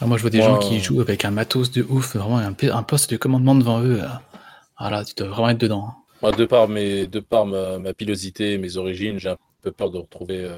[0.00, 2.82] Ah, moi, je vois des gens qui jouent avec un matos de ouf, vraiment un,
[2.82, 4.02] poste de commandement devant eux.
[4.02, 4.08] euh.
[4.76, 5.88] Ah tu dois vraiment être dedans.
[5.88, 5.94] hein.
[6.22, 9.72] Moi, de par, mes, de par ma, ma pilosité et mes origines, j'ai un peu
[9.72, 10.44] peur de retrouver.
[10.44, 10.56] euh,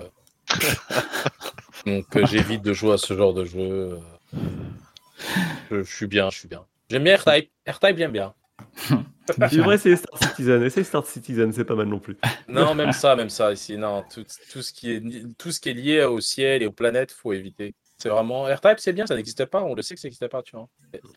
[1.87, 3.59] Donc, euh, j'évite de jouer à ce genre de jeu.
[3.61, 3.99] euh.
[5.71, 6.65] Je, je suis bien, je suis bien.
[6.91, 7.51] J'aime bien R-Type.
[7.69, 8.35] R-Type, j'aime bien.
[9.51, 10.63] Tu devrais essayer Star Citizen.
[10.63, 12.17] Essaye Star Citizen, c'est pas mal non plus.
[12.49, 13.77] Non, même ça, même ça ici.
[13.77, 15.03] Non, tout, tout ce qui est,
[15.37, 17.75] tout ce qui est lié au ciel et aux planètes, faut éviter.
[18.01, 18.45] C'est vraiment.
[18.45, 19.61] R-Type, c'est bien, ça n'existait pas.
[19.63, 20.69] On le sait que ça n'existait pas, tu vois.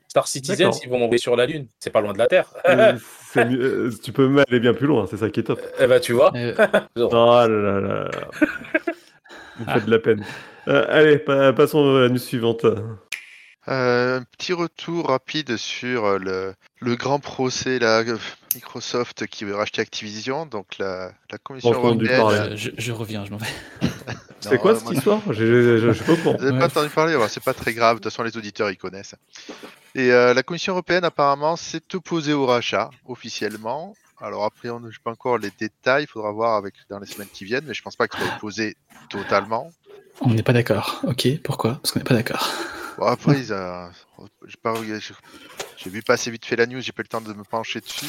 [0.08, 1.68] Star Citizen, ils vont envoyer sur la Lune.
[1.80, 2.52] C'est pas loin de la Terre.
[2.68, 2.94] Euh,
[3.36, 5.62] mieux- tu peux même aller bien plus loin, c'est ça qui est top.
[5.80, 6.32] eh ben, tu vois.
[6.36, 6.54] Euh,
[6.98, 8.12] Oh là là là.
[9.60, 10.26] Vous faites de la peine.
[10.68, 12.66] Euh, allez, pa- passons à la news suivante.
[13.68, 18.04] Euh, un petit retour rapide sur le, le grand procès là,
[18.56, 20.46] Microsoft qui veut racheter Activision.
[20.46, 22.56] Donc la, la Commission européenne.
[22.56, 23.48] je, je reviens, je m'en vais.
[24.42, 25.22] C'est quoi euh, cette moi- histoire?
[25.32, 26.14] Je je suis pas.
[26.16, 26.60] Vous n'avez Ouais.
[26.60, 27.98] pas entendu parler Ouais, C'est pas très grave.
[27.98, 29.16] De toute façon, les auditeurs ils connaissent.
[29.96, 33.96] Et euh, la Commission européenne apparemment s'est opposée au rachat officiellement.
[34.20, 36.04] Alors après, on n'a pas encore les détails.
[36.04, 38.28] Il faudra voir avec dans les semaines qui viennent, mais je pense pas que soit
[38.36, 38.76] opposé
[39.10, 39.72] totalement.
[40.22, 41.02] On n'est pas d'accord.
[41.08, 41.76] Ok, pourquoi?
[41.82, 42.48] Parce qu'on n'est pas d'accord.
[43.00, 43.88] Bon, après, ils, euh,
[45.78, 47.80] j'ai vu passer vite fait la news, j'ai pas eu le temps de me pencher
[47.80, 48.06] dessus.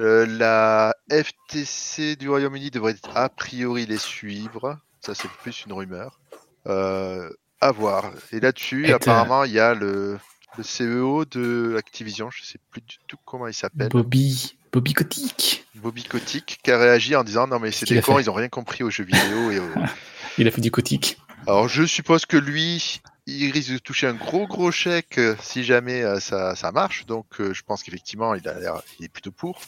[0.00, 4.78] Euh, la FTC du Royaume-Uni devrait a priori les suivre.
[5.00, 6.20] Ça, c'est plus une rumeur.
[6.66, 7.30] Euh,
[7.60, 8.10] à voir.
[8.32, 10.18] Et là-dessus, Et, euh, apparemment, il y a le,
[10.56, 15.64] le CEO de Activision, je sais plus du tout comment il s'appelle, Bobby, Bobby Kotick.
[15.74, 18.48] Bobby Kotick, qui a réagi en disant non mais c'est des cons, ils ont rien
[18.48, 19.68] compris aux jeux vidéo et aux,
[20.38, 21.18] Il a fait du Kotick.
[21.46, 26.02] Alors je suppose que lui, il risque de toucher un gros gros chèque si jamais
[26.02, 27.06] euh, ça, ça marche.
[27.06, 29.60] Donc euh, je pense qu'effectivement il a l'air, il est plutôt pour.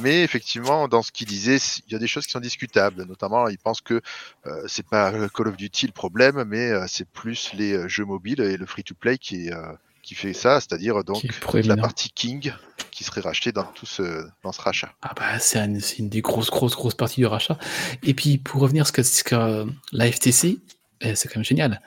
[0.00, 3.04] Mais effectivement, dans ce qu'il disait, il y a des choses qui sont discutables.
[3.04, 4.00] Notamment, il pense que
[4.46, 8.40] euh, c'est pas Call of Duty le problème, mais euh, c'est plus les jeux mobiles
[8.40, 9.72] et le free-to-play qui, euh,
[10.08, 11.26] qui fait ça, c'est-à-dire donc Qui
[11.58, 12.52] est la partie King
[12.90, 14.90] qui serait rachetée dans tout ce, dans ce rachat.
[15.02, 17.58] Ah bah c'est un- c'est une des grosses, grosses, grosses parties du rachat.
[18.02, 20.58] Et puis pour revenir à ce que, ce que euh, la FTC,
[21.04, 21.82] euh, c'est quand même génial.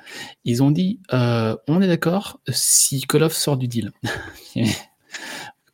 [0.46, 3.92] Ils ont dit, euh, on est d'accord si Call of sort du deal.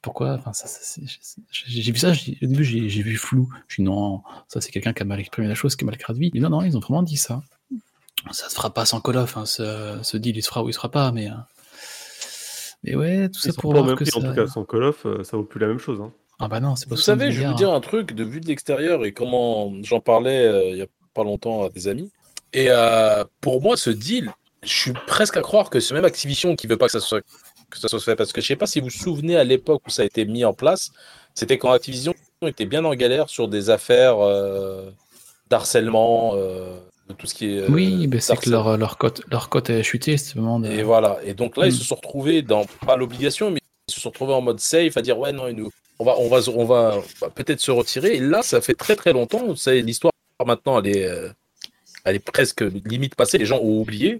[0.01, 0.35] Pourquoi?
[0.35, 0.67] Enfin, ça,
[1.51, 3.49] J'ai vu ça, j'ai- au début j'ai j'ai vu flou.
[3.67, 5.97] Je suis non, ça c'est quelqu'un qui a mal exprimé la chose, qui a mal
[5.97, 6.31] traduit.
[6.33, 7.41] Et non, non, ils ont vraiment dit ça.
[8.31, 10.69] Ça se fera pas sans Call of, hein, ce, ce deal il se fera ou
[10.69, 11.29] il se fera pas, mais.
[11.29, 11.33] euh,
[12.87, 14.19] Mais ouais, tout ça Ils pour voir même que prix, ça.
[14.19, 15.99] en tout cas, sans Call of, euh, ça vaut plus la même chose.
[16.01, 16.11] hein.
[16.39, 18.23] Ah bah non, c'est pas Vous 70 savez, je vais vous dire un truc de
[18.23, 21.87] vue de l'extérieur et comment j'en parlais euh, il y a pas longtemps à des
[21.87, 22.11] amis.
[22.53, 24.31] Et euh, pour moi, ce deal,
[24.63, 27.21] je suis presque à croire que c'est même Activision qui veut pas que ça soit
[27.69, 29.81] que ça soit fait parce que je sais pas si vous vous souvenez à l'époque
[29.85, 30.91] où ça a été mis en place,
[31.35, 32.13] c'était quand Activision
[32.43, 34.89] était bien en galère sur des affaires euh,
[35.49, 36.79] d'harcèlement, euh,
[37.15, 37.59] tout ce qui est.
[37.61, 40.67] euh, Oui, ben c'est que leur, leur, cote, leur cote a chuté, c'est vraiment de...
[40.69, 41.17] Et voilà.
[41.25, 41.77] Et donc là, ils Mm.
[41.77, 45.01] se sont retrouvés dans pas l'obligation, mais ils se sont retrouvés en mode safe à
[45.01, 48.15] dire ouais non, nous, on va, on va, on va, va peut-être se retirer.
[48.15, 49.55] Et là, ça fait très très longtemps.
[49.55, 50.11] C'est l'histoire
[50.45, 51.29] maintenant, elle est, euh,
[52.05, 53.37] elle est presque limite passée.
[53.37, 54.19] Les gens ont oublié.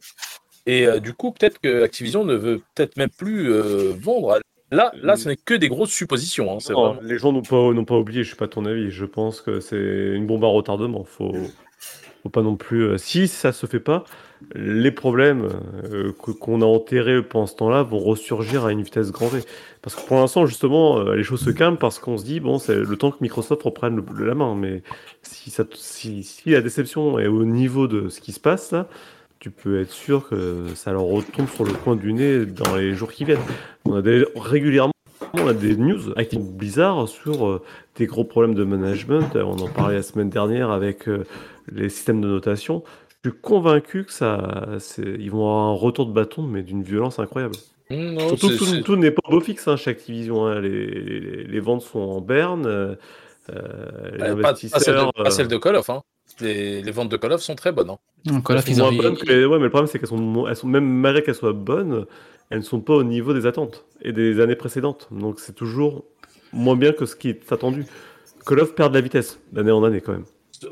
[0.65, 4.39] Et euh, du coup, peut-être que Activision ne veut peut-être même plus euh, vendre.
[4.71, 6.51] Là, là, ce n'est que des grosses suppositions.
[6.53, 8.65] hein, c'est Non, vraiment- Les gens n'ont pas, n'ont pas oublié, je suis pas ton
[8.65, 8.91] avis.
[8.91, 11.05] Je pense que c'est une bombe à retardement.
[11.05, 11.33] Faut,
[12.29, 12.83] pas non plus.
[12.83, 14.03] euh, si ça se fait pas,
[14.55, 15.47] les problèmes
[15.91, 19.39] euh, qu'on a enterrés pendant ce temps-là vont ressurgir à une vitesse grand V.
[19.81, 22.59] Parce que pour l'instant, justement, euh, les choses se calment parce qu'on se dit bon,
[22.59, 24.55] c'est le temps que Microsoft reprenne le- la main.
[24.55, 24.83] Mais
[25.23, 25.51] si,
[26.51, 28.87] la déception est au niveau de ce qui se passe là,
[29.39, 32.93] tu peux être sûr que ça leur retombe sur le coin du nez dans les
[32.95, 33.37] jours qui viennent.
[33.85, 34.91] On a des- régulièrement
[35.33, 37.61] on a des news avec Blizzard sur euh,
[37.97, 39.35] des gros problèmes de management.
[39.35, 41.07] On en parlait la semaine dernière avec
[41.71, 42.83] les systèmes de notation.
[43.23, 46.83] Je suis convaincu que ça, c'est- ils vont avoir un retour de bâton, mais d'une
[46.83, 47.55] violence incroyable.
[47.89, 50.45] Mmh, non, Surtout, c'est- tout, c'est- tout n'est pas beau fixe hein, chez Activision.
[50.45, 50.59] hein.
[50.61, 52.65] Les, les- les ventes sont en berne.
[52.65, 52.95] euh,
[53.49, 53.53] euh,
[54.21, 55.89] euh, pas, pas celle de, pas celle euh, de Call of.
[55.89, 56.01] Hein.
[56.41, 57.89] Les, les ventes de Call of sont très bonnes.
[57.89, 57.97] Hein.
[58.25, 60.09] Donc, Call of, elles ils sont moins bonnes que Ouais, mais le problème, c'est qu'elles
[60.09, 62.05] sont, elles sont même malgré qu'elles soient bonnes,
[62.49, 65.07] elles ne sont pas au niveau des attentes et des années précédentes.
[65.11, 66.03] Donc c'est toujours
[66.51, 67.85] moins bien que ce qui est attendu.
[68.45, 70.25] Call of perd de la vitesse d'année en année quand même.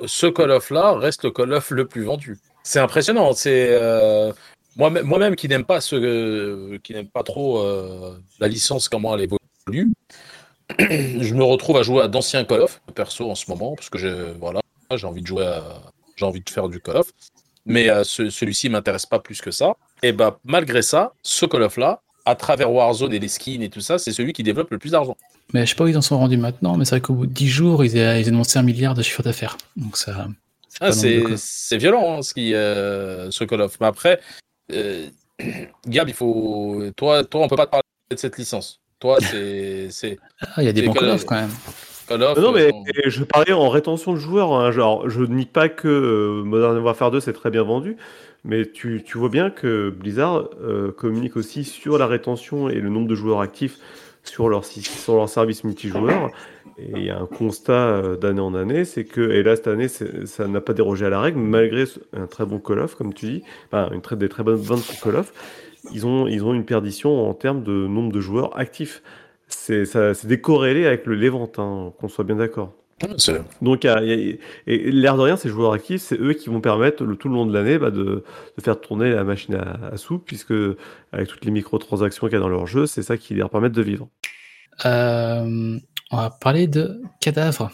[0.06, 2.38] Ce Call of-là reste le Call of le plus vendu.
[2.64, 3.34] C'est impressionnant.
[3.34, 4.32] C'est euh,
[4.76, 9.22] moi-même qui n'aime pas ce, euh, qui n'aime pas trop euh, la licence comment elle
[9.68, 9.92] évolue.
[10.80, 14.34] je me retrouve à jouer à d'anciens Call of perso en ce moment parce que
[14.40, 14.62] voilà,
[14.96, 15.48] j'ai envie de jouer,
[16.16, 17.12] j'ai envie de faire du Call of.
[17.68, 19.74] Mais ce- celui-ci m'intéresse pas plus que ça.
[20.04, 23.70] Et bah malgré ça, ce Call of là, à travers Warzone et les skins et
[23.70, 25.16] tout ça, c'est celui qui développe le plus d'argent.
[25.54, 27.28] Mais je sais pas où ils en sont rendus maintenant, mais c'est vrai qu'au bout
[27.28, 29.58] de 10 jours, ils, a- ils annoncé un milliard de chiffre d'affaires.
[29.78, 30.28] Donc ça.
[30.92, 31.22] c'est
[31.74, 33.78] Ah, violent hein, ce, qui, euh, ce Call of.
[33.80, 34.20] Mais après,
[34.72, 35.08] euh,
[35.88, 36.84] Gab, il faut.
[36.96, 38.80] Toi, toi, on peut pas te parler de cette licence.
[39.00, 41.26] Toi, c'est c'est Ah, il y a des bons Call of.
[41.26, 41.52] quand même.
[42.08, 42.38] Call of.
[42.40, 44.54] Non, mais euh, je parlais en rétention de joueurs.
[44.54, 47.98] hein, genre, je nie pas que euh, Modern Warfare 2 c'est très bien vendu,
[48.46, 53.08] mais tu, vois bien que Blizzard euh, communique aussi sur la rétention et le nombre
[53.08, 53.80] de joueurs actifs
[54.24, 54.64] sur leur,
[55.30, 56.30] service multijoueur.
[56.78, 59.68] Et il y a un constat euh, d'année en année, c'est que, et là cette
[59.68, 63.14] année, ça n'a pas dérogé à la règle, malgré un très bon Call of, comme
[63.14, 63.44] tu dis,
[64.12, 65.34] des très bonnes ventes sur Call of,
[65.92, 69.02] ils ont, une perdition en termes de nombre de joueurs actifs.
[69.48, 69.86] C'est
[70.26, 72.74] décorrélé avec le Léventin, qu'on soit bien d'accord.
[73.18, 74.36] C'est- Donc, il y a- il y a-
[74.68, 77.36] et l'air de rien, ces joueurs actifs, c'est eux qui vont permettre le, tout le
[77.36, 78.24] long de l'année bah, de,
[78.58, 80.54] de faire tourner la machine à, à sous, puisque
[81.12, 83.70] avec toutes les microtransactions qu'il y a dans leur jeu, c'est ça qui leur permet
[83.70, 84.08] de vivre.
[84.86, 85.78] Euh,
[86.12, 87.72] on va parler de cadavres.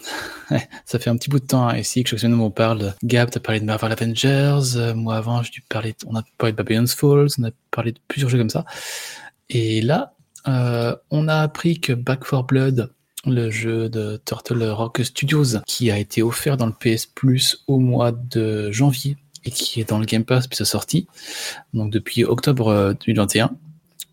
[0.84, 2.94] ça fait un petit bout de temps hein, ici que chaque semaine on parle.
[3.02, 4.76] Gab, t'as parlé de Marvel Avengers.
[4.76, 5.94] euh, moi avant, j'ai dû parler.
[6.06, 7.28] On a parlé de Babylon's Falls.
[7.38, 8.64] On a parlé de plusieurs jeux comme ça.
[9.50, 10.14] Et là,
[10.48, 12.92] euh, on a appris que Back 4 Blood,
[13.24, 17.78] le jeu de Turtle Rock Studios, qui a été offert dans le PS Plus au
[17.78, 21.06] mois de janvier et qui est dans le Game Pass depuis sa sortie,
[21.74, 23.50] donc depuis octobre euh, 2021.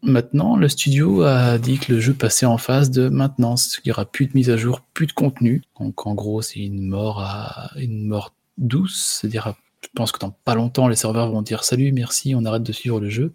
[0.02, 3.92] Maintenant, le studio a dit que le jeu passait en phase de maintenance, qu'il n'y
[3.92, 5.62] aura plus de mise à jour, plus de contenu.
[5.80, 10.32] Donc en gros, c'est une mort à une mort douce, c'est-à-dire je pense que dans
[10.32, 13.34] pas longtemps, les serveurs vont dire salut, merci, on arrête de suivre le jeu.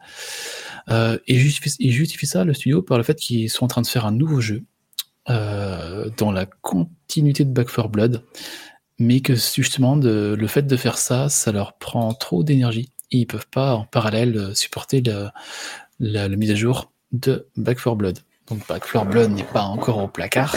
[0.89, 4.07] Euh, et justifie ça, le studio, par le fait qu'ils sont en train de faire
[4.07, 4.65] un nouveau jeu
[5.31, 8.23] euh, dans la continuité de Back 4 Blood,
[8.99, 12.91] mais que justement, de, le fait de faire ça, ça leur prend trop d'énergie.
[13.11, 15.29] Et ils peuvent pas en parallèle euh, supporter le,
[16.01, 18.19] la, la mise à jour de Back 4 Blood.
[18.49, 20.57] Donc Back 4 Blood n'est pas encore au placard,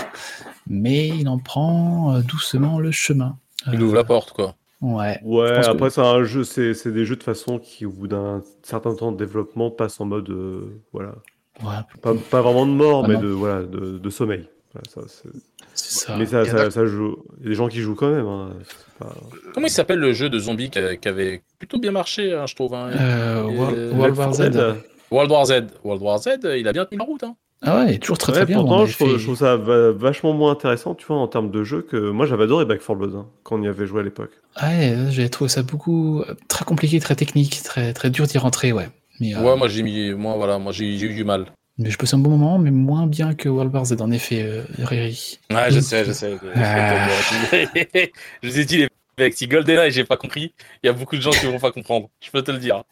[0.67, 3.37] mais il en prend euh, doucement le chemin.
[3.71, 4.55] Il ouvre la porte, quoi.
[4.81, 5.19] Ouais.
[5.23, 8.07] Ouais, que- après, c'est un jeu, c'est c'est des jeux de façon qui, au bout
[8.07, 11.15] d'un certain temps de développement, passent en mode, euh, voilà,
[11.63, 14.47] Ouais, pas, pas vraiment de mort, Ah mais de, voilà, de, de sommeil.
[14.89, 15.01] Ça,
[15.73, 16.17] ça.
[16.17, 17.17] mais ça, ça, a- ça joue.
[17.39, 18.25] Il y a des gens qui jouent quand même.
[18.25, 18.49] hein,
[18.99, 19.15] pas-
[19.53, 22.55] Comment il s'appelle le jeu de zombies qui, qui avait plutôt bien marché, hein, je
[22.55, 22.73] trouve.
[22.73, 22.89] hein?
[22.93, 24.39] Euh, World, Euh, World War Z.
[24.39, 24.83] Left 4 Dead.
[25.11, 25.51] World War Z.
[25.83, 27.23] World War Z, il a bien tenu la route.
[27.23, 27.35] Hein.
[27.63, 28.57] Ah ouais, il est toujours très Ouais, très bien.
[28.59, 31.49] pourtant, je trouve, fait- je trouve ça va- vachement moins intéressant, tu vois, en termes
[31.49, 34.01] de jeu que moi j'avais adoré Back 4 Blood hein, quand on y avait joué
[34.01, 34.29] à l'époque.
[34.61, 38.89] Ouais, j'ai trouvé ça beaucoup très compliqué, très technique, très très dur d'y rentrer, ouais.
[39.19, 41.45] Mais, euh, Ouais, moi j'ai mis, moi voilà, moi j'ai j'ai eu du mal.
[41.77, 44.41] Mais je passe un bon moment, mais moins bien que World War Z en effet,
[44.43, 45.39] euh, Riri.
[45.51, 46.35] Ouais, je sais, je sais.
[46.55, 47.07] Ah.
[48.41, 50.53] je vous ai dit les mecs, si GoldenEye j'ai pas compris,
[50.83, 52.09] il y a beaucoup de gens qui vont pas comprendre.
[52.19, 52.83] Je peux te le dire.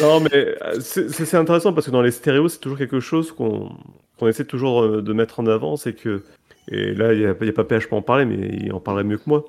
[0.00, 3.70] Non, mais euh, c'est intéressant parce que dans les stéréos, c'est toujours quelque chose qu'on
[4.18, 6.22] qu'on essaie toujours euh, de mettre en avant, c'est que,
[6.68, 9.04] et là, il n'y a, a pas PH pour en parler, mais il en parlerait
[9.04, 9.44] mieux que moi.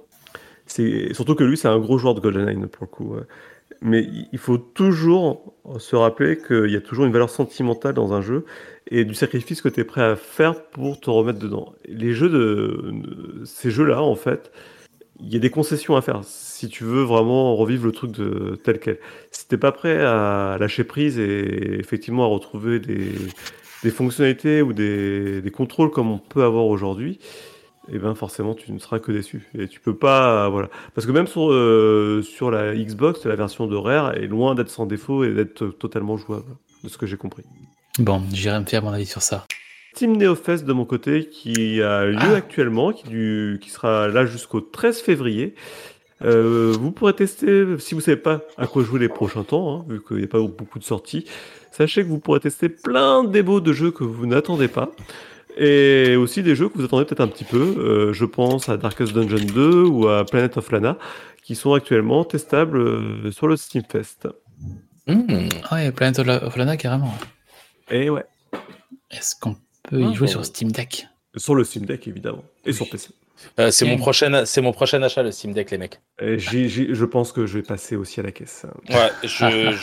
[0.65, 3.15] C'est surtout que lui, c'est un gros joueur de GoldenEye pour le coup.
[3.84, 8.21] Mais il- faut toujours se rappeler qu'il y a toujours une valeur sentimentale dans un
[8.21, 8.45] jeu
[8.89, 11.73] et du sacrifice que tu es prêt à faire pour te remettre dedans.
[11.86, 14.51] Les jeux de ces jeux-là, en fait,
[15.19, 18.11] il y a des concessions à faire si tu veux vraiment revivre le truc
[18.63, 18.99] tel quel.
[19.31, 23.11] Si t'es pas prêt à lâcher prise et effectivement à retrouver des,
[23.84, 27.19] des fonctionnalités ou des, des contrôles comme on peut avoir aujourd'hui,
[27.91, 29.49] et ben forcément tu ne seras que déçu.
[29.57, 30.69] Et tu peux pas, voilà.
[30.95, 34.69] Parce que même sur, euh, sur la Xbox, la version de Rare est loin d'être
[34.69, 36.45] sans défaut et d'être totalement jouable,
[36.84, 37.43] de ce que j'ai compris.
[37.99, 39.45] Bon, j'irai me faire mon avis sur ça.
[39.95, 42.36] Team Neofest de mon côté qui a lieu Ah.
[42.36, 45.53] actuellement, qui, du- qui sera là jusqu'au 13 février.
[46.23, 49.86] Euh, vous pourrez tester, si vous savez pas à quoi jouer les prochains temps, hein,
[49.89, 51.25] vu qu'il n'y a pas beaucoup de sorties,
[51.71, 54.91] sachez que vous pourrez tester plein de démos de jeux que vous n'attendez pas.
[55.58, 57.76] Et aussi des jeux que vous attendez peut-être un petit peu.
[57.78, 60.97] Euh, je pense à Darkest Dungeon 2 ou à Planet of Lana,
[61.43, 64.28] qui sont actuellement testables euh, sur le Steam Fest.
[65.08, 65.14] Ah
[65.72, 67.14] Ouais, Planet of La- of Lana, carrément.
[67.91, 68.24] Et ouais,
[69.12, 69.56] Est-ce qu'on
[69.89, 70.32] peut y Ah, jouer bon.
[70.32, 71.06] sur Steam Deck?
[71.36, 73.10] Sur le Steam Deck évidemment, et sur PC.
[73.60, 75.99] Euh, c'est mon prochain, c'est mon prochain achat le Steam Deck, les mecs.
[76.22, 78.66] Et j'y- j'y- je pense que je vais passer aussi à la caisse.
[78.89, 79.28] Ouais, je,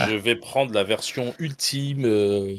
[0.08, 2.04] je vais prendre la version ultime.
[2.06, 2.54] euh,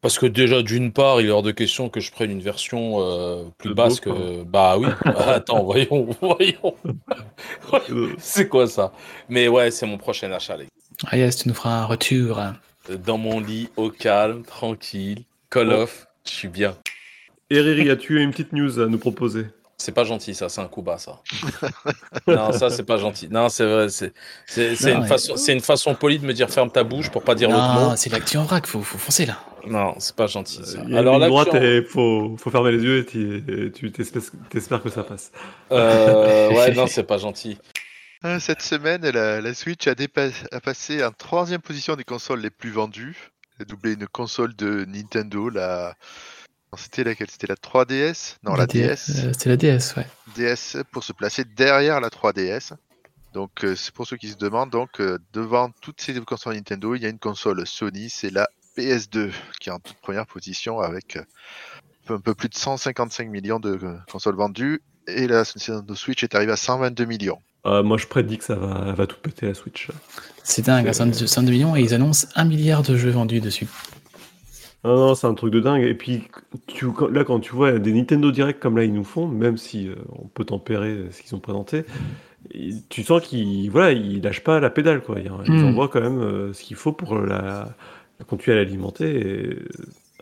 [0.00, 2.96] parce que déjà, d'une part, il est hors de question que je prenne une version
[3.00, 4.42] euh, plus basse que.
[4.44, 4.88] Bah oui.
[5.04, 6.74] Bah, attends, voyons, voyons.
[7.90, 8.92] Euh, C'est quoi ça?
[9.28, 10.70] Mais ouais, c'est mon prochain achat, les gars.
[11.08, 12.40] Ah yes, tu nous feras un retour.
[13.04, 15.82] Dans mon lit, au calme, tranquille, Call Oh.
[15.82, 16.76] of, je suis bien.
[17.50, 19.46] Et Riri, as-tu une petite news à nous proposer?
[19.78, 21.20] C'est pas gentil, ça, c'est un coup bas, ça.
[22.26, 23.28] non, ça, c'est pas gentil.
[23.30, 24.12] Non, c'est vrai, c'est
[24.46, 26.82] c'est- c'est Non, une, mais- façon- c'est une façon polie de me dire ferme ta
[26.82, 27.80] bouche pour pas dire l'autre mot.
[27.90, 29.38] Non, c'est l'actu en vrac, faut, faut foncer là.
[29.66, 30.64] Non, c'est pas gentil.
[30.64, 30.78] ça.
[30.78, 33.92] Euh, Il y a Alors là, droite et faut, faut fermer les yeux et tu
[33.92, 35.32] t'espères que ça passe.
[35.72, 37.58] euh, ouais, non, c'est pas gentil.
[38.24, 39.94] Euh, Cette semaine, la, la Switch a,
[40.52, 43.30] a passé en troisième position des consoles les plus vendues.
[43.58, 45.94] Elle a doublé une console de Nintendo, la...
[46.72, 47.30] non, C'était laquelle?
[47.30, 48.80] C'était la 3DS Non, la, DS.
[48.80, 50.06] euh, C'était la DS, ouais.
[50.36, 52.72] DS pour se placer derrière la 3DS.
[53.34, 56.94] Donc euh, c'est pour ceux qui se demandent, donc euh, devant toutes ces consoles Nintendo,
[56.94, 60.80] il y a une console Sony, c'est la PS2 qui est en toute première position
[60.80, 61.22] avec euh,
[62.08, 66.34] un peu plus de 155 millions de euh, consoles vendues et la Nintendo Switch est
[66.34, 67.38] arrivée à 122 millions.
[67.66, 69.88] Euh, moi, je prédis que ça va, elle va tout péter la Switch.
[70.42, 73.66] C'est dingue, C'est- 102 102 millions et ils annoncent un milliard de jeux vendus dessus.
[74.84, 75.82] Non, non, c'est un truc de dingue.
[75.82, 76.28] Et puis,
[76.68, 79.88] tu, là, quand tu vois des Nintendo Direct comme là, ils nous font, même si
[79.88, 81.84] euh, on peut tempérer ce qu'ils ont présenté,
[82.88, 85.02] tu sens qu'ils voilà, ils lâchent pas la pédale.
[85.02, 85.16] Quoi.
[85.18, 87.74] Ils, envoient quand même euh, ce qu'il faut pour la,
[88.24, 89.18] continuer à l'alimenter.
[89.18, 89.58] Et...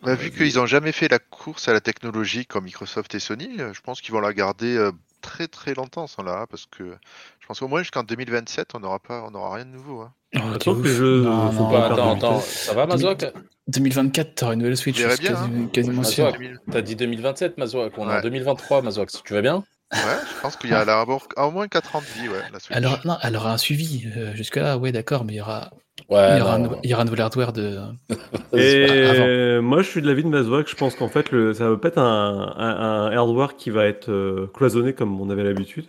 [0.03, 3.49] Bah, vu qu'ils n'ont jamais fait la course à la technologie comme Microsoft et Sony,
[3.61, 4.92] euh, je pense qu'ils vont la garder euh,
[5.22, 6.95] très très longtemps sans là, parce que
[7.40, 10.01] je pense qu'au moins jusqu'en 2027, on n'aura pas, on n'aura rien de nouveau.
[10.03, 10.12] hein.
[10.36, 13.24] Oh, Attends que Non, non, pas attends, attends, ça va, Mazouak
[13.68, 15.68] 2024, t'auras une nouvelle Switch, bien, quasi- hein.
[15.72, 16.24] quasiment sûr.
[16.28, 16.59] toi, 2000.
[16.70, 17.92] T'as dit 2027, Mazouak.
[17.97, 18.22] On est en Ouais.
[18.22, 19.11] 2023, Mazouak.
[19.11, 19.64] Si tu vas bien?
[19.92, 20.01] Ouais,
[20.36, 22.76] je pense qu'il y a là, au moins 4 ans de vie, ouais, la Switch.
[22.76, 24.07] Alors, non, elle aura un suivi.
[24.16, 25.70] euh, Jusque-là, ouais, d'accord, mais il y aura,
[26.11, 27.78] Ouais, il y aura, un, non, nou- il y aura un nouvel hardware de.
[28.52, 30.68] Et moi, je suis de l'avis de Mazouak.
[30.68, 33.86] Je pense qu'en fait, le, ça va pas être un, un, un hardware qui va
[33.86, 35.86] être euh, cloisonné comme on avait l'habitude.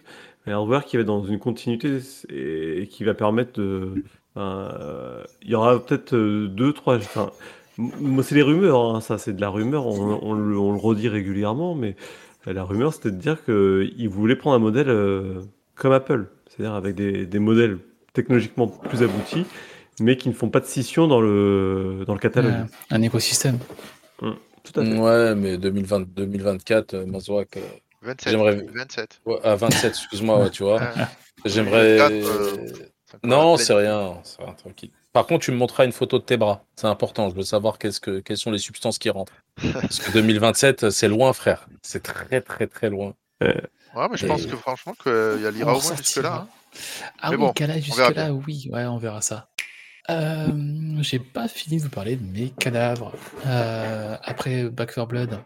[0.47, 1.99] Un hardware qui va être dans une continuité
[2.29, 4.03] et, et qui va permettre de.
[4.37, 6.95] euh, il y aura peut-être euh, deux, trois.
[6.97, 7.31] Enfin,
[8.23, 8.95] c'est les rumeurs.
[8.95, 9.85] hein, ça, c'est de la rumeur.
[9.87, 11.95] On, on le, on le redit régulièrement, mais
[12.45, 15.41] la rumeur, c'était de dire qu'ils voulaient prendre un modèle euh,
[15.75, 17.79] comme Apple, c'est-à-dire avec des, des modèles
[18.13, 19.45] technologiquement plus aboutis,
[19.99, 22.51] mais qui ne font pas de scission dans le, dans le catalogue.
[22.53, 23.59] euh, un écosystème.
[24.19, 24.97] Tout à fait.
[24.97, 27.57] Ouais, mais 2020, 2024, euh, Mazouak.
[27.57, 27.61] euh,
[28.01, 28.31] 27.
[28.31, 29.21] J'aimerais- 27.
[29.25, 30.79] ouais, à 27, excuse-moi, ouais, tu vois.
[30.79, 30.87] Ouais.
[31.45, 31.97] J'aimerais.
[31.97, 32.11] 2024,
[32.81, 34.91] euh, Non, c'est rien, c'est rien, tranquille.
[35.13, 36.65] Par contre, tu me montreras une photo de tes bras.
[36.75, 37.29] C'est important.
[37.29, 39.33] Je veux savoir qu'est-ce que, quelles sont les substances qui rentrent.
[39.73, 41.67] Parce que 2027, c'est loin, frère.
[41.81, 43.13] C'est très, très, très loin.
[43.41, 46.33] Ouais, mais je pense que franchement, qu'il y a l'ira On au moins jusque-là.
[46.33, 46.47] hein.
[47.21, 49.47] Ah Mais oui, bon, jusque-là, oui, ouais, on verra ça.
[50.09, 50.47] Euh,
[51.01, 53.13] J'ai pas fini de vous parler de mes cadavres.
[53.45, 55.39] Euh, après Back 4 Blood,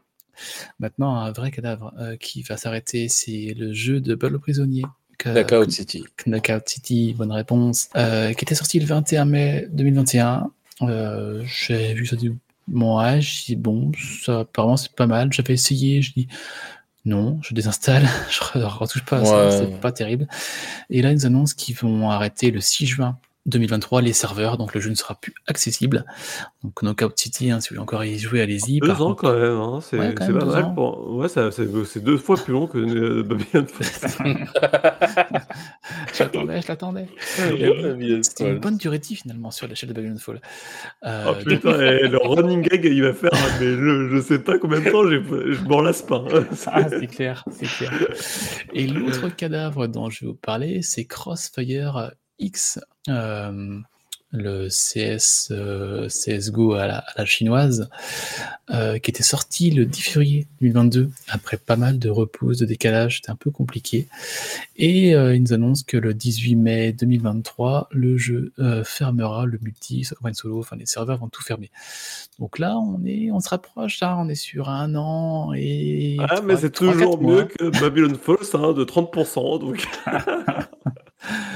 [0.80, 4.84] maintenant un vrai cadavre euh, qui va s'arrêter, c'est le jeu de au prisonnier.
[5.26, 6.04] Knockout City.
[6.26, 7.88] Knockout City, bonne réponse.
[7.94, 10.50] Qui était sorti le 21 mai 2021.
[10.82, 12.34] Euh, J'ai vu ça du
[12.72, 13.92] mon âge, j'ai dit bon,
[14.24, 15.34] ça apparemment c'est pas mal.
[15.34, 16.28] J'avais essayé, je dis
[17.04, 19.52] non, je désinstalle, je ne retouche pas à ça, Ouais.
[19.52, 20.28] c'est pas terrible.
[20.90, 24.82] Et là, ils annoncent qu'ils vont arrêter le 6 juin 2023 les serveurs, donc le
[24.82, 26.06] jeu ne sera plus accessible.
[26.64, 28.80] Donc Knockout City, hein, si vous voulez encore y jouer, allez-y.
[28.80, 30.74] Deux Par ans contre- quand même, hein, c'est Ouais, pas deux mal.
[30.76, 31.16] Pour...
[31.16, 34.48] Ouais, ça- c'est deux fois plus long que euh, Babylon Fall.
[36.14, 37.08] je l'attendais, je l'attendais.
[38.24, 40.42] C'était une bonne durée de vie finalement sur l'échelle de Babylon Fall.
[41.06, 44.40] Euh, Oh donc- putain, et le running gag, il va faire, mais je, je sais
[44.40, 46.24] pas combien de temps, je m'en lasse pas.
[46.32, 46.46] hein.
[46.68, 47.92] Ah, c'est clair, c'est clair.
[48.74, 53.82] Et l'autre cadavre dont je vais vous parler, c'est Crossfire X, euh,
[54.32, 57.90] le CS, euh, CSGO à la, à la chinoise,
[58.70, 63.18] euh, qui était sorti le 10 février 2022, après pas mal de repousses, de décalage,
[63.18, 64.08] c'était un peu compliqué.
[64.76, 68.54] Et euh, ils nous annoncent que le 18 mai 2023, le jeu
[68.84, 71.72] fermera, le multi, campagne solo, enfin les serveurs vont tout fermer.
[72.38, 76.42] Donc là, on est, on se rapproche, là, on est sur un an et Ah,
[76.44, 79.60] mais c'est toujours mieux que Babylon Falls hein, de 30%.
[79.60, 79.88] Donc...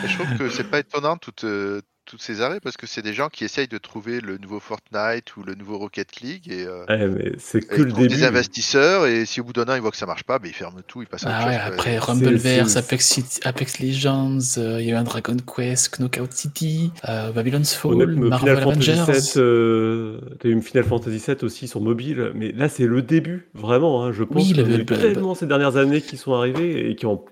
[0.04, 3.02] Et je trouve que c'est pas étonnant toutes, euh, toutes ces arrêts parce que c'est
[3.02, 6.66] des gens qui essayent de trouver le nouveau Fortnite ou le nouveau Rocket League et,
[6.68, 8.08] euh, Ouais, mais c'est que le début.
[8.10, 10.50] des investisseurs et si au bout d'un an ils voient que ça marche pas, ben,
[10.50, 11.64] ils ferment tout, ils passent à autre Ah ouais, chose.
[11.66, 17.32] après Rumbleverse, Apex, Legends, euh, il y a eu un Dragon Quest, Knockout City, euh,
[17.32, 19.22] Babylon's Fall, Marvel Final Fantasy Avengers.
[19.22, 23.02] VII, euh, t'as eu une Final Fantasy VII aussi sur mobile, mais là c'est le
[23.02, 24.04] début, vraiment.
[24.04, 26.34] hein, je pense Oui, qu'il le- y a eu tellement ces dernières années qui sont
[26.34, 27.24] arrivées et qui ont.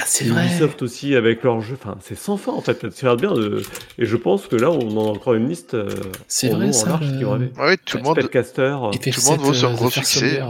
[0.00, 0.46] Ah, c'est vrai.
[0.46, 3.32] Ubisoft aussi avec leurs jeux, enfin c'est sans fin en fait, ça regarde bien.
[3.34, 3.62] de-
[3.98, 5.74] Et je pense que là on en a encore une liste.
[5.74, 5.88] euh,
[6.28, 7.52] C'est en vrai, long, en ça, large vont arriver.
[7.58, 8.16] Ouais, tout le monde.
[8.18, 8.76] Spellcaster.
[8.92, 10.40] Et Tout le monde veut se euh, refixer.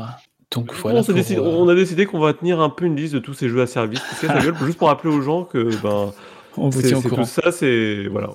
[0.50, 1.00] Donc voilà.
[1.00, 3.18] on, pour, décidé- euh, on a décidé qu'on va tenir un peu une liste de
[3.20, 5.70] tous ces jeux à service, parce que ça gueule, juste pour rappeler aux gens que
[5.80, 6.12] ben,
[6.56, 7.22] on vous c'est tient au c'est courant.
[7.22, 8.30] tout ça, c'est voilà,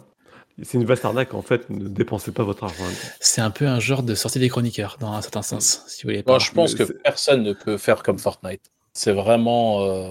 [0.63, 1.69] c'est une vaste arnaque en fait.
[1.69, 2.85] Ne dépensez pas votre argent.
[3.19, 6.09] C'est un peu un genre de sortie des chroniqueurs, dans un certain sens, si vous
[6.09, 6.31] voulez pas.
[6.33, 8.61] Moi, je pense mais que personne ne peut faire comme Fortnite.
[8.93, 9.81] C'est vraiment.
[9.83, 10.07] euh,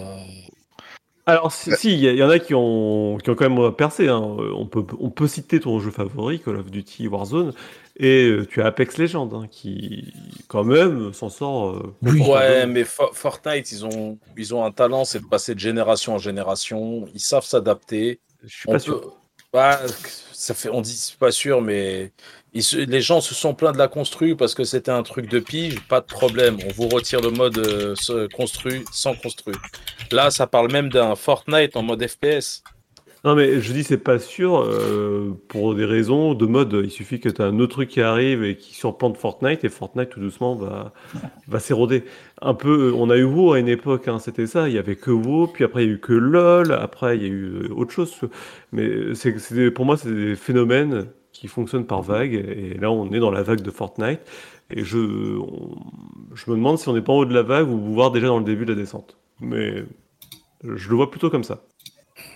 [1.27, 4.09] Alors, si, si, il y, en a qui ont, qui ont quand même percé.
[4.09, 4.37] hein.
[4.39, 7.53] Euh, On, peut, on peut citer ton jeu favori, Call of Duty Warzone,
[7.97, 10.13] et euh, tu as Apex Legends, hein, qui,
[10.49, 11.71] quand même, s'en sort.
[11.71, 12.21] euh, Oui.
[12.21, 16.15] Ouais, mais Fo- Fortnite, ils ont, ils ont un talent, c'est de passer de génération
[16.15, 17.07] en génération.
[17.15, 18.21] Ils savent s'adapter.
[18.43, 19.17] Je suis On pas peut- sûr.
[19.53, 19.81] Bah,
[20.45, 22.12] ça fait, on dit c'est pas sûr, mais
[22.53, 25.81] les gens se sont plaints de la construit parce que c'était un truc de pige.
[25.89, 29.57] Pas de problème, on vous retire le mode euh, construit sans construit.
[30.12, 32.62] Là, ça parle même d'un Fortnite en mode FPS.
[33.25, 36.79] Non, mais je dis c'est pas sûr euh, pour des raisons de mode.
[36.85, 39.71] Il suffit que tu as un autre truc qui arrive et qui surplante Fortnite, et
[39.71, 40.93] Fortnite tout doucement va,
[41.49, 42.05] va s'éroder.
[42.43, 44.69] Un peu, on a eu WoW à une époque, hein, c'était ça.
[44.69, 47.23] Il y avait que WoW, puis après il y a eu que LoL, après il
[47.23, 48.15] y a eu euh, autre chose.
[48.73, 53.19] Mais c'est, pour moi, c'est des phénomènes qui fonctionnent par vague, et là on est
[53.21, 54.21] dans la vague de Fortnite.
[54.71, 54.99] Et je,
[55.39, 55.77] on-
[56.35, 58.27] je me demande si on n'est pas en haut de la vague ou voire déjà
[58.29, 59.17] dans le début de la descente.
[59.41, 59.85] Mais
[60.65, 61.63] je le vois plutôt comme ça.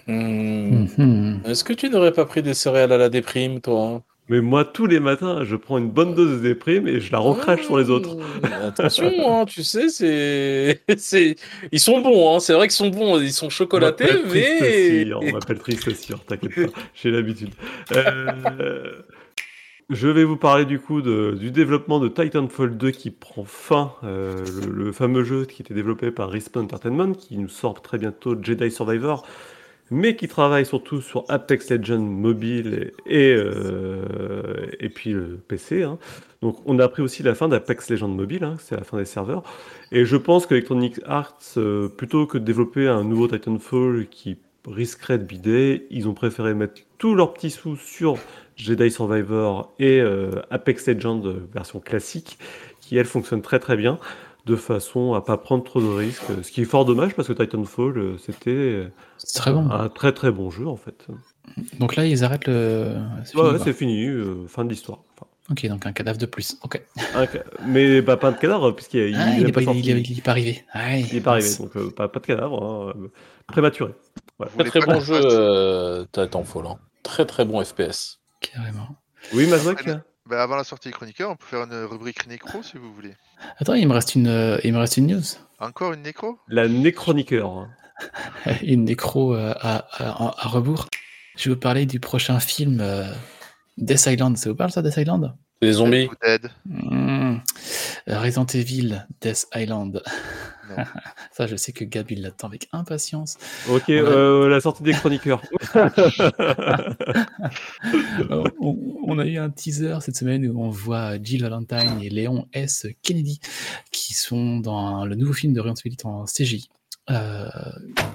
[0.09, 1.37] Hmm.
[1.45, 4.03] Est-ce que tu n'aurais pas pris des céréales à la déprime, toi hein?
[4.31, 7.19] Mais moi, tous les matins, je prends une bonne dose de déprime et je la
[7.19, 8.15] recrache sur les autres.
[8.17, 11.37] Hmm, Attention, hein, tu sais, c'est, c'est,
[11.73, 15.33] ils sont bons, hein, c'est vrai qu'ils sont bons, ils sont On chocolatés, mais On
[15.33, 15.89] m'appelle Triste
[16.27, 17.55] t'inquiète pas, j'ai l'habitude.
[17.97, 18.93] Euh,
[19.89, 23.95] je vais vous parler du coup de- du développement de Titanfall 2 qui prend fin,
[24.05, 27.97] euh, le, le fameux jeu qui était développé par Respawn Entertainment, qui nous sort très
[27.97, 29.27] bientôt Jedi Survivor,
[29.91, 35.83] mais qui travaille surtout sur Apex Legends mobile et, et, euh, et puis le PC.
[35.83, 35.99] hein.
[36.43, 39.05] Donc on a appris aussi la fin d'Apex Legends mobile, hein, c'est la fin des
[39.05, 39.43] serveurs.
[39.91, 45.19] Et je pense qu'Electronic Arts, euh, plutôt que de développer un nouveau Titanfall qui risquerait
[45.19, 48.19] de bider, ils ont préféré mettre tous leurs petits sous sur
[48.57, 52.39] Jedi Survivor et euh, Apex Legends euh, version classique,
[52.81, 53.99] qui elle fonctionne très très bien,
[54.49, 56.23] de façon à pas prendre trop de risques.
[56.43, 58.89] Ce qui est fort dommage parce que Titanfall, euh, c'était
[59.35, 59.71] très bon.
[59.71, 61.07] un très très bon jeu en fait.
[61.79, 62.97] Donc là, ils arrêtent le.
[63.25, 65.01] c'est Ouais, fini, ouais, fini, euh, fin de l'histoire.
[65.15, 66.59] Enfin, Ok, donc un cadavre de plus.
[66.63, 66.83] Ok.
[67.67, 69.81] mais bah, pas de cadavre, puisqu'il il, Ah, n'est pas, pas il, sorti.
[69.81, 70.65] il est pas arrivé.
[70.75, 72.93] Il est pas arrivé, donc euh, pas, pas de cadavre, hein,
[73.47, 73.93] prématuré.
[74.59, 76.79] Très très bon jeu, euh, Titanfall, hein.
[77.03, 78.19] très très bon FPS.
[78.41, 78.89] Carrément.
[79.33, 79.89] Oui, Mazak
[80.27, 83.15] Bah, avant la sortie des chroniqueurs, on peut faire une rubrique nécro si vous voulez.
[83.59, 85.23] Attends, il me reste une, euh, il me reste une news.
[85.59, 86.39] Encore une nécro?
[86.49, 87.51] La Néchroniqueur.
[87.51, 87.69] hein.
[88.63, 90.87] Une nécro euh, à, à- à rebours.
[91.37, 93.11] Je vais vous parler du prochain film euh,
[93.77, 94.37] Death Island.
[94.37, 95.35] Ça vous parle ça, Death Island?
[95.61, 96.09] Les zombies.
[96.25, 97.39] Dead Mmh.
[98.09, 100.03] Euh, Resident Evil Death Island.
[101.33, 103.37] Ça, je sais que Gab, il l'attend avec impatience.
[103.71, 103.99] Ok, Ouais.
[104.01, 105.43] euh, la sortie des chroniqueurs.
[108.31, 108.77] Euh, on,
[109.07, 112.87] on a eu un teaser cette semaine où on voit Jill Valentine et Léon S.
[113.03, 113.41] Kennedy
[113.93, 116.69] qui sont dans le nouveau film de Resident Evil en CGI.
[117.11, 117.49] Euh,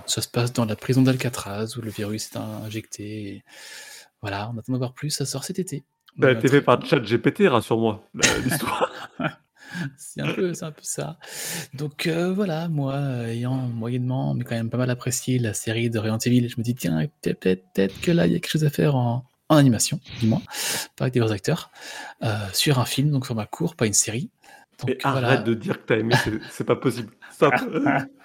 [0.06, 3.03] ça se passe dans la prison d'Alcatraz où le virus est injecté.
[3.28, 3.44] et
[4.22, 5.10] Voilà, on attend d'en voir plus.
[5.10, 5.84] Ça sort cet été.
[6.22, 8.91] Ça a été fait par ChatGPT, rassure-moi, la- l'histoire.
[9.98, 11.18] C'est un, peu, c'est un peu ça.
[11.73, 12.95] Donc euh, voilà, moi,
[13.30, 16.64] ayant moyennement, mais quand même pas mal apprécié la série de Resident Evil, je me
[16.64, 19.99] dis, tiens, peut-être que là, il y a quelque chose à faire en, en animation,
[20.19, 20.44] du moins,
[20.95, 21.72] pas avec des vrais acteurs,
[22.23, 24.30] euh, sur un film, donc format court, pas une série.
[24.80, 26.14] Donc Mais voilà, arrête de dire que t'as aimé,
[26.52, 27.11] c'est pas possible.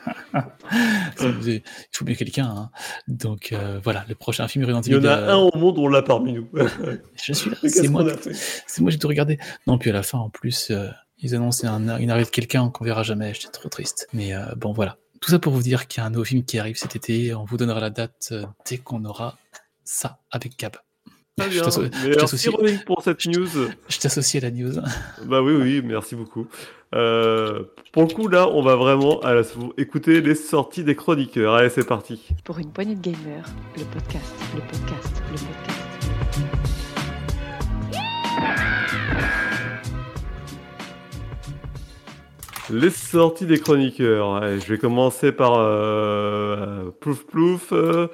[1.20, 1.62] Il
[1.93, 2.47] faut bien quelqu'un.
[2.47, 2.70] hein.
[3.09, 5.09] Donc euh, voilà, le prochain film Resident Il y en Evil.
[5.09, 6.48] a euh, un au monde, on l'a parmi nous.
[7.22, 8.05] Je suis là, c'est moi,
[8.66, 9.39] c'est moi, j'ai tout regardé.
[9.66, 12.70] Non, puis à la fin, en plus, euh, ils annoncent un, une arrivée de quelqu'un
[12.70, 13.35] qu'on verra jamais.
[13.35, 14.09] J'étais trop triste.
[14.12, 14.97] Mais euh, bon, voilà.
[15.20, 17.35] Tout ça pour vous dire qu'il y a un nouveau film qui arrive cet été.
[17.35, 18.32] On vous donnera la date
[18.68, 19.36] dès qu'on aura
[19.82, 20.76] ça avec Gab.
[21.39, 22.16] Très Je bien.
[22.16, 22.48] merci.
[22.48, 23.47] Rolling pour cette news.
[23.89, 24.74] Je t'associe à la news.
[25.24, 26.47] Bah oui, oui, merci beaucoup.
[26.94, 29.43] Euh, pour le coup, là, on va vraiment à la-
[29.77, 31.55] écouter les sorties des chroniqueurs.
[31.55, 32.20] Allez, c'est parti.
[32.44, 33.44] Pour une poignée de gamers,
[33.77, 36.78] le podcast, le podcast, le podcast.
[42.70, 44.35] Les sorties des chroniqueurs.
[44.36, 47.73] Allez, je vais commencer par euh, Plouf Plouf.
[47.73, 48.09] euh,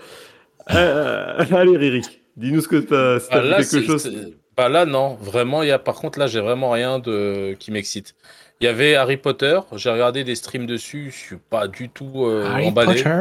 [0.72, 2.02] euh, allez, Riri,
[2.36, 4.10] dis-nous ce que t'as si Ah, t'as vu là, quelque chose.
[4.56, 5.14] bah, là, non.
[5.14, 7.56] Vraiment, il y a, par contre, là, j'ai vraiment rien de...
[7.58, 8.14] qui m'excite.
[8.60, 9.60] Il y avait Harry Potter.
[9.72, 11.10] J'ai regardé des streams dessus.
[11.10, 13.02] Je suis pas du tout euh, Harry emballé.
[13.02, 13.20] Potter?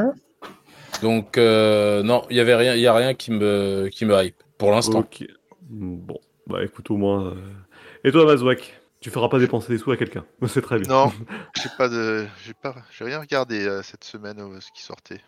[1.01, 4.15] Donc, euh, non, il y avait rien, il y a rien qui me, qui me
[4.23, 5.05] hype pour l'instant.
[5.69, 7.27] Bon, bah écoute, au moins.
[7.27, 7.35] euh,
[8.03, 10.23] Et toi, Mazouak Tu feras pas dépenser des sous à quelqu'un.
[10.47, 10.87] C'est très bien.
[10.93, 11.11] Non,
[11.61, 15.19] j'ai pas de, j'ai pas, j'ai rien regardé euh, cette semaine euh, ce qui sortait.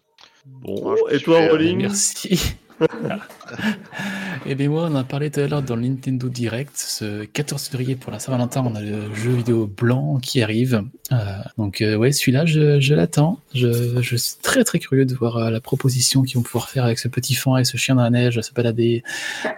[0.46, 1.82] Bon, Moi, et toi, Rolling?
[1.82, 2.56] Merci.
[4.46, 6.72] Et bien moi, on en a parlé tout à l'heure dans le Nintendo Direct.
[6.76, 10.84] Ce 14 février pour la Saint-Valentin, on a le jeu vidéo blanc qui arrive.
[11.12, 11.16] Euh,
[11.58, 13.40] donc euh, ouais, celui-là, je, je l'attends.
[13.54, 16.86] Je, je suis très très curieux de voir euh, la proposition qu'ils vont pouvoir faire
[16.86, 19.04] avec ce petit fan et ce chien dans la neige, se balader.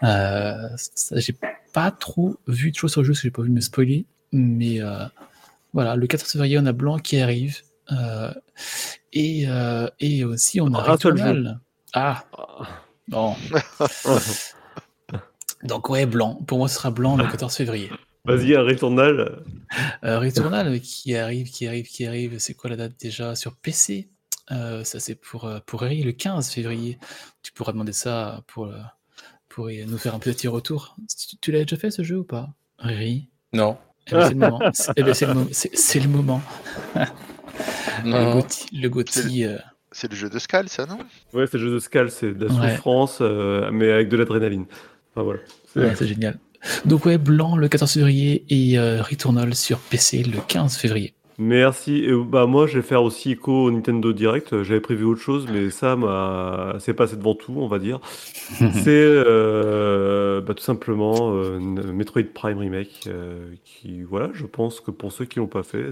[0.03, 0.69] Euh,
[1.11, 1.35] j'ai
[1.73, 4.05] pas trop vu de choses sur le jeu, parce que j'ai pas voulu me spoiler.
[4.31, 4.79] Mais
[5.73, 7.57] voilà, le 14 février, on a blanc qui arrive.
[9.13, 9.47] Et,
[9.99, 10.81] et aussi, on a.
[10.81, 11.59] Returnal.
[11.93, 12.25] Ah,
[13.07, 13.35] Bon.
[15.63, 16.35] Donc ouais, blanc.
[16.47, 17.89] Pour moi, ce sera blanc le 14 février.
[18.25, 19.43] Vas-y, un Returnal.
[20.03, 22.37] Euh, Returnal qui arrive, qui arrive, qui arrive.
[22.39, 24.09] C'est quoi la date déjà sur PC
[24.51, 26.99] Euh, Ça c'est pour euh, pour Harry, le 15 février.
[27.41, 28.77] Tu pourras demander ça pour euh,
[29.49, 30.95] pour nous faire un petit retour.
[31.29, 33.77] Tu, tu l'as déjà fait ce jeu ou pas, Harry Non.
[34.09, 34.59] Eh ben, c'est le moment.
[34.73, 35.47] C'est eh ben, c'est le, mo-
[35.95, 36.41] le moment.
[38.03, 38.33] Le Non.
[38.35, 39.57] Gotti, le Gotti, euh,
[39.99, 40.99] C'est le jeu de Scal, ça, non?
[41.33, 42.69] Ouais, c'est le jeu de Scal, c'est de la Ouais.
[42.75, 44.65] souffrance, euh, mais avec de l'adrénaline.
[45.15, 45.39] Enfin voilà.
[45.73, 46.37] C'est- ouais, génial.
[46.85, 51.15] Donc ouais, blanc le 14 février et euh, Returnal sur PC le 15 février.
[51.39, 52.03] Merci.
[52.03, 54.61] Et, bah, moi, je vais faire aussi écho au Nintendo Direct.
[54.63, 56.75] J'avais prévu autre chose, mais ça m'a...
[56.79, 57.99] c'est passé devant tout, on va dire.
[58.83, 63.05] C'est euh, bah, tout simplement euh, Metroid Prime Remake.
[63.07, 65.89] euh, qui, voilà, je pense que pour ceux qui l'ont pas fait,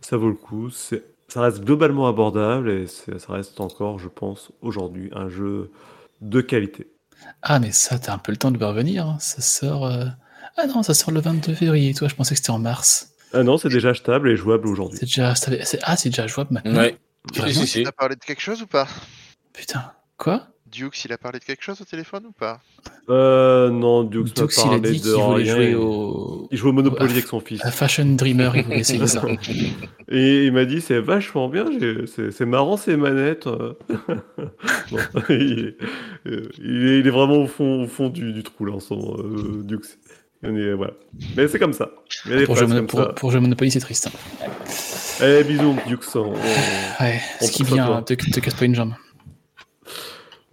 [0.00, 0.70] ça vaut le coup.
[0.70, 1.02] C'est...
[1.28, 5.70] Ça reste globalement abordable et ça reste encore, je pense, aujourd'hui, un jeu
[6.20, 6.88] de qualité.
[7.42, 9.06] Ah, mais ça, t'as un peu le temps de revenir.
[9.06, 9.16] hein.
[9.20, 9.86] Ça sort.
[9.86, 10.04] euh,
[10.56, 11.92] Ah non, ça sort le 22 février.
[11.94, 13.12] Toi, je pensais que c'était en mars.
[13.32, 14.98] Ah non, c'est déjà achetable et jouable aujourd'hui.
[14.98, 15.34] C'est déjà.
[15.82, 16.76] Ah, c'est déjà jouable maintenant.
[16.78, 16.96] Ouais.
[17.34, 18.86] Vraiment Si, parlé de quelque chose ou pas?
[19.52, 19.92] Putain.
[20.16, 20.46] Quoi?
[20.76, 22.60] Dukes, il a parlé de quelque chose au téléphone ou pas?
[23.08, 25.54] Euh, non, Dukes Dux, il a parlé dit de qu'il voulait rien.
[25.54, 26.48] jouer Il- au.
[26.52, 27.64] Il joue au Monopoly avec son fils.
[27.64, 29.22] à Fashion Dreamer, il voulait essayer ça.
[30.08, 31.64] Et il m'a dit c'est vachement bien,
[32.30, 33.46] c'est marrant ces manettes.
[33.48, 33.72] euh.
[34.90, 34.98] Bon,
[35.30, 35.74] il,
[36.26, 39.62] est, il vraiment au fond, au fond du, du trou là en ce moment, euh,
[39.64, 39.78] Dux.
[40.42, 40.92] On est- voilà.
[41.36, 41.90] Mais c'est comme ça.
[42.44, 44.08] Pour jouer, comme pour, pour jouer Monopoly, c'est triste.
[44.08, 45.26] ça.
[45.26, 46.32] Eh bisous on- on-
[47.02, 48.92] Ouais, On ce qui vient, te, te casse pas une jambe.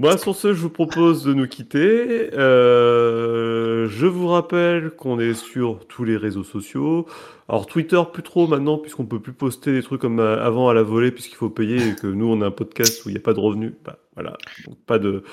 [0.03, 2.29] Bon, sur ce, je vous propose de nous quitter.
[2.33, 7.05] Euh, je vous rappelle qu'on est sur tous les réseaux sociaux.
[7.47, 10.73] Alors Twitter, plus trop maintenant, puisqu'on peut plus poster des trucs comme euh, avant à
[10.73, 13.17] la volée, puisqu'il faut payer et que nous, on a un podcast où il n'y
[13.17, 13.71] a pas de revenus.
[13.85, 14.35] Bah, voilà.
[14.67, 15.23] Donc, pas de...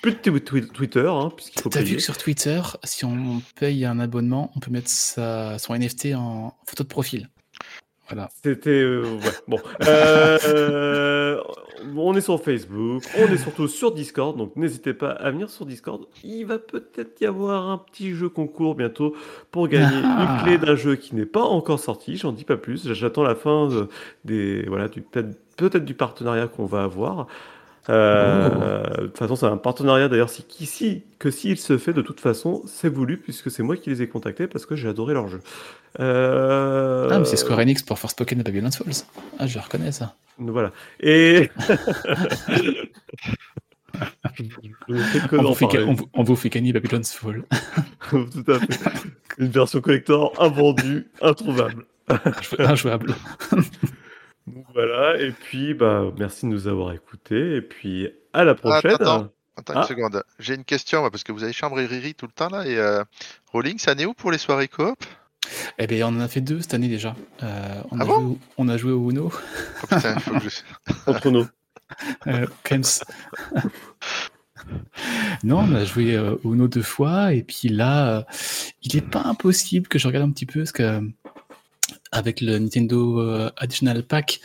[0.00, 3.42] Plus de twi- twi- Twitter, hein, puisqu'il faut T'as vu que sur Twitter, si on
[3.58, 7.28] paye un abonnement, on peut mettre sa, son NFT en photo de profil.
[8.10, 8.28] Voilà.
[8.42, 8.70] C'était...
[8.70, 9.58] euh, ouais, bon.
[9.86, 11.40] Euh,
[11.96, 15.64] on est sur Facebook, on est surtout sur Discord, donc n'hésitez pas à venir sur
[15.66, 16.02] Discord.
[16.24, 19.14] Il va peut-être y avoir un petit jeu concours bientôt
[19.50, 20.38] pour gagner Ah.
[20.38, 22.92] une clé d'un jeu qui n'est pas encore sorti, j'en dis pas plus.
[22.92, 23.88] J'attends la fin de-
[24.24, 27.26] des, voilà, du, peut-être peut-être du partenariat qu'on va avoir.
[27.88, 32.02] Euh, De toute façon, c'est un partenariat d'ailleurs si, si- que s'il se fait de
[32.02, 35.14] toute façon, c'est voulu puisque c'est moi qui les ai contactés parce que j'ai adoré
[35.14, 35.40] leur jeu.
[35.98, 39.04] Euh, Ah, mais c'est Square Enix pour Forspoken et Babylon's Falls.
[39.38, 40.14] Ah, je reconnais ça.
[40.38, 40.72] Voilà.
[41.00, 41.50] Et.
[45.32, 47.42] On vous, fait, on, vous- on vous fait gagner Babylon's Fall.
[48.10, 48.80] Tout à fait.
[49.38, 51.84] Une version collector invendue, introuvable.
[52.58, 53.14] Injouable.
[54.74, 55.20] Voilà.
[55.20, 57.56] Et puis, bah, merci de nous avoir écoutés.
[57.56, 58.92] Et puis, à la prochaine.
[58.92, 59.28] attends.
[59.56, 59.80] Attends Ah.
[59.82, 60.22] une seconde.
[60.38, 62.78] J'ai une question parce que vous avez chambre et Riri tout le temps là et
[62.78, 63.02] euh,
[63.52, 64.96] Rolling, ça en est où pour les soirées coop?
[65.78, 67.14] Eh bien, on en a fait deux cette année déjà.
[67.42, 68.14] Euh, on, Ah a bon?
[68.20, 69.30] joué, au- on a joué au Uno.
[69.32, 70.60] Oh putain, faut que je...
[71.06, 71.46] Entre nous.
[72.28, 72.82] Euh, Kems.
[75.42, 78.22] non, on a joué euh, au Uno deux fois, et puis là, euh,
[78.82, 81.00] il n'est pas impossible que je regarde un petit peu, parce que euh,
[82.12, 84.40] avec le Nintendo euh, Additional Pack,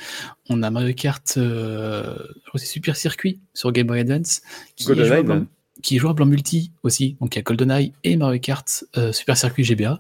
[0.50, 2.18] on a Mario Kart, euh,
[2.56, 4.42] Super Circuit sur Game Boy Advance,
[4.76, 5.46] qui, est jouable en,
[5.82, 7.18] qui est jouable en multi aussi.
[7.20, 10.00] Donc il y a GoldenEye et Mario Kart euh, Super Circuit GBA.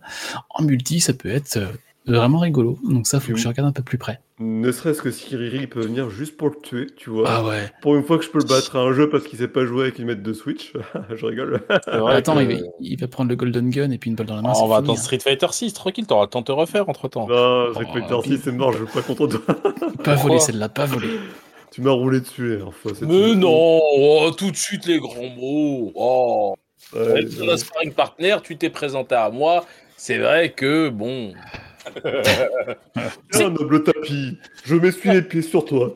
[0.49, 1.59] En multi, ça peut être
[2.07, 2.77] vraiment rigolo.
[2.90, 4.19] Donc ça, faut que je regarde un peu plus près.
[4.40, 7.23] Ne serait-ce que si Riri peut venir juste pour le tuer, tu vois.
[7.30, 7.72] Ah ouais.
[7.82, 9.65] Pour une fois que je peux le battre à un jeu parce qu'il sait pas
[9.65, 10.73] jouer avec une mètre de Switch,
[11.15, 11.61] je rigole.
[11.69, 14.36] Attends, que- il, va, il va prendre le Golden Gun et puis une balle dans
[14.36, 14.52] la main.
[14.53, 15.03] Ah, on va fini, attendre hein.
[15.03, 17.27] Street Fighter 6, tranquille, t'auras le temps de te refaire entre temps.
[17.27, 19.56] Non, Street Oh, Fighter puis- 6, c'est mort, je veux pas contre toi.
[20.03, 21.07] Pas volé celle-là, pas volé.
[21.72, 22.91] tu m'as roulé dessus fois.
[22.94, 25.91] c'est Mais non, oh, tout de suite les grands mots.
[25.95, 26.56] Oh,
[26.94, 29.65] Ouais, ton sparring partner, tu t'es présenté à moi.
[29.98, 31.34] C'est vrai que bon,
[33.32, 35.94] Tiens, noble tapis, je m'essuie les pieds sur toi.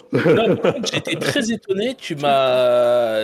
[0.91, 1.95] J'étais très étonné.
[1.95, 3.19] Tu m'as.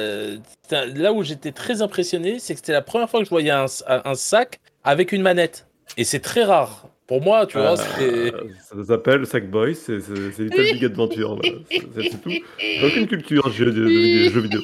[0.72, 3.66] Là où j'étais très impressionné, c'est que c'était la première fois que je voyais un,
[3.88, 5.68] un sac avec une manette.
[5.98, 6.88] Et c'est très rare.
[7.08, 8.32] Pour moi, tu vois, Euh, c'était.
[8.64, 9.98] ça s'appelle Sackboy, c'est
[10.40, 11.40] Little Big Adventure.
[11.70, 12.32] C'est tout.
[12.58, 13.88] J'ai aucune culture de jeux, de,
[14.30, 14.62] jeux vidéo.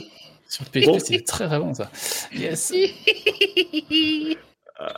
[0.47, 0.97] Sur PSP, Bon.
[0.99, 1.91] c'est très vraiment ça.
[2.33, 2.73] Yes.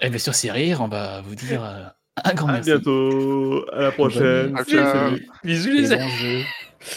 [0.02, 1.84] Et bien sur Cyrir, on va vous dire euh,
[2.24, 2.70] un grand À merci.
[2.72, 4.56] bientôt, à la prochaine.
[4.58, 4.94] Salut, Ciao.
[4.94, 5.28] salut.
[5.44, 6.44] Bisous les amis.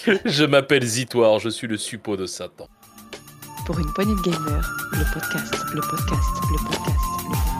[0.25, 2.69] Je m'appelle Zitoire, je suis le suppôt de Satan.
[3.67, 6.11] Pour une poignée de gamers, le podcast, le podcast,
[6.51, 7.56] le podcast, le podcast.